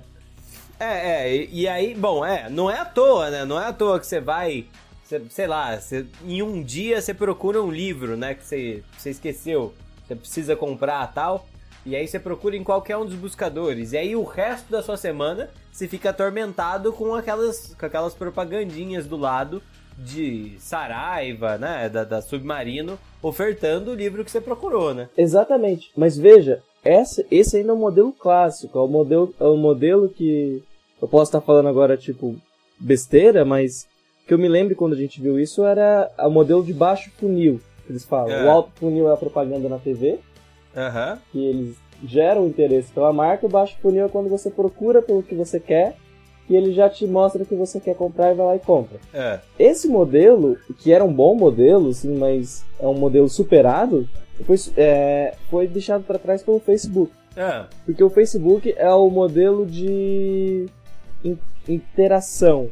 É, 0.78 1.28
é, 1.28 1.48
e 1.50 1.68
aí, 1.68 1.94
bom, 1.94 2.24
é, 2.24 2.48
não 2.50 2.70
é 2.70 2.78
à 2.78 2.84
toa, 2.84 3.30
né? 3.30 3.44
Não 3.44 3.60
é 3.60 3.66
à 3.66 3.72
toa 3.72 4.00
que 4.00 4.06
você 4.06 4.20
vai, 4.20 4.66
você- 5.04 5.22
sei 5.30 5.46
lá, 5.46 5.78
você- 5.78 6.06
em 6.26 6.42
um 6.42 6.62
dia 6.62 7.00
você 7.00 7.12
procura 7.14 7.62
um 7.62 7.70
livro, 7.70 8.16
né? 8.16 8.34
Que 8.34 8.44
você, 8.44 9.10
esqueceu, 9.10 9.74
você 10.06 10.14
precisa 10.14 10.56
comprar 10.56 11.06
tal, 11.12 11.46
e 11.86 11.94
aí 11.94 12.06
você 12.08 12.18
procura 12.18 12.56
em 12.56 12.64
qualquer 12.64 12.96
um 12.96 13.04
dos 13.04 13.14
buscadores. 13.14 13.92
E 13.92 13.96
aí 13.98 14.16
o 14.16 14.24
resto 14.24 14.70
da 14.70 14.82
sua 14.82 14.96
semana 14.96 15.50
você 15.70 15.86
fica 15.86 16.10
atormentado 16.10 16.92
com 16.92 17.14
aquelas, 17.14 17.74
com 17.78 17.84
aquelas 17.86 18.14
propagandinhas 18.14 19.06
do 19.06 19.16
lado 19.16 19.62
de 19.98 20.56
Saraiva, 20.58 21.58
né? 21.58 21.88
Da, 21.88 22.04
da 22.04 22.22
Submarino, 22.22 22.98
ofertando 23.22 23.90
o 23.90 23.94
livro 23.94 24.24
que 24.24 24.30
você 24.30 24.40
procurou, 24.40 24.92
né? 24.94 25.08
Exatamente. 25.16 25.90
Mas 25.96 26.16
veja, 26.16 26.62
essa, 26.82 27.24
esse 27.30 27.56
ainda 27.56 27.70
é 27.70 27.74
um 27.74 27.78
modelo 27.78 28.12
clássico. 28.12 28.78
É 28.78 28.80
o 28.82 28.88
modelo, 28.88 29.34
é 29.38 29.44
o 29.44 29.56
modelo 29.56 30.08
que 30.08 30.62
eu 31.00 31.06
posso 31.08 31.28
estar 31.28 31.40
falando 31.40 31.68
agora, 31.68 31.96
tipo, 31.96 32.36
besteira, 32.78 33.44
mas 33.44 33.86
que 34.26 34.32
eu 34.34 34.38
me 34.38 34.48
lembro 34.48 34.74
quando 34.76 34.92
a 34.94 34.96
gente 34.96 35.20
viu 35.20 35.38
isso 35.38 35.64
era 35.64 36.10
o 36.18 36.30
modelo 36.30 36.64
de 36.64 36.72
baixo 36.72 37.10
funil, 37.18 37.60
que 37.86 37.92
eles 37.92 38.04
falam. 38.04 38.30
É. 38.32 38.44
O 38.44 38.50
alto 38.50 38.70
funil 38.76 39.08
é 39.08 39.12
a 39.12 39.16
propaganda 39.16 39.68
na 39.68 39.78
TV, 39.78 40.18
Aham. 40.76 41.18
que 41.30 41.44
eles 41.44 41.76
geram 42.04 42.46
interesse 42.46 42.92
pela 42.92 43.12
marca, 43.12 43.46
o 43.46 43.48
baixo 43.48 43.76
funil 43.80 44.04
é 44.06 44.08
quando 44.08 44.28
você 44.28 44.50
procura 44.50 45.00
pelo 45.02 45.22
que 45.22 45.34
você 45.34 45.58
quer 45.60 45.96
e 46.48 46.54
ele 46.56 46.72
já 46.72 46.90
te 46.90 47.06
mostra 47.06 47.42
o 47.42 47.46
que 47.46 47.54
você 47.54 47.80
quer 47.80 47.94
comprar 47.94 48.32
e 48.32 48.34
vai 48.34 48.46
lá 48.46 48.56
e 48.56 48.58
compra. 48.58 48.98
É. 49.12 49.40
Esse 49.58 49.88
modelo, 49.88 50.58
que 50.78 50.92
era 50.92 51.02
um 51.04 51.12
bom 51.12 51.34
modelo, 51.34 51.92
sim, 51.92 52.16
mas 52.18 52.64
é 52.78 52.86
um 52.86 52.94
modelo 52.98 53.28
superado, 53.28 54.06
foi, 54.44 54.56
é, 54.76 55.34
foi 55.48 55.66
deixado 55.66 56.04
para 56.04 56.18
trás 56.18 56.42
pelo 56.42 56.58
Facebook. 56.60 57.12
É. 57.36 57.64
Porque 57.86 58.02
o 58.04 58.10
Facebook 58.10 58.74
é 58.76 58.90
o 58.92 59.08
modelo 59.08 59.64
de 59.64 60.66
in- 61.24 61.38
interação, 61.66 62.68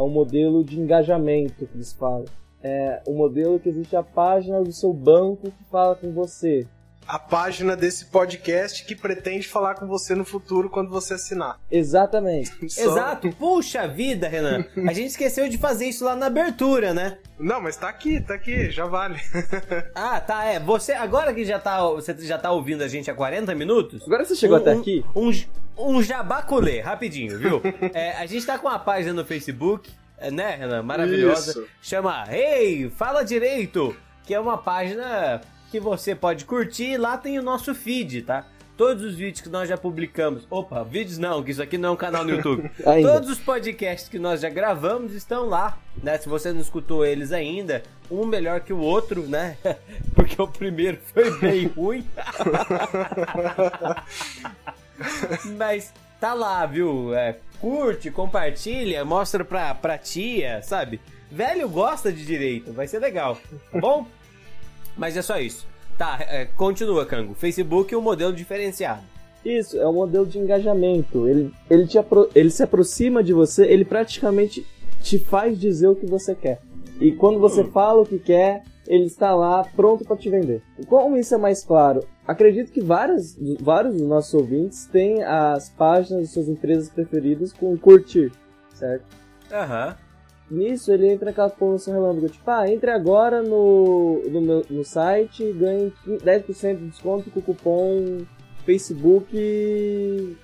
é 0.00 0.02
o 0.02 0.08
modelo 0.08 0.64
de 0.64 0.80
engajamento 0.80 1.66
que 1.66 1.74
eles 1.74 1.92
falam. 1.92 2.24
É 2.62 3.02
o 3.06 3.12
modelo 3.12 3.60
que 3.60 3.68
existe 3.68 3.94
a 3.96 4.02
página 4.02 4.62
do 4.62 4.72
seu 4.72 4.92
banco 4.92 5.50
que 5.50 5.64
fala 5.64 5.94
com 5.94 6.10
você. 6.12 6.66
A 7.12 7.18
página 7.18 7.76
desse 7.76 8.04
podcast 8.04 8.84
que 8.84 8.94
pretende 8.94 9.48
falar 9.48 9.74
com 9.74 9.84
você 9.88 10.14
no 10.14 10.24
futuro 10.24 10.70
quando 10.70 10.88
você 10.90 11.14
assinar. 11.14 11.58
Exatamente. 11.68 12.52
Só- 12.70 12.82
Exato. 12.82 13.32
Puxa 13.32 13.88
vida, 13.88 14.28
Renan. 14.28 14.64
A 14.86 14.92
gente 14.92 15.08
esqueceu 15.08 15.48
de 15.48 15.58
fazer 15.58 15.86
isso 15.86 16.04
lá 16.04 16.14
na 16.14 16.26
abertura, 16.26 16.94
né? 16.94 17.18
Não, 17.36 17.60
mas 17.60 17.76
tá 17.76 17.88
aqui, 17.88 18.20
tá 18.20 18.34
aqui, 18.34 18.70
já 18.70 18.84
vale. 18.86 19.18
Ah, 19.92 20.20
tá, 20.20 20.44
é. 20.44 20.60
Você, 20.60 20.92
agora 20.92 21.34
que 21.34 21.44
já 21.44 21.58
tá, 21.58 21.82
você 21.82 22.16
já 22.20 22.38
tá 22.38 22.52
ouvindo 22.52 22.84
a 22.84 22.88
gente 22.88 23.10
há 23.10 23.14
40 23.14 23.56
minutos. 23.56 24.02
Agora 24.06 24.24
você 24.24 24.36
chegou 24.36 24.56
um, 24.56 24.60
até 24.60 24.74
um- 24.76 24.80
aqui? 24.80 25.04
Um, 25.16 25.30
um 25.76 26.02
jabaculê, 26.02 26.78
rapidinho, 26.80 27.36
viu? 27.38 27.60
É, 27.92 28.12
a 28.18 28.26
gente 28.26 28.46
tá 28.46 28.56
com 28.56 28.68
uma 28.68 28.78
página 28.78 29.12
no 29.14 29.24
Facebook, 29.24 29.90
é, 30.16 30.30
né, 30.30 30.54
Renan? 30.54 30.84
Maravilhosa. 30.84 31.50
Isso. 31.50 31.66
Chama 31.82 32.24
Ei, 32.30 32.88
Fala 32.90 33.24
Direito, 33.24 33.96
que 34.24 34.32
é 34.32 34.38
uma 34.38 34.58
página 34.58 35.40
que 35.70 35.78
você 35.80 36.14
pode 36.14 36.44
curtir. 36.44 36.96
Lá 36.96 37.16
tem 37.16 37.38
o 37.38 37.42
nosso 37.42 37.74
feed, 37.74 38.22
tá? 38.22 38.44
Todos 38.76 39.04
os 39.04 39.14
vídeos 39.14 39.42
que 39.42 39.48
nós 39.48 39.68
já 39.68 39.76
publicamos. 39.76 40.46
Opa, 40.50 40.82
vídeos 40.82 41.18
não, 41.18 41.42
que 41.42 41.50
isso 41.50 41.62
aqui 41.62 41.76
não 41.76 41.90
é 41.90 41.92
um 41.92 41.96
canal 41.96 42.24
no 42.24 42.30
YouTube. 42.30 42.70
Todos 43.02 43.28
os 43.28 43.38
podcasts 43.38 44.08
que 44.08 44.18
nós 44.18 44.40
já 44.40 44.48
gravamos 44.48 45.12
estão 45.12 45.44
lá, 45.44 45.78
né? 46.02 46.16
Se 46.16 46.28
você 46.28 46.50
não 46.50 46.60
escutou 46.62 47.04
eles 47.04 47.30
ainda, 47.30 47.82
um 48.10 48.24
melhor 48.24 48.60
que 48.60 48.72
o 48.72 48.78
outro, 48.78 49.22
né? 49.26 49.58
Porque 50.14 50.40
o 50.40 50.48
primeiro 50.48 50.98
foi 51.12 51.30
bem 51.38 51.66
ruim. 51.76 52.06
Mas 55.58 55.92
tá 56.18 56.32
lá, 56.32 56.64
viu? 56.64 57.14
É, 57.14 57.36
curte, 57.60 58.10
compartilha, 58.10 59.04
mostra 59.04 59.44
pra, 59.44 59.74
pra 59.74 59.98
tia, 59.98 60.62
sabe? 60.62 61.00
Velho 61.30 61.68
gosta 61.68 62.10
de 62.10 62.24
direito, 62.24 62.72
vai 62.72 62.88
ser 62.88 62.98
legal, 62.98 63.38
tá 63.70 63.78
bom? 63.78 64.06
Mas 64.96 65.16
é 65.16 65.22
só 65.22 65.38
isso. 65.38 65.66
Tá, 65.96 66.18
é, 66.20 66.46
continua, 66.46 67.04
Cango. 67.04 67.34
Facebook 67.34 67.92
é 67.92 67.98
um 67.98 68.02
modelo 68.02 68.32
diferenciado. 68.32 69.02
Isso, 69.44 69.78
é 69.78 69.86
um 69.88 69.92
modelo 69.92 70.26
de 70.26 70.38
engajamento. 70.38 71.26
Ele, 71.26 71.52
ele, 71.68 71.86
te 71.86 71.98
ele 72.34 72.50
se 72.50 72.62
aproxima 72.62 73.22
de 73.22 73.32
você, 73.32 73.66
ele 73.66 73.84
praticamente 73.84 74.66
te 75.02 75.18
faz 75.18 75.58
dizer 75.58 75.88
o 75.88 75.96
que 75.96 76.06
você 76.06 76.34
quer. 76.34 76.60
E 77.00 77.12
quando 77.12 77.38
você 77.38 77.64
fala 77.64 78.02
o 78.02 78.06
que 78.06 78.18
quer, 78.18 78.62
ele 78.86 79.04
está 79.04 79.34
lá 79.34 79.64
pronto 79.76 80.04
para 80.04 80.16
te 80.16 80.28
vender. 80.28 80.62
Como 80.86 81.16
isso 81.16 81.34
é 81.34 81.38
mais 81.38 81.64
claro? 81.64 82.04
Acredito 82.26 82.70
que 82.70 82.80
várias, 82.80 83.38
vários 83.60 83.94
dos 83.94 84.06
nossos 84.06 84.34
ouvintes 84.34 84.86
têm 84.86 85.22
as 85.22 85.70
páginas 85.70 86.22
de 86.22 86.28
suas 86.28 86.48
empresas 86.48 86.90
preferidas 86.90 87.52
com 87.52 87.76
curtir, 87.78 88.30
certo? 88.74 89.04
Aham. 89.50 89.96
Nisso 90.50 90.92
ele 90.92 91.08
entra 91.08 91.26
naquela 91.26 91.48
promoção 91.48 91.94
relâmpago, 91.94 92.28
tipo, 92.28 92.50
ah, 92.50 92.68
entre 92.68 92.90
agora 92.90 93.40
no, 93.40 94.20
no, 94.28 94.40
meu, 94.40 94.66
no 94.68 94.84
site 94.84 95.44
e 95.44 95.52
ganhe 95.52 95.92
10% 96.06 96.76
de 96.76 96.86
desconto 96.88 97.30
com 97.30 97.38
o 97.38 97.42
cupom 97.42 98.18
Facebook. 98.66 100.36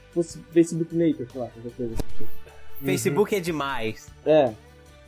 Facebook 0.52 0.94
Maker, 0.94 1.30
sei 1.30 1.40
lá, 1.40 1.48
qualquer 1.48 1.72
coisa 1.76 1.94
assim. 1.94 2.26
Facebook 2.82 3.34
é 3.34 3.40
demais. 3.40 4.08
É. 4.24 4.52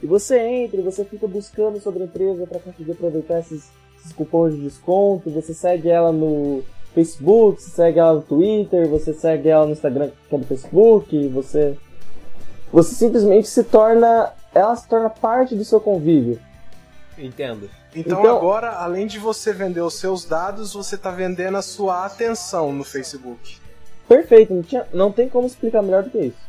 E 0.02 0.06
você 0.06 0.38
entra 0.38 0.80
você 0.82 1.04
fica 1.04 1.26
buscando 1.26 1.80
sobre 1.80 2.02
a 2.02 2.06
empresa 2.06 2.46
para 2.46 2.60
conseguir 2.60 2.92
aproveitar 2.92 3.40
esses, 3.40 3.70
esses 3.98 4.12
cupons 4.12 4.54
de 4.54 4.62
desconto. 4.62 5.30
Você 5.30 5.52
segue 5.52 5.88
ela 5.88 6.12
no 6.12 6.62
Facebook, 6.94 7.62
você 7.62 7.70
segue 7.70 7.98
ela 7.98 8.14
no 8.14 8.22
Twitter, 8.22 8.88
você 8.88 9.12
segue 9.12 9.48
ela 9.48 9.66
no 9.66 9.72
Instagram 9.72 10.10
que 10.28 10.34
é 10.34 10.38
do 10.38 10.46
Facebook, 10.46 11.28
você. 11.28 11.76
Você 12.72 12.94
simplesmente 12.94 13.48
se 13.48 13.64
torna. 13.64 14.32
Ela 14.54 14.74
se 14.76 14.88
torna 14.88 15.10
parte 15.10 15.54
do 15.54 15.64
seu 15.64 15.80
convívio. 15.80 16.40
Entendo. 17.16 17.68
Então, 17.94 18.20
Então- 18.20 18.36
agora, 18.36 18.70
além 18.72 19.06
de 19.06 19.18
você 19.18 19.52
vender 19.52 19.80
os 19.80 19.94
seus 19.94 20.24
dados, 20.24 20.72
você 20.72 20.96
tá 20.96 21.10
vendendo 21.10 21.56
a 21.56 21.62
sua 21.62 22.04
atenção 22.06 22.72
no 22.72 22.84
Facebook. 22.84 23.58
Perfeito, 24.06 24.54
não, 24.54 24.62
tinha, 24.62 24.86
não 24.92 25.12
tem 25.12 25.28
como 25.28 25.46
explicar 25.46 25.82
melhor 25.82 26.02
do 26.02 26.10
que 26.10 26.18
isso. 26.18 26.48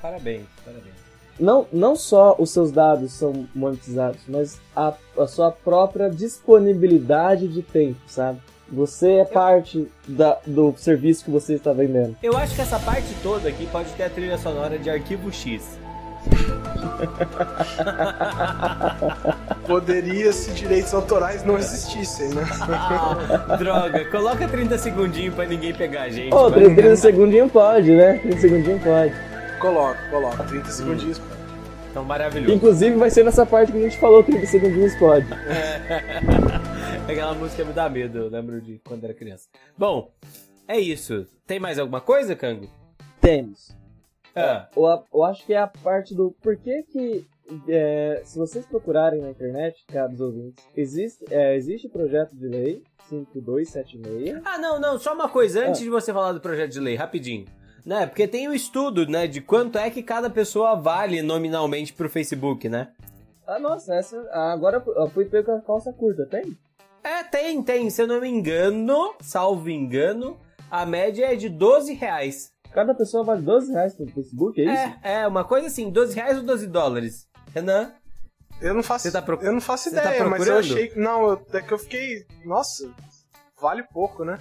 Parabéns, 0.00 0.46
parabéns. 0.64 0.94
Não, 1.38 1.66
não 1.72 1.96
só 1.96 2.34
os 2.38 2.50
seus 2.50 2.70
dados 2.70 3.12
são 3.12 3.46
monetizados, 3.54 4.20
mas 4.28 4.58
a, 4.74 4.94
a 5.18 5.26
sua 5.26 5.50
própria 5.50 6.08
disponibilidade 6.08 7.48
de 7.48 7.62
tempo, 7.62 8.00
sabe? 8.06 8.40
Você 8.68 9.12
é 9.16 9.24
parte 9.24 9.88
da, 10.08 10.38
do 10.46 10.74
serviço 10.76 11.24
que 11.24 11.30
você 11.30 11.54
está 11.54 11.72
vendendo. 11.72 12.16
Eu 12.22 12.36
acho 12.36 12.54
que 12.54 12.60
essa 12.60 12.78
parte 12.80 13.06
toda 13.22 13.48
aqui 13.48 13.66
pode 13.66 13.90
ter 13.92 14.04
a 14.04 14.10
trilha 14.10 14.38
sonora 14.38 14.78
de 14.78 14.90
Arquivo 14.90 15.32
X. 15.32 15.78
Poderia 19.66 20.32
se 20.32 20.50
direitos 20.52 20.94
autorais 20.94 21.44
não 21.44 21.58
existissem, 21.58 22.30
né? 22.30 22.46
Ah, 22.62 23.56
droga, 23.56 24.04
coloca 24.10 24.48
30 24.48 24.78
segundinhos 24.78 25.34
pra 25.34 25.44
ninguém 25.44 25.74
pegar 25.74 26.02
a 26.02 26.08
gente. 26.08 26.32
Ô, 26.32 26.48
vai. 26.48 26.60
30, 26.60 26.74
30 26.74 26.96
segundinhos 26.96 27.52
pode, 27.52 27.92
né? 27.92 28.18
30 28.18 28.38
segundinos 28.38 28.82
pode. 28.82 29.12
Coloca, 29.60 29.98
coloca. 30.10 30.44
30 30.44 30.70
segundinhos. 30.70 31.20
Então, 31.90 32.04
maravilhoso. 32.04 32.54
Inclusive 32.54 32.96
vai 32.96 33.10
ser 33.10 33.24
nessa 33.24 33.46
parte 33.46 33.72
que 33.72 33.78
a 33.78 33.82
gente 33.82 33.98
falou 33.98 34.22
30 34.22 34.46
segundinhos 34.46 34.94
pode. 34.96 35.26
Aquela 37.08 37.34
música 37.34 37.64
me 37.64 37.72
dá 37.72 37.88
medo, 37.88 38.18
eu 38.18 38.28
lembro 38.28 38.60
de 38.60 38.80
quando 38.84 39.04
era 39.04 39.14
criança. 39.14 39.48
Bom, 39.78 40.10
é 40.68 40.78
isso. 40.78 41.26
Tem 41.46 41.58
mais 41.58 41.78
alguma 41.78 42.00
coisa, 42.00 42.34
Cango? 42.34 42.68
Temos. 43.20 43.74
Ah, 44.36 44.68
Eu, 44.76 44.86
a- 44.86 45.02
eu 45.14 45.24
acho 45.24 45.46
que 45.46 45.54
é 45.54 45.58
a 45.58 45.66
parte 45.66 46.14
do 46.14 46.30
porquê 46.42 46.84
que, 46.92 47.26
é, 47.68 48.20
se 48.24 48.38
vocês 48.38 48.66
procurarem 48.66 49.20
na 49.22 49.30
internet, 49.30 49.84
caros 49.88 50.20
ouvintes, 50.20 50.62
existe, 50.76 51.24
é, 51.30 51.56
existe 51.56 51.88
projeto 51.88 52.34
de 52.36 52.46
lei 52.46 52.82
5276. 53.08 54.40
Ah, 54.44 54.58
não, 54.58 54.78
não, 54.80 54.98
só 54.98 55.14
uma 55.14 55.28
coisa, 55.28 55.66
antes 55.66 55.80
de 55.80 55.90
você 55.90 56.12
falar 56.12 56.32
do 56.32 56.40
projeto 56.40 56.72
de 56.72 56.80
lei, 56.80 56.94
rapidinho. 56.96 57.46
Né? 57.84 58.04
Porque 58.06 58.26
tem 58.26 58.48
um 58.48 58.52
estudo, 58.52 59.06
né, 59.06 59.28
de 59.28 59.40
quanto 59.40 59.78
é 59.78 59.88
que 59.90 60.02
cada 60.02 60.28
pessoa 60.28 60.74
vale 60.74 61.22
nominalmente 61.22 61.92
pro 61.92 62.10
Facebook, 62.10 62.68
né? 62.68 62.88
Ah, 63.46 63.60
nossa, 63.60 63.94
essa. 63.94 64.28
Agora 64.32 64.82
eu 64.96 65.08
fui 65.10 65.24
pego 65.24 65.46
com 65.46 65.52
a 65.52 65.60
calça 65.60 65.92
curta, 65.92 66.26
tem? 66.26 66.56
É, 67.04 67.22
tem, 67.22 67.62
tem. 67.62 67.88
Se 67.90 68.02
eu 68.02 68.08
não 68.08 68.20
me 68.20 68.28
engano, 68.28 69.14
salvo 69.20 69.70
engano, 69.70 70.36
a 70.68 70.84
média 70.84 71.26
é 71.32 71.36
de 71.36 71.48
12 71.48 71.94
reais. 71.94 72.50
Cada 72.76 72.94
pessoa 72.94 73.24
vale 73.24 73.40
12 73.40 73.72
reais 73.72 73.94
pro 73.94 74.06
Facebook, 74.06 74.60
é 74.60 74.64
isso? 74.64 74.96
É, 75.02 75.22
é, 75.22 75.26
uma 75.26 75.44
coisa 75.44 75.68
assim, 75.68 75.88
12 75.88 76.14
reais 76.14 76.36
ou 76.36 76.42
12 76.42 76.66
dólares? 76.66 77.26
Renan? 77.54 77.90
Eu 78.60 78.74
não 78.74 78.82
faço, 78.82 79.04
Você 79.04 79.12
tá 79.12 79.22
proc- 79.22 79.42
eu 79.42 79.50
não 79.54 79.62
faço 79.62 79.90
tá 79.90 80.02
ideia, 80.04 80.24
mas 80.28 80.46
eu 80.46 80.58
achei. 80.58 80.92
Não, 80.94 81.22
eu, 81.30 81.46
é 81.54 81.62
que 81.62 81.72
eu 81.72 81.78
fiquei. 81.78 82.26
Nossa, 82.44 82.92
vale 83.58 83.82
pouco, 83.82 84.26
né? 84.26 84.38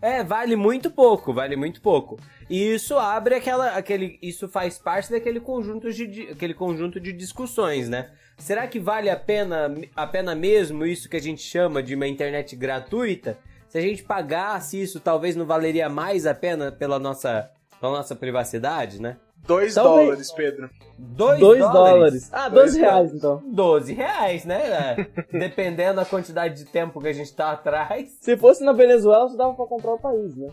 É, 0.00 0.22
vale 0.22 0.54
muito 0.54 0.92
pouco, 0.92 1.34
vale 1.34 1.56
muito 1.56 1.82
pouco. 1.82 2.20
E 2.48 2.72
isso 2.72 2.96
abre 2.96 3.34
aquela, 3.34 3.70
aquele, 3.76 4.16
isso 4.22 4.48
faz 4.48 4.78
parte 4.78 5.10
daquele 5.10 5.40
conjunto 5.40 5.92
de, 5.92 6.06
de- 6.06 6.28
aquele 6.30 6.54
conjunto 6.54 7.00
de 7.00 7.12
discussões, 7.12 7.88
né? 7.88 8.12
Será 8.38 8.68
que 8.68 8.78
vale 8.78 9.10
a 9.10 9.16
pena, 9.16 9.74
a 9.96 10.06
pena 10.06 10.36
mesmo 10.36 10.86
isso 10.86 11.08
que 11.08 11.16
a 11.16 11.20
gente 11.20 11.42
chama 11.42 11.82
de 11.82 11.96
uma 11.96 12.06
internet 12.06 12.54
gratuita? 12.54 13.36
Se 13.68 13.76
a 13.76 13.80
gente 13.80 14.04
pagasse 14.04 14.80
isso, 14.80 15.00
talvez 15.00 15.34
não 15.34 15.46
valeria 15.46 15.88
mais 15.88 16.26
a 16.26 16.34
pena 16.34 16.70
pela 16.70 16.98
nossa, 17.00 17.50
pela 17.82 17.96
nossa 17.96 18.14
privacidade, 18.14 19.02
né? 19.02 19.16
2 19.44 19.74
Talvez. 19.74 20.06
dólares, 20.06 20.32
Pedro. 20.32 20.70
2 20.96 21.40
2 21.40 21.58
dólares. 21.72 22.30
Ah, 22.32 22.48
12 22.48 22.54
Dois 22.54 22.76
reais 22.76 23.12
então. 23.12 23.42
12 23.44 23.92
reais, 23.92 24.44
né? 24.44 24.62
É, 24.70 25.06
Dependendo 25.36 25.96
da 25.96 26.04
quantidade 26.04 26.54
de 26.54 26.64
tempo 26.64 27.00
que 27.00 27.08
a 27.08 27.12
gente 27.12 27.34
tá 27.34 27.50
atrás. 27.50 28.16
Se 28.20 28.36
fosse 28.36 28.62
na 28.62 28.72
Venezuela, 28.72 29.28
você 29.28 29.36
dava 29.36 29.52
pra 29.54 29.66
comprar 29.66 29.94
o 29.94 29.98
país, 29.98 30.36
né? 30.36 30.48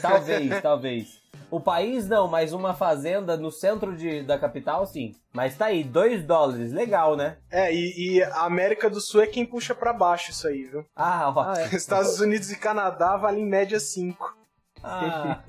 Talvez, 0.00 0.60
talvez. 0.62 1.20
O 1.50 1.58
país 1.58 2.08
não, 2.08 2.28
mas 2.28 2.52
uma 2.52 2.74
fazenda 2.74 3.36
no 3.36 3.50
centro 3.50 3.96
de, 3.96 4.22
da 4.22 4.38
capital, 4.38 4.86
sim. 4.86 5.16
Mas 5.32 5.56
tá 5.56 5.66
aí, 5.66 5.82
2 5.82 6.22
dólares, 6.22 6.72
legal, 6.72 7.16
né? 7.16 7.38
É, 7.50 7.74
e, 7.74 8.18
e 8.18 8.22
a 8.22 8.44
América 8.44 8.88
do 8.88 9.00
Sul 9.00 9.22
é 9.22 9.26
quem 9.26 9.44
puxa 9.44 9.74
pra 9.74 9.92
baixo 9.92 10.30
isso 10.30 10.46
aí, 10.46 10.62
viu? 10.62 10.86
Ah, 10.94 11.32
ó. 11.34 11.40
Ah, 11.40 11.54
é. 11.72 11.74
Estados 11.74 12.20
Unidos 12.20 12.52
e 12.52 12.56
Canadá 12.56 13.16
valem 13.16 13.42
em 13.42 13.48
média 13.48 13.80
5. 13.80 14.36
Ah, 14.84 15.40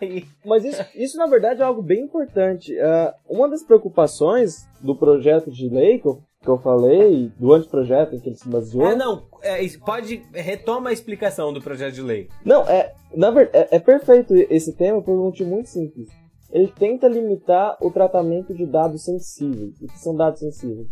aí. 0.00 0.26
Mas 0.44 0.64
isso, 0.64 0.84
isso 0.94 1.16
na 1.16 1.26
verdade 1.26 1.60
é 1.60 1.64
algo 1.64 1.82
bem 1.82 2.04
importante. 2.04 2.78
Ah, 2.78 3.14
uma 3.28 3.48
das 3.48 3.62
preocupações 3.62 4.68
do 4.80 4.96
projeto 4.96 5.50
de 5.50 5.68
lei 5.68 5.98
que 5.98 6.06
eu, 6.06 6.22
que 6.40 6.48
eu 6.48 6.58
falei, 6.58 7.32
do 7.38 7.52
anteprojeto 7.52 8.14
em 8.14 8.20
que 8.20 8.28
ele 8.28 8.36
se 8.36 8.48
baseou. 8.48 8.86
É, 8.86 8.94
não, 8.94 9.26
é, 9.42 9.66
pode. 9.84 10.22
Retoma 10.32 10.90
a 10.90 10.92
explicação 10.92 11.52
do 11.52 11.60
projeto 11.60 11.94
de 11.94 12.02
lei. 12.02 12.28
Não, 12.44 12.62
é, 12.62 12.94
na 13.14 13.30
ver, 13.30 13.50
é, 13.52 13.76
é 13.76 13.78
perfeito 13.78 14.34
esse 14.34 14.74
tema 14.74 15.02
por 15.02 15.12
um 15.12 15.24
motivo 15.24 15.50
muito 15.50 15.68
simples. 15.68 16.08
Ele 16.50 16.68
tenta 16.68 17.08
limitar 17.08 17.76
o 17.80 17.90
tratamento 17.90 18.54
de 18.54 18.64
dados 18.64 19.04
sensíveis. 19.04 19.80
O 19.80 19.86
que 19.88 19.98
são 19.98 20.14
dados 20.14 20.38
sensíveis? 20.38 20.86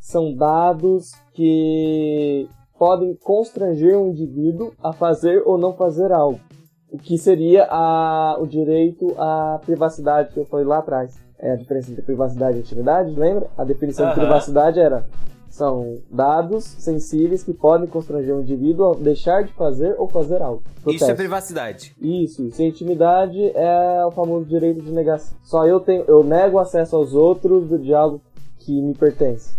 São 0.00 0.34
dados 0.34 1.12
que 1.34 2.48
podem 2.78 3.14
constranger 3.16 3.98
um 3.98 4.08
indivíduo 4.08 4.72
a 4.82 4.92
fazer 4.92 5.42
ou 5.44 5.58
não 5.58 5.74
fazer 5.74 6.10
algo. 6.12 6.40
O 6.90 6.98
que 6.98 7.18
seria 7.18 7.66
a, 7.70 8.36
o 8.40 8.46
direito 8.46 9.14
à 9.18 9.60
privacidade 9.64 10.32
que 10.32 10.38
eu 10.40 10.44
falei 10.44 10.64
lá 10.64 10.78
atrás. 10.78 11.18
É 11.38 11.52
a 11.52 11.56
diferença 11.56 11.90
entre 11.90 12.02
privacidade 12.02 12.56
e 12.56 12.60
intimidade, 12.60 13.10
lembra? 13.18 13.48
A 13.58 13.64
definição 13.64 14.06
de 14.06 14.12
Aham. 14.12 14.20
privacidade 14.20 14.78
era 14.80 15.04
são 15.50 15.98
dados 16.10 16.64
sensíveis 16.64 17.44
que 17.44 17.52
podem 17.52 17.86
constranger 17.86 18.34
um 18.34 18.40
indivíduo 18.40 18.90
a 18.90 18.94
deixar 18.96 19.44
de 19.44 19.52
fazer 19.52 19.94
ou 19.98 20.08
fazer 20.08 20.42
algo. 20.42 20.62
Isso 20.78 20.88
é 20.88 20.98
Protesto. 20.98 21.16
privacidade. 21.16 21.96
Isso, 22.00 22.42
isso. 22.44 22.60
E 22.60 22.66
intimidade 22.66 23.40
é 23.54 24.04
o 24.04 24.10
famoso 24.10 24.46
direito 24.46 24.82
de 24.82 24.90
negação. 24.90 25.36
Só 25.44 25.64
eu 25.64 25.78
tenho, 25.78 26.04
eu 26.08 26.24
nego 26.24 26.58
acesso 26.58 26.96
aos 26.96 27.14
outros 27.14 27.68
do 27.68 27.78
de 27.78 27.94
algo 27.94 28.20
que 28.58 28.82
me 28.82 28.94
pertence. 28.94 29.54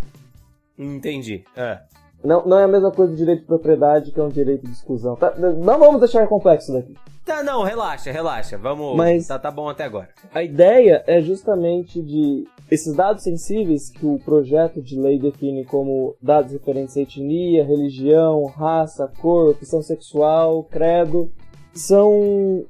Entendi. 0.78 1.45
É. 1.55 1.80
Não, 2.24 2.45
não 2.45 2.57
é 2.57 2.63
a 2.63 2.68
mesma 2.68 2.91
coisa 2.91 3.11
do 3.11 3.18
direito 3.18 3.41
de 3.41 3.45
propriedade, 3.47 4.11
que 4.11 4.20
é 4.20 4.24
um 4.24 4.30
direito 4.30 4.66
de 4.66 4.72
exclusão. 4.72 5.16
Tá, 5.16 5.36
não 5.38 5.78
vamos 5.80 5.99
deixar 5.99 6.28
complexo 6.28 6.74
daqui. 6.74 6.95
Tá, 7.24 7.41
não, 7.43 7.63
relaxa, 7.63 8.11
relaxa. 8.11 8.57
Vamos. 8.57 8.95
Mas- 8.95 9.28
Tá, 9.28 9.38
tá 9.39 9.51
bom 9.51 9.68
até 9.70 9.84
agora. 9.84 10.09
A 10.34 10.43
ideia 10.43 11.03
é 11.07 11.22
justamente 11.22 12.01
de 12.01 12.47
esses 12.70 12.95
dados 12.95 13.24
sensíveis 13.24 13.89
que 13.91 14.05
o 14.05 14.20
projeto 14.20 14.82
de 14.82 14.99
lei 14.99 15.20
define 15.20 15.66
como 15.66 16.16
dados 16.22 16.51
referentes 16.51 16.95
à 16.97 17.01
etnia, 17.01 17.63
religião, 17.63 18.45
raça, 18.45 19.11
cor, 19.22 19.51
opção 19.51 19.82
sexual, 19.84 20.63
credo, 20.63 21.32
são, 21.74 22.66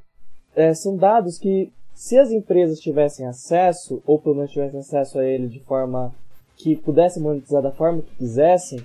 é, 0.55 0.73
são 0.73 0.95
dados 0.97 1.37
que, 1.37 1.71
se 1.93 2.17
as 2.17 2.29
empresas 2.31 2.79
tivessem 2.79 3.25
acesso, 3.25 4.01
ou 4.05 4.19
pelo 4.19 4.35
menos 4.35 4.51
tivessem 4.51 4.79
acesso 4.79 5.19
a 5.19 5.25
ele 5.25 5.47
de 5.47 5.59
forma 5.61 6.13
que 6.57 6.75
pudessem 6.75 7.21
monetizar 7.21 7.61
da 7.61 7.71
forma 7.71 8.01
que 8.01 8.15
quisessem, 8.17 8.79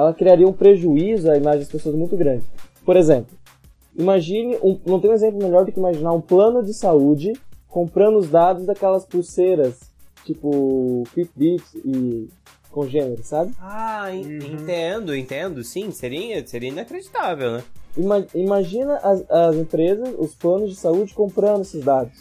ela 0.00 0.14
criaria 0.14 0.46
um 0.46 0.52
prejuízo 0.52 1.30
à 1.30 1.36
imagem 1.36 1.60
das 1.60 1.68
pessoas 1.68 1.94
muito 1.94 2.16
grande. 2.16 2.44
Por 2.84 2.96
exemplo, 2.96 3.38
Imagine, 3.98 4.56
um, 4.62 4.78
não 4.86 5.00
tem 5.00 5.10
um 5.10 5.14
exemplo 5.14 5.42
melhor 5.42 5.64
do 5.64 5.72
que 5.72 5.78
imaginar 5.78 6.12
um 6.12 6.20
plano 6.20 6.62
de 6.62 6.72
saúde 6.72 7.32
comprando 7.68 8.18
os 8.18 8.28
dados 8.30 8.64
daquelas 8.64 9.04
pulseiras, 9.04 9.80
tipo 10.24 11.02
Fitbit 11.12 11.62
e 11.84 12.28
congêneres, 12.70 13.26
sabe? 13.26 13.52
Ah, 13.60 14.08
en- 14.14 14.38
entendo, 14.54 15.14
entendo. 15.14 15.62
Sim, 15.64 15.90
seria, 15.90 16.46
seria 16.46 16.68
inacreditável, 16.70 17.52
né? 17.52 17.62
Ima- 17.96 18.26
imagina 18.32 18.96
as, 19.02 19.28
as 19.28 19.56
empresas, 19.56 20.14
os 20.16 20.34
planos 20.36 20.70
de 20.70 20.76
saúde 20.76 21.12
comprando 21.12 21.62
esses 21.62 21.84
dados. 21.84 22.12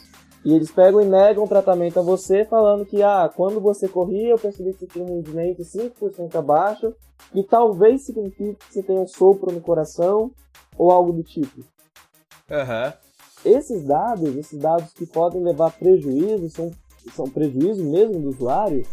E 0.43 0.53
eles 0.53 0.71
pegam 0.71 1.01
e 1.01 1.05
negam 1.05 1.43
o 1.43 1.47
tratamento 1.47 1.99
a 1.99 2.03
você, 2.03 2.45
falando 2.45 2.85
que, 2.85 3.03
ah, 3.03 3.29
quando 3.35 3.59
você 3.59 3.87
corria, 3.87 4.29
eu 4.29 4.39
percebi 4.39 4.73
que 4.73 4.79
você 4.79 4.87
tinha 4.87 5.05
um 5.05 5.15
rendimento 5.15 5.63
5% 5.63 6.35
abaixo, 6.35 6.93
e 7.35 7.43
talvez 7.43 8.05
signifique 8.05 8.55
que 8.55 8.73
você 8.73 8.83
tem 8.83 8.97
um 8.97 9.07
sopro 9.07 9.51
no 9.51 9.59
coração, 9.59 10.31
ou 10.77 10.91
algo 10.91 11.11
do 11.11 11.23
tipo. 11.23 11.61
Aham. 12.49 12.93
Esses 13.43 13.83
dados, 13.83 14.35
esses 14.35 14.59
dados 14.59 14.93
que 14.93 15.05
podem 15.05 15.43
levar 15.43 15.71
prejuízo, 15.71 16.49
são, 16.49 16.71
são 17.13 17.29
prejuízo 17.29 17.83
mesmo 17.83 18.19
do 18.19 18.29
usuário. 18.29 18.85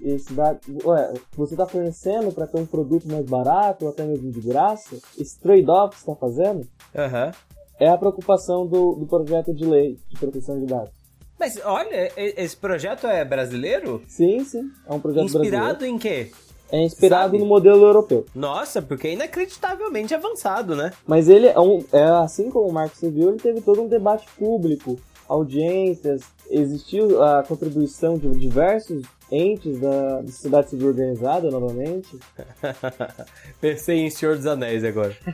Esse 0.00 0.32
dado, 0.34 0.60
ué, 0.84 1.14
você 1.34 1.54
está 1.54 1.66
fornecendo 1.66 2.30
para 2.32 2.46
ter 2.46 2.60
um 2.60 2.66
produto 2.66 3.08
mais 3.08 3.24
barato 3.24 3.86
ou 3.86 3.90
até 3.90 4.04
mesmo 4.04 4.30
de 4.30 4.40
graça. 4.40 4.96
Esse 5.18 5.38
trade-off 5.40 5.96
que 5.96 6.02
você 6.02 6.10
está 6.10 6.20
fazendo 6.20 6.68
Aham. 6.94 7.32
É 7.78 7.88
a 7.88 7.96
preocupação 7.96 8.66
do, 8.66 8.94
do 8.94 9.06
projeto 9.06 9.52
de 9.54 9.64
lei 9.64 9.98
de 10.08 10.18
proteção 10.18 10.58
de 10.58 10.66
dados. 10.66 10.90
Mas 11.38 11.60
olha, 11.64 12.10
esse 12.16 12.56
projeto 12.56 13.06
é 13.06 13.24
brasileiro? 13.24 14.02
Sim, 14.08 14.42
sim, 14.44 14.70
é 14.88 14.92
um 14.94 15.00
projeto 15.00 15.24
Inspirado 15.24 15.78
brasileiro. 15.78 15.96
em 15.96 15.98
quê? 15.98 16.30
É 16.72 16.82
inspirado 16.82 17.24
sabe? 17.24 17.38
no 17.38 17.46
modelo 17.46 17.84
europeu. 17.84 18.26
Nossa, 18.34 18.82
porque 18.82 19.08
é 19.08 19.12
inacreditavelmente 19.12 20.14
avançado, 20.14 20.74
né? 20.74 20.92
Mas 21.06 21.28
ele 21.28 21.46
é 21.46 21.60
um, 21.60 21.84
é 21.92 22.02
assim 22.02 22.50
como 22.50 22.68
o 22.68 22.72
Marco 22.72 22.96
viu, 23.10 23.28
ele 23.28 23.38
teve 23.38 23.60
todo 23.60 23.82
um 23.82 23.88
debate 23.88 24.26
público, 24.36 24.98
audiências, 25.28 26.22
existiu 26.50 27.22
a 27.22 27.42
contribuição 27.42 28.18
de 28.18 28.28
diversos 28.30 29.04
entes 29.30 29.80
da 29.80 30.22
sociedade 30.26 30.70
civil 30.70 30.88
organizada, 30.88 31.50
novamente. 31.50 32.18
Pensei 33.60 33.98
em 33.98 34.10
Senhor 34.10 34.36
dos 34.36 34.46
Anéis 34.46 34.84
agora. 34.84 35.16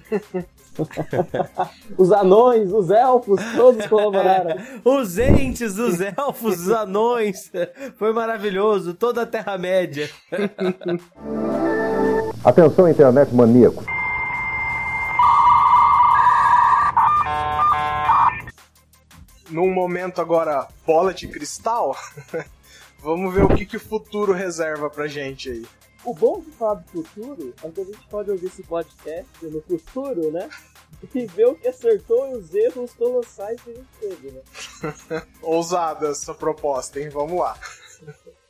Os 1.99 2.11
anões, 2.13 2.73
os 2.73 2.91
elfos, 2.91 3.39
todos 3.55 3.87
colaboraram. 3.87 4.57
Os 4.83 5.19
entes, 5.19 5.79
os 5.79 6.01
elfos, 6.01 6.61
os 6.61 6.71
anões. 6.71 7.53
Foi 7.99 8.11
maravilhoso. 8.13 8.95
Toda 8.95 9.23
a 9.23 9.27
Terra-média. 9.27 10.09
Atenção, 12.43 12.89
internet 12.89 13.35
maníaco. 13.35 13.85
Num 19.51 19.71
momento 19.71 20.23
agora, 20.23 20.67
bola 20.87 21.13
de 21.13 21.29
cristal, 21.29 21.95
vamos 23.03 23.35
ver 23.35 23.45
o 23.45 23.49
que, 23.49 23.67
que 23.67 23.77
o 23.77 23.81
futuro 23.81 24.33
reserva 24.33 24.89
pra 24.89 25.07
gente 25.07 25.51
aí. 25.51 25.67
O 26.05 26.15
bom 26.15 26.41
de 26.41 26.51
falar 26.53 26.75
do 26.75 26.89
futuro 26.89 27.55
é 27.63 27.71
que 27.71 27.81
a 27.81 27.85
gente 27.85 28.09
pode 28.09 28.31
ouvir 28.31 28.47
esse 28.47 28.63
podcast 28.63 29.47
no 29.47 29.61
futuro, 29.61 30.33
né? 30.33 30.49
E 31.15 31.27
ver 31.27 31.47
o 31.47 31.55
que 31.55 31.69
acertou 31.69 32.29
e 32.31 32.35
os 32.37 32.55
erros 32.55 32.93
colossais 32.95 33.61
que 33.61 33.71
a 33.71 33.75
gente 33.75 33.89
teve, 34.01 34.31
né? 34.31 34.41
Ousada 35.43 36.09
essa 36.09 36.35
proposta, 36.35 37.01
hein? 37.01 37.09
Vamos 37.09 37.39
lá. 37.39 37.57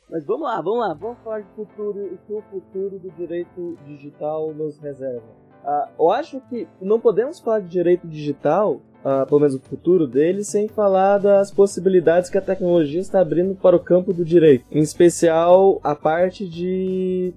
Mas 0.09 0.25
vamos 0.25 0.43
lá, 0.43 0.61
vamos 0.61 0.79
lá, 0.79 0.93
vamos 0.93 1.17
falar 1.23 1.41
de 1.41 1.49
futuro, 1.55 2.05
o 2.05 2.17
que 2.17 2.33
o 2.33 2.41
futuro 2.51 2.99
do 2.99 3.09
direito 3.11 3.77
digital 3.85 4.53
nos 4.53 4.77
reserva. 4.77 5.25
Ah, 5.63 5.89
eu 5.97 6.11
acho 6.11 6.41
que 6.41 6.67
não 6.81 6.99
podemos 6.99 7.39
falar 7.39 7.61
de 7.61 7.69
direito 7.69 8.07
digital, 8.07 8.81
ah, 9.03 9.25
pelo 9.25 9.41
menos 9.41 9.55
o 9.55 9.59
futuro 9.59 10.07
dele, 10.07 10.43
sem 10.43 10.67
falar 10.67 11.17
das 11.17 11.51
possibilidades 11.51 12.29
que 12.29 12.37
a 12.37 12.41
tecnologia 12.41 13.01
está 13.01 13.19
abrindo 13.19 13.55
para 13.55 13.75
o 13.75 13.79
campo 13.79 14.13
do 14.13 14.23
direito. 14.23 14.65
Em 14.71 14.81
especial 14.81 15.79
a 15.83 15.93
parte 15.93 16.47
de 16.47 17.33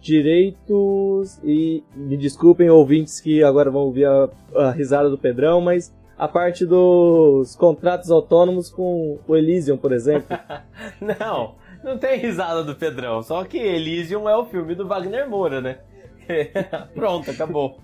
direitos 0.00 1.40
e 1.42 1.82
me 1.94 2.16
desculpem 2.16 2.70
ouvintes 2.70 3.20
que 3.20 3.42
agora 3.42 3.70
vão 3.70 3.82
ouvir 3.82 4.06
a, 4.06 4.28
a 4.54 4.70
risada 4.70 5.10
do 5.10 5.18
Pedrão, 5.18 5.60
mas 5.60 5.92
a 6.16 6.26
parte 6.26 6.64
dos 6.64 7.54
contratos 7.56 8.10
autônomos 8.10 8.70
com 8.70 9.18
o 9.26 9.36
Elysium, 9.36 9.76
por 9.76 9.92
exemplo. 9.92 10.28
Não, 11.00 11.54
não 11.84 11.98
tem 11.98 12.18
risada 12.18 12.64
do 12.64 12.74
Pedrão. 12.74 13.22
Só 13.22 13.44
que 13.44 13.58
Elysium 13.58 14.28
é 14.28 14.36
o 14.36 14.46
filme 14.46 14.74
do 14.74 14.88
Wagner 14.88 15.28
Moura, 15.28 15.60
né? 15.60 15.78
Pronto, 16.94 17.30
acabou. 17.30 17.78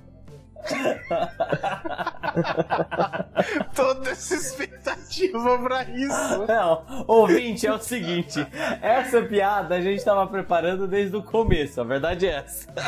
Toda 3.75 4.11
essa 4.11 4.35
expectativa 4.35 5.59
pra 5.59 5.83
isso. 5.85 6.47
Não, 6.47 7.05
ouvinte, 7.07 7.67
é 7.67 7.73
o 7.73 7.79
seguinte: 7.79 8.47
essa 8.81 9.23
piada 9.23 9.75
a 9.77 9.81
gente 9.81 10.05
tava 10.05 10.27
preparando 10.27 10.87
desde 10.87 11.17
o 11.17 11.23
começo, 11.23 11.81
a 11.81 11.85
verdade 11.85 12.27
é 12.27 12.37
essa. 12.37 12.69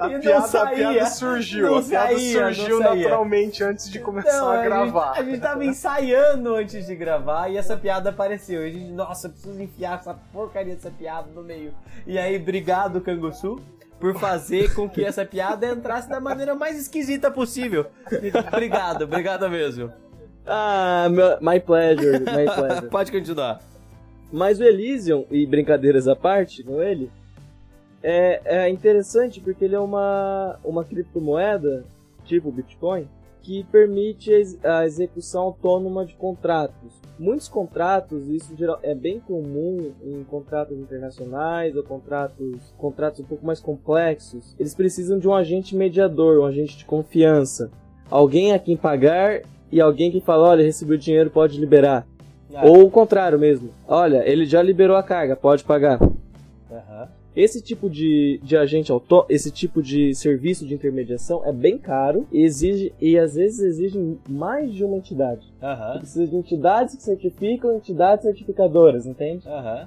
A 0.00 0.08
piada, 0.08 0.38
a 0.38 0.42
saía, 0.48 0.88
piada 0.88 1.06
surgiu. 1.10 1.76
a 1.76 1.82
piada 1.82 2.06
saía, 2.08 2.32
surgiu 2.54 2.80
naturalmente 2.80 3.62
antes 3.62 3.90
de 3.90 3.98
começar 4.00 4.40
Não, 4.40 4.50
a 4.50 4.56
gente- 4.56 4.64
gravar. 4.64 5.12
A 5.12 5.22
gente, 5.22 5.38
tava 5.38 5.64
ensaiando 5.66 6.54
antes 6.54 6.86
de 6.86 6.96
gravar 6.96 7.50
e 7.50 7.58
essa 7.58 7.76
piada 7.76 8.08
apareceu. 8.10 8.66
E 8.66 8.70
a 8.70 8.72
gente, 8.72 8.90
nossa, 8.90 9.28
preciso 9.28 9.62
enfiar 9.62 9.98
essa 9.98 10.14
porcaria 10.32 10.74
dessa 10.74 10.90
piada 10.90 11.28
no 11.32 11.42
meio. 11.42 11.74
E 12.06 12.18
aí, 12.18 12.36
obrigado, 12.36 13.00
Canguçu, 13.02 13.60
por 14.00 14.14
fazer 14.18 14.74
com 14.74 14.88
que 14.88 15.04
essa 15.04 15.24
piada 15.24 15.66
entrasse 15.66 16.08
da 16.08 16.20
maneira 16.20 16.54
mais 16.54 16.78
esquisita 16.78 17.30
possível. 17.30 17.86
Obrigado, 18.52 19.02
obrigado 19.02 19.48
mesmo. 19.48 19.92
Ah, 20.46 21.08
meu- 21.10 21.38
my 21.40 21.58
pleasure, 21.60 22.18
my 22.20 22.44
pleasure. 22.54 22.88
Pode 22.88 23.10
continuar. 23.10 23.60
Mas 24.32 24.58
o 24.60 24.64
Elysium, 24.64 25.24
e 25.30 25.46
brincadeiras 25.46 26.06
à 26.08 26.14
parte 26.16 26.62
com 26.62 26.82
ele, 26.82 27.10
é, 28.02 28.40
é 28.44 28.68
interessante 28.68 29.40
porque 29.40 29.64
ele 29.64 29.74
é 29.74 29.80
uma, 29.80 30.58
uma 30.64 30.84
criptomoeda, 30.84 31.84
tipo 32.24 32.50
Bitcoin, 32.52 33.08
que 33.46 33.62
permite 33.70 34.32
a 34.34 34.38
ex- 34.38 34.64
a 34.64 34.84
execução 34.84 35.42
autônoma 35.42 36.04
de 36.04 36.14
contratos. 36.16 37.00
Muitos 37.16 37.46
contratos, 37.48 38.28
isso 38.28 38.56
geral, 38.56 38.80
é 38.82 38.92
bem 38.92 39.20
comum 39.20 39.92
em 40.02 40.24
contratos 40.24 40.76
internacionais 40.76 41.76
ou 41.76 41.84
contratos, 41.84 42.74
contratos 42.76 43.20
um 43.20 43.24
pouco 43.24 43.46
mais 43.46 43.60
complexos, 43.60 44.56
eles 44.58 44.74
precisam 44.74 45.16
de 45.16 45.28
um 45.28 45.32
agente 45.34 45.76
mediador, 45.76 46.40
um 46.40 46.44
agente 46.44 46.76
de 46.76 46.84
confiança. 46.84 47.70
Alguém 48.10 48.52
a 48.52 48.58
quem 48.58 48.76
pagar 48.76 49.42
e 49.70 49.80
alguém 49.80 50.10
que 50.10 50.20
fala, 50.20 50.48
olha, 50.48 50.64
recebeu 50.64 50.98
dinheiro, 50.98 51.30
pode 51.30 51.58
liberar. 51.60 52.04
Ou 52.66 52.84
o 52.84 52.90
contrário 52.90 53.38
mesmo. 53.38 53.70
Olha, 53.86 54.28
ele 54.28 54.44
já 54.44 54.60
liberou 54.60 54.96
a 54.96 55.02
carga, 55.04 55.36
pode 55.36 55.62
pagar. 55.62 56.00
Aham. 56.70 57.08
Esse 57.36 57.60
tipo 57.60 57.90
de, 57.90 58.40
de 58.42 58.56
agente 58.56 58.90
autô, 58.90 59.26
esse 59.28 59.50
tipo 59.50 59.82
de 59.82 60.14
serviço 60.14 60.66
de 60.66 60.72
intermediação 60.72 61.44
é 61.44 61.52
bem 61.52 61.76
caro 61.76 62.26
e 62.32 62.42
exige 62.42 62.94
e 62.98 63.18
às 63.18 63.34
vezes 63.34 63.60
exige 63.60 64.18
mais 64.26 64.72
de 64.72 64.82
uma 64.82 64.96
entidade. 64.96 65.46
Aham. 65.62 65.98
Precisa 65.98 66.26
de 66.26 66.34
entidades 66.34 66.96
que 66.96 67.02
certificam, 67.02 67.76
entidades 67.76 68.24
certificadoras, 68.24 69.04
entende? 69.04 69.46
Aham. 69.46 69.86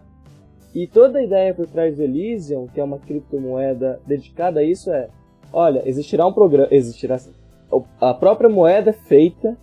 E 0.76 0.86
toda 0.86 1.18
a 1.18 1.24
ideia 1.24 1.52
por 1.52 1.66
trás 1.66 1.96
do 1.96 2.04
Elysium, 2.04 2.68
que 2.68 2.80
é 2.80 2.84
uma 2.84 3.00
criptomoeda 3.00 4.00
dedicada 4.06 4.60
a 4.60 4.64
isso, 4.64 4.92
é: 4.92 5.10
olha, 5.52 5.82
existirá 5.90 6.28
um 6.28 6.34
programa, 6.34 6.68
existirá 6.70 7.20
a 8.00 8.14
própria 8.14 8.50
moeda 8.50 8.92
é 8.92 8.94
feita 8.94 9.58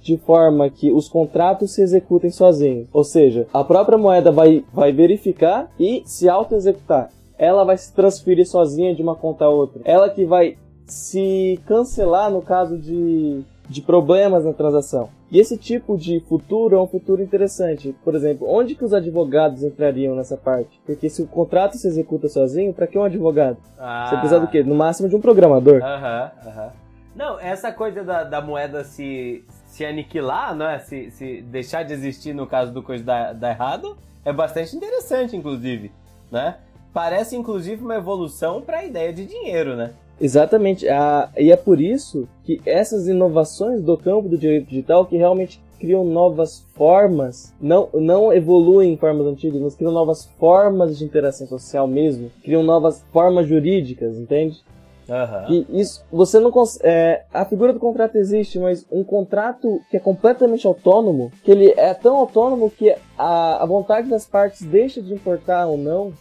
de 0.00 0.16
forma 0.16 0.68
que 0.68 0.90
os 0.90 1.08
contratos 1.08 1.72
se 1.72 1.82
executem 1.82 2.30
sozinhos. 2.30 2.88
Ou 2.92 3.04
seja, 3.04 3.46
a 3.52 3.62
própria 3.62 3.96
moeda 3.96 4.32
vai, 4.32 4.64
vai 4.72 4.92
verificar 4.92 5.70
e 5.78 6.02
se 6.04 6.28
auto-executar. 6.28 7.10
Ela 7.42 7.64
vai 7.64 7.76
se 7.76 7.92
transferir 7.92 8.46
sozinha 8.46 8.94
de 8.94 9.02
uma 9.02 9.16
conta 9.16 9.46
a 9.46 9.48
outra. 9.48 9.82
Ela 9.84 10.08
que 10.08 10.24
vai 10.24 10.56
se 10.86 11.60
cancelar 11.66 12.30
no 12.30 12.40
caso 12.40 12.78
de, 12.78 13.42
de 13.68 13.82
problemas 13.82 14.44
na 14.44 14.52
transação. 14.52 15.08
E 15.28 15.40
esse 15.40 15.58
tipo 15.58 15.98
de 15.98 16.20
futuro 16.20 16.76
é 16.76 16.80
um 16.80 16.86
futuro 16.86 17.20
interessante. 17.20 17.96
Por 18.04 18.14
exemplo, 18.14 18.46
onde 18.48 18.76
que 18.76 18.84
os 18.84 18.94
advogados 18.94 19.64
entrariam 19.64 20.14
nessa 20.14 20.36
parte? 20.36 20.80
Porque 20.86 21.10
se 21.10 21.20
o 21.20 21.26
contrato 21.26 21.76
se 21.76 21.88
executa 21.88 22.28
sozinho, 22.28 22.72
para 22.72 22.86
que 22.86 22.96
um 22.96 23.02
advogado? 23.02 23.56
Ah. 23.76 24.06
Você 24.08 24.16
precisa 24.18 24.38
do 24.38 24.46
quê? 24.46 24.62
No 24.62 24.76
máximo 24.76 25.08
de 25.08 25.16
um 25.16 25.20
programador. 25.20 25.82
Aham, 25.82 26.30
aham. 26.46 26.70
Não, 27.16 27.40
essa 27.40 27.72
coisa 27.72 28.04
da, 28.04 28.22
da 28.22 28.40
moeda 28.40 28.84
se, 28.84 29.44
se 29.66 29.84
aniquilar, 29.84 30.54
não 30.54 30.68
é? 30.68 30.78
Se, 30.78 31.10
se 31.10 31.42
deixar 31.42 31.82
de 31.82 31.92
existir 31.92 32.34
no 32.34 32.46
caso 32.46 32.72
do 32.72 32.84
coisa 32.84 33.02
dar, 33.02 33.34
dar 33.34 33.50
errado, 33.50 33.96
é 34.24 34.32
bastante 34.32 34.76
interessante, 34.76 35.36
inclusive, 35.36 35.90
né? 36.30 36.56
Parece, 36.92 37.36
inclusive, 37.36 37.82
uma 37.82 37.96
evolução 37.96 38.60
para 38.60 38.78
a 38.78 38.84
ideia 38.84 39.12
de 39.12 39.24
dinheiro, 39.24 39.76
né? 39.76 39.92
Exatamente. 40.20 40.88
Ah, 40.88 41.30
e 41.36 41.50
é 41.50 41.56
por 41.56 41.80
isso 41.80 42.28
que 42.44 42.60
essas 42.64 43.08
inovações 43.08 43.82
do 43.82 43.96
campo 43.96 44.28
do 44.28 44.38
direito 44.38 44.68
digital 44.68 45.06
que 45.06 45.16
realmente 45.16 45.60
criam 45.80 46.04
novas 46.04 46.64
formas, 46.74 47.52
não, 47.60 47.88
não 47.92 48.32
evoluem 48.32 48.92
em 48.92 48.96
formas 48.96 49.26
antigas, 49.26 49.60
mas 49.60 49.74
criam 49.74 49.90
novas 49.90 50.26
formas 50.38 50.96
de 50.96 51.04
interação 51.04 51.44
social 51.48 51.88
mesmo, 51.88 52.30
criam 52.44 52.62
novas 52.62 53.04
formas 53.12 53.48
jurídicas, 53.48 54.16
entende? 54.16 54.62
Aham. 55.10 55.46
E 55.50 55.80
isso, 55.80 56.04
você 56.12 56.38
não 56.38 56.52
é, 56.84 57.24
a 57.34 57.44
figura 57.44 57.72
do 57.72 57.80
contrato 57.80 58.16
existe, 58.16 58.60
mas 58.60 58.86
um 58.92 59.02
contrato 59.02 59.80
que 59.90 59.96
é 59.96 60.00
completamente 60.00 60.66
autônomo, 60.68 61.32
que 61.42 61.50
ele 61.50 61.74
é 61.76 61.92
tão 61.94 62.16
autônomo 62.16 62.70
que 62.70 62.94
a, 63.18 63.62
a 63.62 63.66
vontade 63.66 64.08
das 64.08 64.24
partes 64.24 64.62
deixa 64.62 65.02
de 65.02 65.12
importar 65.12 65.66
ou 65.66 65.76
não, 65.76 66.12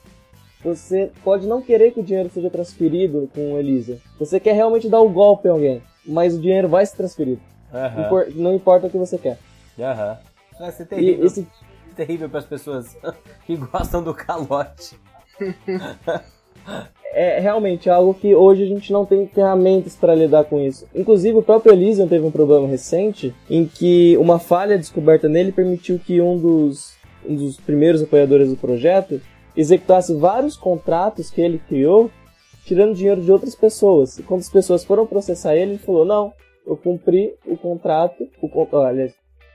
você 0.63 1.09
pode 1.23 1.47
não 1.47 1.61
querer 1.61 1.91
que 1.91 1.99
o 1.99 2.03
dinheiro 2.03 2.29
seja 2.33 2.49
transferido 2.49 3.29
com 3.33 3.53
o 3.53 3.57
Elisa. 3.59 3.97
Você 4.19 4.39
quer 4.39 4.53
realmente 4.53 4.87
dar 4.89 4.99
o 5.01 5.07
um 5.07 5.13
golpe 5.13 5.47
em 5.47 5.51
alguém, 5.51 5.81
mas 6.05 6.35
o 6.35 6.41
dinheiro 6.41 6.67
vai 6.67 6.85
ser 6.85 6.97
transferido. 6.97 7.41
Aham. 7.73 8.05
Impor- 8.05 8.27
Não 8.35 8.53
importa 8.55 8.87
o 8.87 8.89
que 8.89 8.97
você 8.97 9.17
quer. 9.17 9.37
Aham. 9.79 10.17
Vai 10.59 10.71
ser 10.71 10.83
E 10.83 10.85
terrível. 10.87 11.25
esse 11.25 11.47
Terrível 11.95 12.29
para 12.29 12.39
as 12.39 12.45
pessoas 12.45 12.95
que 13.45 13.55
gostam 13.57 14.01
do 14.01 14.13
calote. 14.13 14.97
é 17.13 17.39
realmente 17.39 17.89
algo 17.89 18.13
que 18.13 18.33
hoje 18.33 18.63
a 18.63 18.67
gente 18.67 18.93
não 18.93 19.05
tem 19.05 19.27
ferramentas 19.27 19.95
para 19.95 20.15
lidar 20.15 20.45
com 20.45 20.59
isso. 20.59 20.85
Inclusive, 20.95 21.37
o 21.37 21.41
próprio 21.43 21.73
Elysium 21.73 22.07
teve 22.07 22.25
um 22.25 22.31
problema 22.31 22.67
recente 22.67 23.33
em 23.49 23.65
que 23.65 24.15
uma 24.17 24.39
falha 24.39 24.77
descoberta 24.77 25.27
nele 25.27 25.51
permitiu 25.51 25.99
que 25.99 26.21
um 26.21 26.37
dos, 26.37 26.93
um 27.27 27.35
dos 27.35 27.57
primeiros 27.57 28.01
apoiadores 28.01 28.49
do 28.49 28.55
projeto 28.55 29.19
executasse 29.55 30.13
vários 30.15 30.55
contratos 30.55 31.29
que 31.29 31.41
ele 31.41 31.59
criou, 31.59 32.09
tirando 32.65 32.95
dinheiro 32.95 33.21
de 33.21 33.31
outras 33.31 33.55
pessoas. 33.55 34.17
E 34.17 34.23
quando 34.23 34.41
as 34.41 34.49
pessoas 34.49 34.83
foram 34.83 35.05
processar 35.05 35.55
ele, 35.55 35.71
ele 35.71 35.79
falou: 35.79 36.05
Não, 36.05 36.33
eu 36.65 36.77
cumpri 36.77 37.35
o 37.45 37.57
contrato. 37.57 38.27
O, 38.41 38.67
olha, 38.71 39.13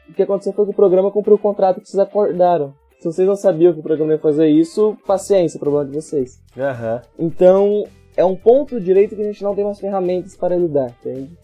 o 0.08 0.12
que 0.12 0.22
aconteceu 0.22 0.52
foi 0.52 0.64
que 0.64 0.70
o 0.70 0.74
programa 0.74 1.10
cumpriu 1.10 1.36
o 1.36 1.38
contrato 1.38 1.80
que 1.80 1.88
vocês 1.88 1.98
acordaram. 1.98 2.74
Se 2.98 3.04
vocês 3.04 3.28
não 3.28 3.36
sabiam 3.36 3.72
que 3.72 3.80
o 3.80 3.82
programa 3.82 4.12
ia 4.12 4.18
fazer 4.18 4.48
isso, 4.48 4.96
paciência, 5.06 5.60
problema 5.60 5.84
de 5.84 5.94
vocês. 5.94 6.40
Aham. 6.56 7.02
Então, 7.18 7.84
é 8.16 8.24
um 8.24 8.34
ponto 8.34 8.80
direito 8.80 9.14
que 9.14 9.20
a 9.20 9.24
gente 9.24 9.44
não 9.44 9.54
tem 9.54 9.64
mais 9.64 9.78
ferramentas 9.78 10.34
para 10.34 10.56
lidar, 10.56 10.94
entende? 11.00 11.36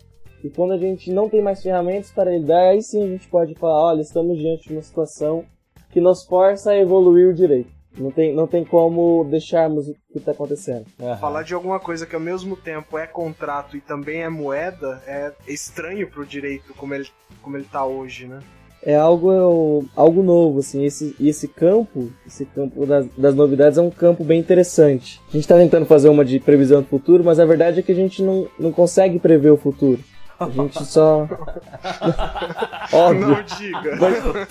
E 0.43 0.49
quando 0.49 0.73
a 0.73 0.79
gente 0.79 1.13
não 1.13 1.29
tem 1.29 1.43
mais 1.43 1.63
ferramentas 1.63 2.11
para 2.11 2.31
lidar, 2.37 2.71
aí 2.71 2.83
sim 2.83 3.05
a 3.05 3.07
gente 3.07 3.29
pode 3.29 3.55
falar, 3.55 3.85
olha, 3.85 4.01
estamos 4.01 4.39
diante 4.39 4.69
de 4.69 4.73
uma 4.75 4.83
situação 4.83 5.45
que 5.91 6.01
nos 6.01 6.25
força 6.25 6.71
a 6.71 6.79
evoluir 6.79 7.29
o 7.29 7.35
direito. 7.35 7.71
Não 7.97 8.11
tem, 8.11 8.35
não 8.35 8.47
tem 8.47 8.65
como 8.65 9.25
deixarmos 9.31 9.89
o 9.89 9.95
que 10.13 10.19
está 10.19 10.33
acontecendo. 10.33 10.87
aham. 11.01 11.17
Falar 11.19 11.43
de 11.43 11.55
alguma 11.55 11.79
coisa 11.79 12.07
que 12.07 12.15
ao 12.15 12.21
mesmo 12.21 12.57
tempo 12.57 12.97
é 12.97 13.07
contrato 13.07 13.77
e 13.77 13.81
também 13.81 14.23
é 14.23 14.29
moeda 14.29 15.03
é 15.07 15.33
estranho 15.47 16.11
pro 16.11 16.25
direito 16.25 16.75
como 16.75 16.95
ele, 16.95 17.07
como 17.43 17.57
ele 17.57 17.67
tá 17.71 17.85
hoje, 17.85 18.27
né? 18.27 18.41
É 18.85 18.97
algo, 18.97 19.89
algo 19.95 20.25
novo, 20.25 20.59
assim, 20.59 20.85
esse, 20.85 21.15
e 21.21 21.29
esse 21.29 21.47
campo, 21.47 22.11
esse 22.27 22.45
campo 22.45 22.85
das, 22.85 23.07
das 23.17 23.33
novidades 23.33 23.79
é 23.79 23.81
um 23.81 23.91
campo 23.91 24.25
bem 24.25 24.41
interessante. 24.41 25.21
A 25.29 25.33
gente 25.33 25.43
está 25.43 25.57
tentando 25.57 25.87
fazer 25.87 26.09
uma 26.09 26.25
de 26.25 26.41
previsão 26.41 26.83
do 26.83 26.89
futuro, 26.89 27.23
mas 27.23 27.39
a 27.39 27.45
verdade 27.45 27.79
é 27.79 27.83
que 27.83 27.93
a 27.93 27.95
gente 27.95 28.23
não, 28.23 28.49
não 28.59 28.73
consegue 28.73 29.21
prever 29.21 29.51
o 29.51 29.57
futuro. 29.57 30.03
A 30.41 30.49
gente 30.49 30.85
só... 30.85 31.29
Óbvio. 32.93 33.27
Não 33.29 33.43
diga. 33.43 33.97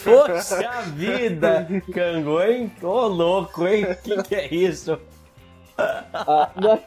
Poxa 0.03 0.81
vida, 0.95 1.67
Cango, 1.93 2.41
hein? 2.41 2.71
Ô 2.81 3.07
louco, 3.07 3.67
hein? 3.67 3.85
Que 4.03 4.21
que 4.23 4.35
é 4.35 4.47
isso? 4.53 4.97
A, 5.77 6.49
na- 6.55 6.79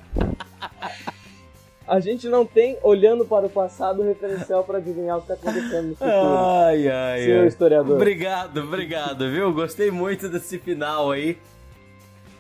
a 1.87 2.01
gente 2.01 2.29
não 2.29 2.47
tem, 2.47 2.79
olhando 2.83 3.27
para 3.27 3.45
o 3.47 3.51
passado, 3.51 4.03
referencial 4.03 4.65
para 4.65 4.79
adivinhar 4.79 5.19
o 5.19 5.23
que 5.23 5.33
está 5.33 5.51
acontecendo 5.51 5.89
no 5.89 5.97
futuro. 5.97 6.39
Ai, 6.39 6.89
ai, 6.89 7.23
Senhor 7.25 7.41
ai. 7.43 7.47
historiador. 7.49 7.97
Obrigado, 7.97 8.61
obrigado, 8.63 9.31
viu? 9.31 9.53
Gostei 9.53 9.91
muito 9.91 10.29
desse 10.29 10.59
final 10.59 11.11
aí. 11.11 11.37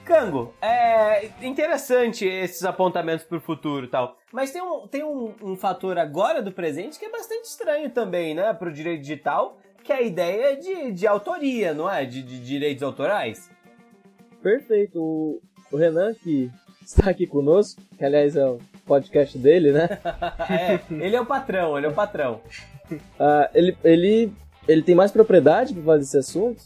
Cango, 0.04 0.54
é 0.60 1.30
interessante 1.42 2.26
esses 2.26 2.64
apontamentos 2.64 3.24
pro 3.24 3.40
futuro 3.40 3.86
e 3.86 3.88
tal. 3.88 4.18
Mas 4.32 4.50
tem, 4.50 4.62
um, 4.62 4.86
tem 4.86 5.02
um, 5.02 5.34
um 5.42 5.56
fator 5.56 5.98
agora 5.98 6.42
do 6.42 6.52
presente 6.52 6.98
que 6.98 7.06
é 7.06 7.10
bastante 7.10 7.46
estranho 7.46 7.90
também, 7.90 8.34
né? 8.34 8.52
Pro 8.52 8.72
direito 8.72 9.00
digital, 9.00 9.58
que 9.82 9.92
é 9.92 9.96
a 9.96 10.02
ideia 10.02 10.56
de, 10.56 10.92
de 10.92 11.06
autoria, 11.06 11.72
não 11.72 11.90
é? 11.90 12.04
De, 12.04 12.22
de 12.22 12.38
direitos 12.38 12.82
autorais. 12.82 13.50
Perfeito. 14.42 15.00
O, 15.00 15.40
o 15.72 15.76
Renan, 15.76 16.14
que 16.14 16.50
está 16.82 17.10
aqui 17.10 17.26
conosco, 17.26 17.80
que 17.96 18.04
aliás 18.04 18.36
é 18.36 18.46
o 18.46 18.58
podcast 18.86 19.38
dele, 19.38 19.72
né? 19.72 19.88
É, 20.50 20.80
ele 20.90 21.16
é 21.16 21.20
o 21.20 21.26
patrão, 21.26 21.76
ele 21.76 21.86
é 21.86 21.88
o 21.88 21.94
patrão. 21.94 22.40
Ah, 23.18 23.50
ele, 23.54 23.76
ele, 23.82 24.32
ele 24.68 24.82
tem 24.82 24.94
mais 24.94 25.10
propriedade 25.10 25.72
para 25.72 25.82
falar 25.82 25.96
desse 25.96 26.18
assunto, 26.18 26.62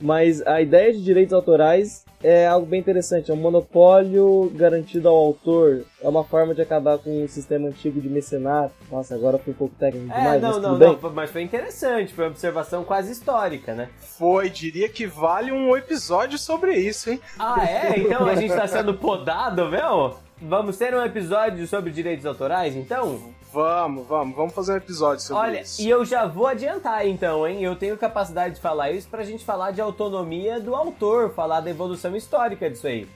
mas 0.00 0.40
a 0.46 0.60
ideia 0.60 0.92
de 0.92 1.02
direitos 1.02 1.32
autorais 1.32 2.04
é 2.22 2.46
algo 2.46 2.66
bem 2.66 2.80
interessante. 2.80 3.30
É 3.30 3.34
um 3.34 3.36
monopólio 3.36 4.50
garantido 4.54 5.08
ao 5.08 5.14
autor. 5.14 5.84
É 6.02 6.08
uma 6.08 6.24
forma 6.24 6.54
de 6.54 6.62
acabar 6.62 6.98
com 6.98 7.24
o 7.24 7.28
sistema 7.28 7.68
antigo 7.68 8.00
de 8.00 8.08
mecenato. 8.08 8.72
Nossa, 8.90 9.14
agora 9.14 9.38
foi 9.38 9.52
um 9.52 9.56
pouco 9.56 9.74
técnico 9.76 10.10
É, 10.12 10.18
demais, 10.18 10.42
não, 10.42 10.52
mas 10.52 10.62
não, 10.62 10.70
tudo 10.70 10.78
bem. 10.78 10.98
não, 11.02 11.10
mas 11.12 11.30
foi 11.30 11.42
interessante, 11.42 12.12
foi 12.14 12.24
uma 12.24 12.30
observação 12.30 12.84
quase 12.84 13.12
histórica, 13.12 13.74
né? 13.74 13.88
Foi, 14.18 14.48
diria 14.50 14.88
que 14.88 15.06
vale 15.06 15.52
um 15.52 15.76
episódio 15.76 16.38
sobre 16.38 16.74
isso, 16.76 17.10
hein? 17.10 17.20
Ah, 17.38 17.64
é? 17.64 17.98
Então 17.98 18.26
a 18.26 18.34
gente 18.34 18.54
tá 18.54 18.66
sendo 18.66 18.94
podado, 18.94 19.70
viu? 19.70 20.16
Vamos 20.40 20.76
ter 20.76 20.94
um 20.94 21.02
episódio 21.02 21.66
sobre 21.66 21.90
direitos 21.90 22.26
autorais, 22.26 22.74
então? 22.76 23.20
Vamos, 23.52 24.06
vamos, 24.06 24.36
vamos 24.36 24.52
fazer 24.54 24.72
um 24.74 24.76
episódio 24.76 25.22
sobre 25.24 25.42
Olha, 25.42 25.60
isso. 25.62 25.80
e 25.80 25.88
eu 25.88 26.04
já 26.04 26.26
vou 26.26 26.46
adiantar 26.46 27.06
então, 27.06 27.46
hein? 27.46 27.62
Eu 27.62 27.74
tenho 27.76 27.96
capacidade 27.96 28.56
de 28.56 28.60
falar 28.60 28.90
isso 28.90 29.08
pra 29.08 29.24
gente 29.24 29.44
falar 29.44 29.70
de 29.70 29.80
autonomia 29.80 30.60
do 30.60 30.74
autor, 30.74 31.32
falar 31.32 31.60
da 31.60 31.70
evolução 31.70 32.14
histórica 32.14 32.68
disso 32.68 32.86
aí. 32.86 33.08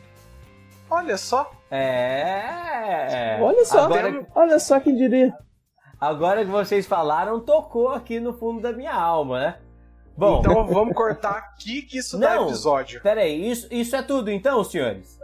Olha 0.88 1.16
só, 1.18 1.50
É. 1.70 3.38
Olha 3.40 3.64
só, 3.64 3.84
Agora, 3.84 4.26
olha 4.34 4.58
só 4.58 4.80
quem 4.80 4.96
diria. 4.96 5.32
agora 6.00 6.44
que 6.44 6.50
vocês 6.50 6.86
falaram, 6.86 7.38
tocou 7.40 7.88
aqui 7.90 8.18
no 8.18 8.32
fundo 8.32 8.60
da 8.60 8.72
minha 8.72 8.94
alma, 8.94 9.38
né? 9.40 9.58
Bom, 10.16 10.40
então 10.40 10.66
vamos 10.66 10.94
cortar 10.94 11.36
aqui 11.36 11.82
que 11.82 11.98
isso 11.98 12.18
dá 12.18 12.34
Não. 12.36 12.44
episódio. 12.48 13.00
peraí, 13.02 13.50
isso, 13.50 13.66
isso 13.70 13.94
é 13.94 14.02
tudo 14.02 14.30
então, 14.30 14.62
senhores? 14.64 15.18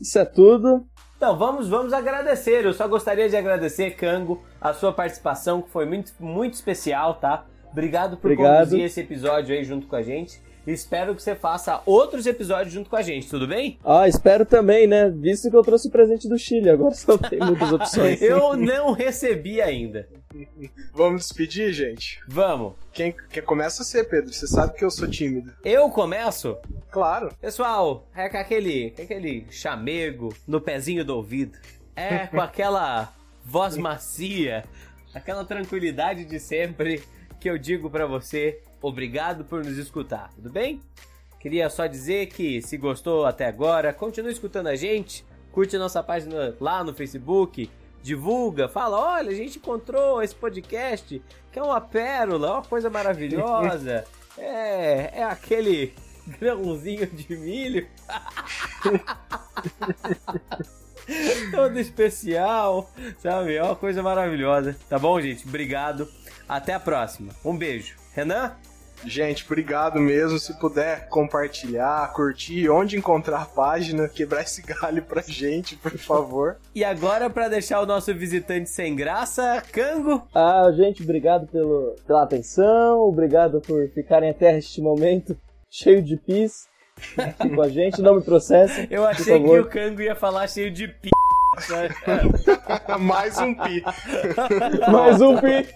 Isso 0.00 0.18
é 0.18 0.24
tudo. 0.24 0.86
Então, 1.18 1.36
vamos, 1.36 1.68
vamos 1.68 1.92
agradecer. 1.92 2.64
Eu 2.64 2.72
só 2.72 2.86
gostaria 2.86 3.28
de 3.28 3.36
agradecer, 3.36 3.90
Cango, 3.96 4.40
a 4.60 4.72
sua 4.72 4.92
participação, 4.92 5.60
que 5.60 5.68
foi 5.68 5.84
muito, 5.84 6.12
muito 6.20 6.54
especial, 6.54 7.14
tá? 7.14 7.44
Obrigado 7.72 8.16
por 8.16 8.30
Obrigado. 8.30 8.58
conduzir 8.58 8.84
esse 8.84 9.00
episódio 9.00 9.52
aí 9.52 9.64
junto 9.64 9.88
com 9.88 9.96
a 9.96 10.02
gente. 10.02 10.40
Espero 10.64 11.16
que 11.16 11.22
você 11.22 11.34
faça 11.34 11.82
outros 11.84 12.24
episódios 12.24 12.72
junto 12.72 12.88
com 12.88 12.94
a 12.94 13.02
gente, 13.02 13.28
tudo 13.28 13.48
bem? 13.48 13.80
Ah, 13.84 14.06
espero 14.06 14.46
também, 14.46 14.86
né? 14.86 15.10
Visto 15.10 15.50
que 15.50 15.56
eu 15.56 15.62
trouxe 15.62 15.88
o 15.88 15.90
presente 15.90 16.28
do 16.28 16.38
Chile, 16.38 16.70
agora 16.70 16.94
só 16.94 17.18
tem 17.18 17.40
muitas 17.40 17.72
opções. 17.72 18.22
Eu 18.22 18.56
não 18.56 18.92
recebi 18.92 19.60
ainda. 19.60 20.08
Vamos 20.94 21.22
despedir, 21.22 21.72
gente? 21.72 22.20
Vamos. 22.28 22.74
Quem 22.92 23.12
quer 23.30 23.42
começa 23.42 23.82
a 23.82 23.84
ser, 23.84 24.04
Pedro? 24.04 24.32
Você 24.32 24.46
sabe 24.46 24.74
que 24.74 24.84
eu 24.84 24.90
sou 24.90 25.08
tímido. 25.08 25.52
Eu 25.64 25.88
começo? 25.90 26.56
Claro. 26.90 27.30
Pessoal, 27.40 28.06
é 28.14 28.28
com 28.28 28.38
aquele, 28.38 28.94
aquele 28.98 29.46
chamego 29.50 30.34
no 30.46 30.60
pezinho 30.60 31.04
do 31.04 31.14
ouvido. 31.16 31.58
É 31.94 32.26
com 32.26 32.40
aquela 32.40 33.12
voz 33.44 33.76
macia, 33.76 34.64
aquela 35.14 35.44
tranquilidade 35.44 36.24
de 36.24 36.38
sempre 36.38 37.02
que 37.40 37.48
eu 37.48 37.58
digo 37.58 37.88
pra 37.88 38.06
você, 38.06 38.60
obrigado 38.80 39.44
por 39.44 39.64
nos 39.64 39.76
escutar, 39.78 40.30
tudo 40.34 40.50
bem? 40.50 40.80
Queria 41.40 41.70
só 41.70 41.86
dizer 41.86 42.26
que 42.26 42.60
se 42.62 42.76
gostou 42.76 43.24
até 43.24 43.46
agora, 43.46 43.92
continue 43.92 44.32
escutando 44.32 44.66
a 44.66 44.76
gente, 44.76 45.24
curte 45.52 45.76
a 45.76 45.78
nossa 45.78 46.02
página 46.02 46.54
lá 46.60 46.82
no 46.82 46.92
Facebook, 46.92 47.70
divulga, 48.02 48.68
fala, 48.68 49.16
olha, 49.16 49.30
a 49.30 49.34
gente 49.34 49.58
encontrou 49.58 50.22
esse 50.22 50.34
podcast, 50.34 51.22
que 51.52 51.58
é 51.58 51.62
uma 51.62 51.80
pérola, 51.80 52.54
uma 52.54 52.62
coisa 52.62 52.88
maravilhosa. 52.90 54.04
É, 54.40 55.18
é 55.18 55.24
aquele 55.24 55.92
grãozinho 56.28 57.06
de 57.06 57.36
milho. 57.36 57.86
Todo 61.50 61.78
especial, 61.78 62.90
sabe? 63.18 63.56
É 63.56 63.62
uma 63.62 63.76
coisa 63.76 64.02
maravilhosa. 64.02 64.76
Tá 64.88 64.98
bom, 64.98 65.20
gente? 65.20 65.46
Obrigado. 65.48 66.08
Até 66.48 66.74
a 66.74 66.80
próxima. 66.80 67.32
Um 67.44 67.56
beijo. 67.56 67.96
Renan? 68.14 68.54
Gente, 69.04 69.44
obrigado 69.44 70.00
mesmo. 70.00 70.38
Se 70.38 70.58
puder 70.58 71.08
compartilhar, 71.08 72.12
curtir, 72.12 72.68
onde 72.68 72.96
encontrar 72.96 73.42
a 73.42 73.46
página, 73.46 74.08
quebrar 74.08 74.42
esse 74.42 74.62
galho 74.62 75.02
pra 75.02 75.22
gente, 75.22 75.76
por 75.76 75.96
favor. 75.96 76.56
E 76.74 76.84
agora, 76.84 77.28
pra 77.28 77.48
deixar 77.48 77.80
o 77.80 77.86
nosso 77.86 78.14
visitante 78.14 78.70
sem 78.70 78.94
graça, 78.94 79.60
Cango. 79.72 80.22
Ah, 80.32 80.70
gente, 80.76 81.02
obrigado 81.02 81.48
pelo, 81.48 81.96
pela 82.06 82.22
atenção, 82.22 83.00
obrigado 83.00 83.60
por 83.60 83.88
ficarem 83.88 84.30
até 84.30 84.56
este 84.56 84.80
momento 84.80 85.36
cheio 85.70 86.02
de 86.02 86.16
pis 86.16 86.68
aqui 87.16 87.48
com 87.50 87.62
a 87.62 87.68
gente. 87.68 88.00
Não 88.02 88.16
me 88.16 88.22
processem. 88.22 88.86
Eu 88.90 89.02
por 89.02 89.10
achei 89.10 89.42
que 89.42 89.58
o 89.58 89.66
Cango 89.66 90.02
ia 90.02 90.14
falar 90.14 90.48
cheio 90.48 90.70
de 90.70 90.88
p. 90.88 91.10
Mais 93.00 93.38
um 93.38 93.54
pi. 93.54 93.82
Mais 94.90 95.20
um 95.20 95.36
pi. 95.38 95.68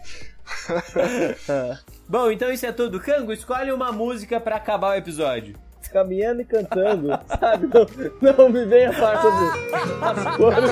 Bom, 2.08 2.30
então 2.30 2.52
isso 2.52 2.66
é 2.66 2.72
tudo. 2.72 3.00
Cango, 3.00 3.32
escolhe 3.32 3.72
uma 3.72 3.90
música 3.90 4.38
pra 4.40 4.56
acabar 4.56 4.90
o 4.90 4.94
episódio. 4.94 5.56
Caminhando 5.92 6.40
e 6.40 6.44
cantando, 6.46 7.08
sabe? 7.38 7.66
Não, 7.66 8.32
não 8.38 8.48
me 8.48 8.64
venha 8.64 8.94
falar 8.94 9.20
sobre 9.20 9.44
as 10.00 10.36
cores. 10.38 10.70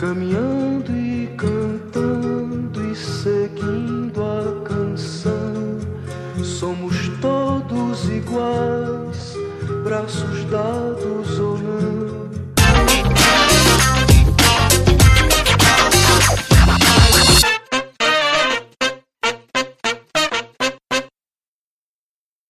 Caminhando 0.00 1.01
seguindo 3.22 4.20
a 4.20 4.64
canção. 4.64 5.78
Somos 6.42 7.08
todos 7.20 8.08
iguais, 8.08 9.36
braços 9.84 10.44
dados. 10.46 11.38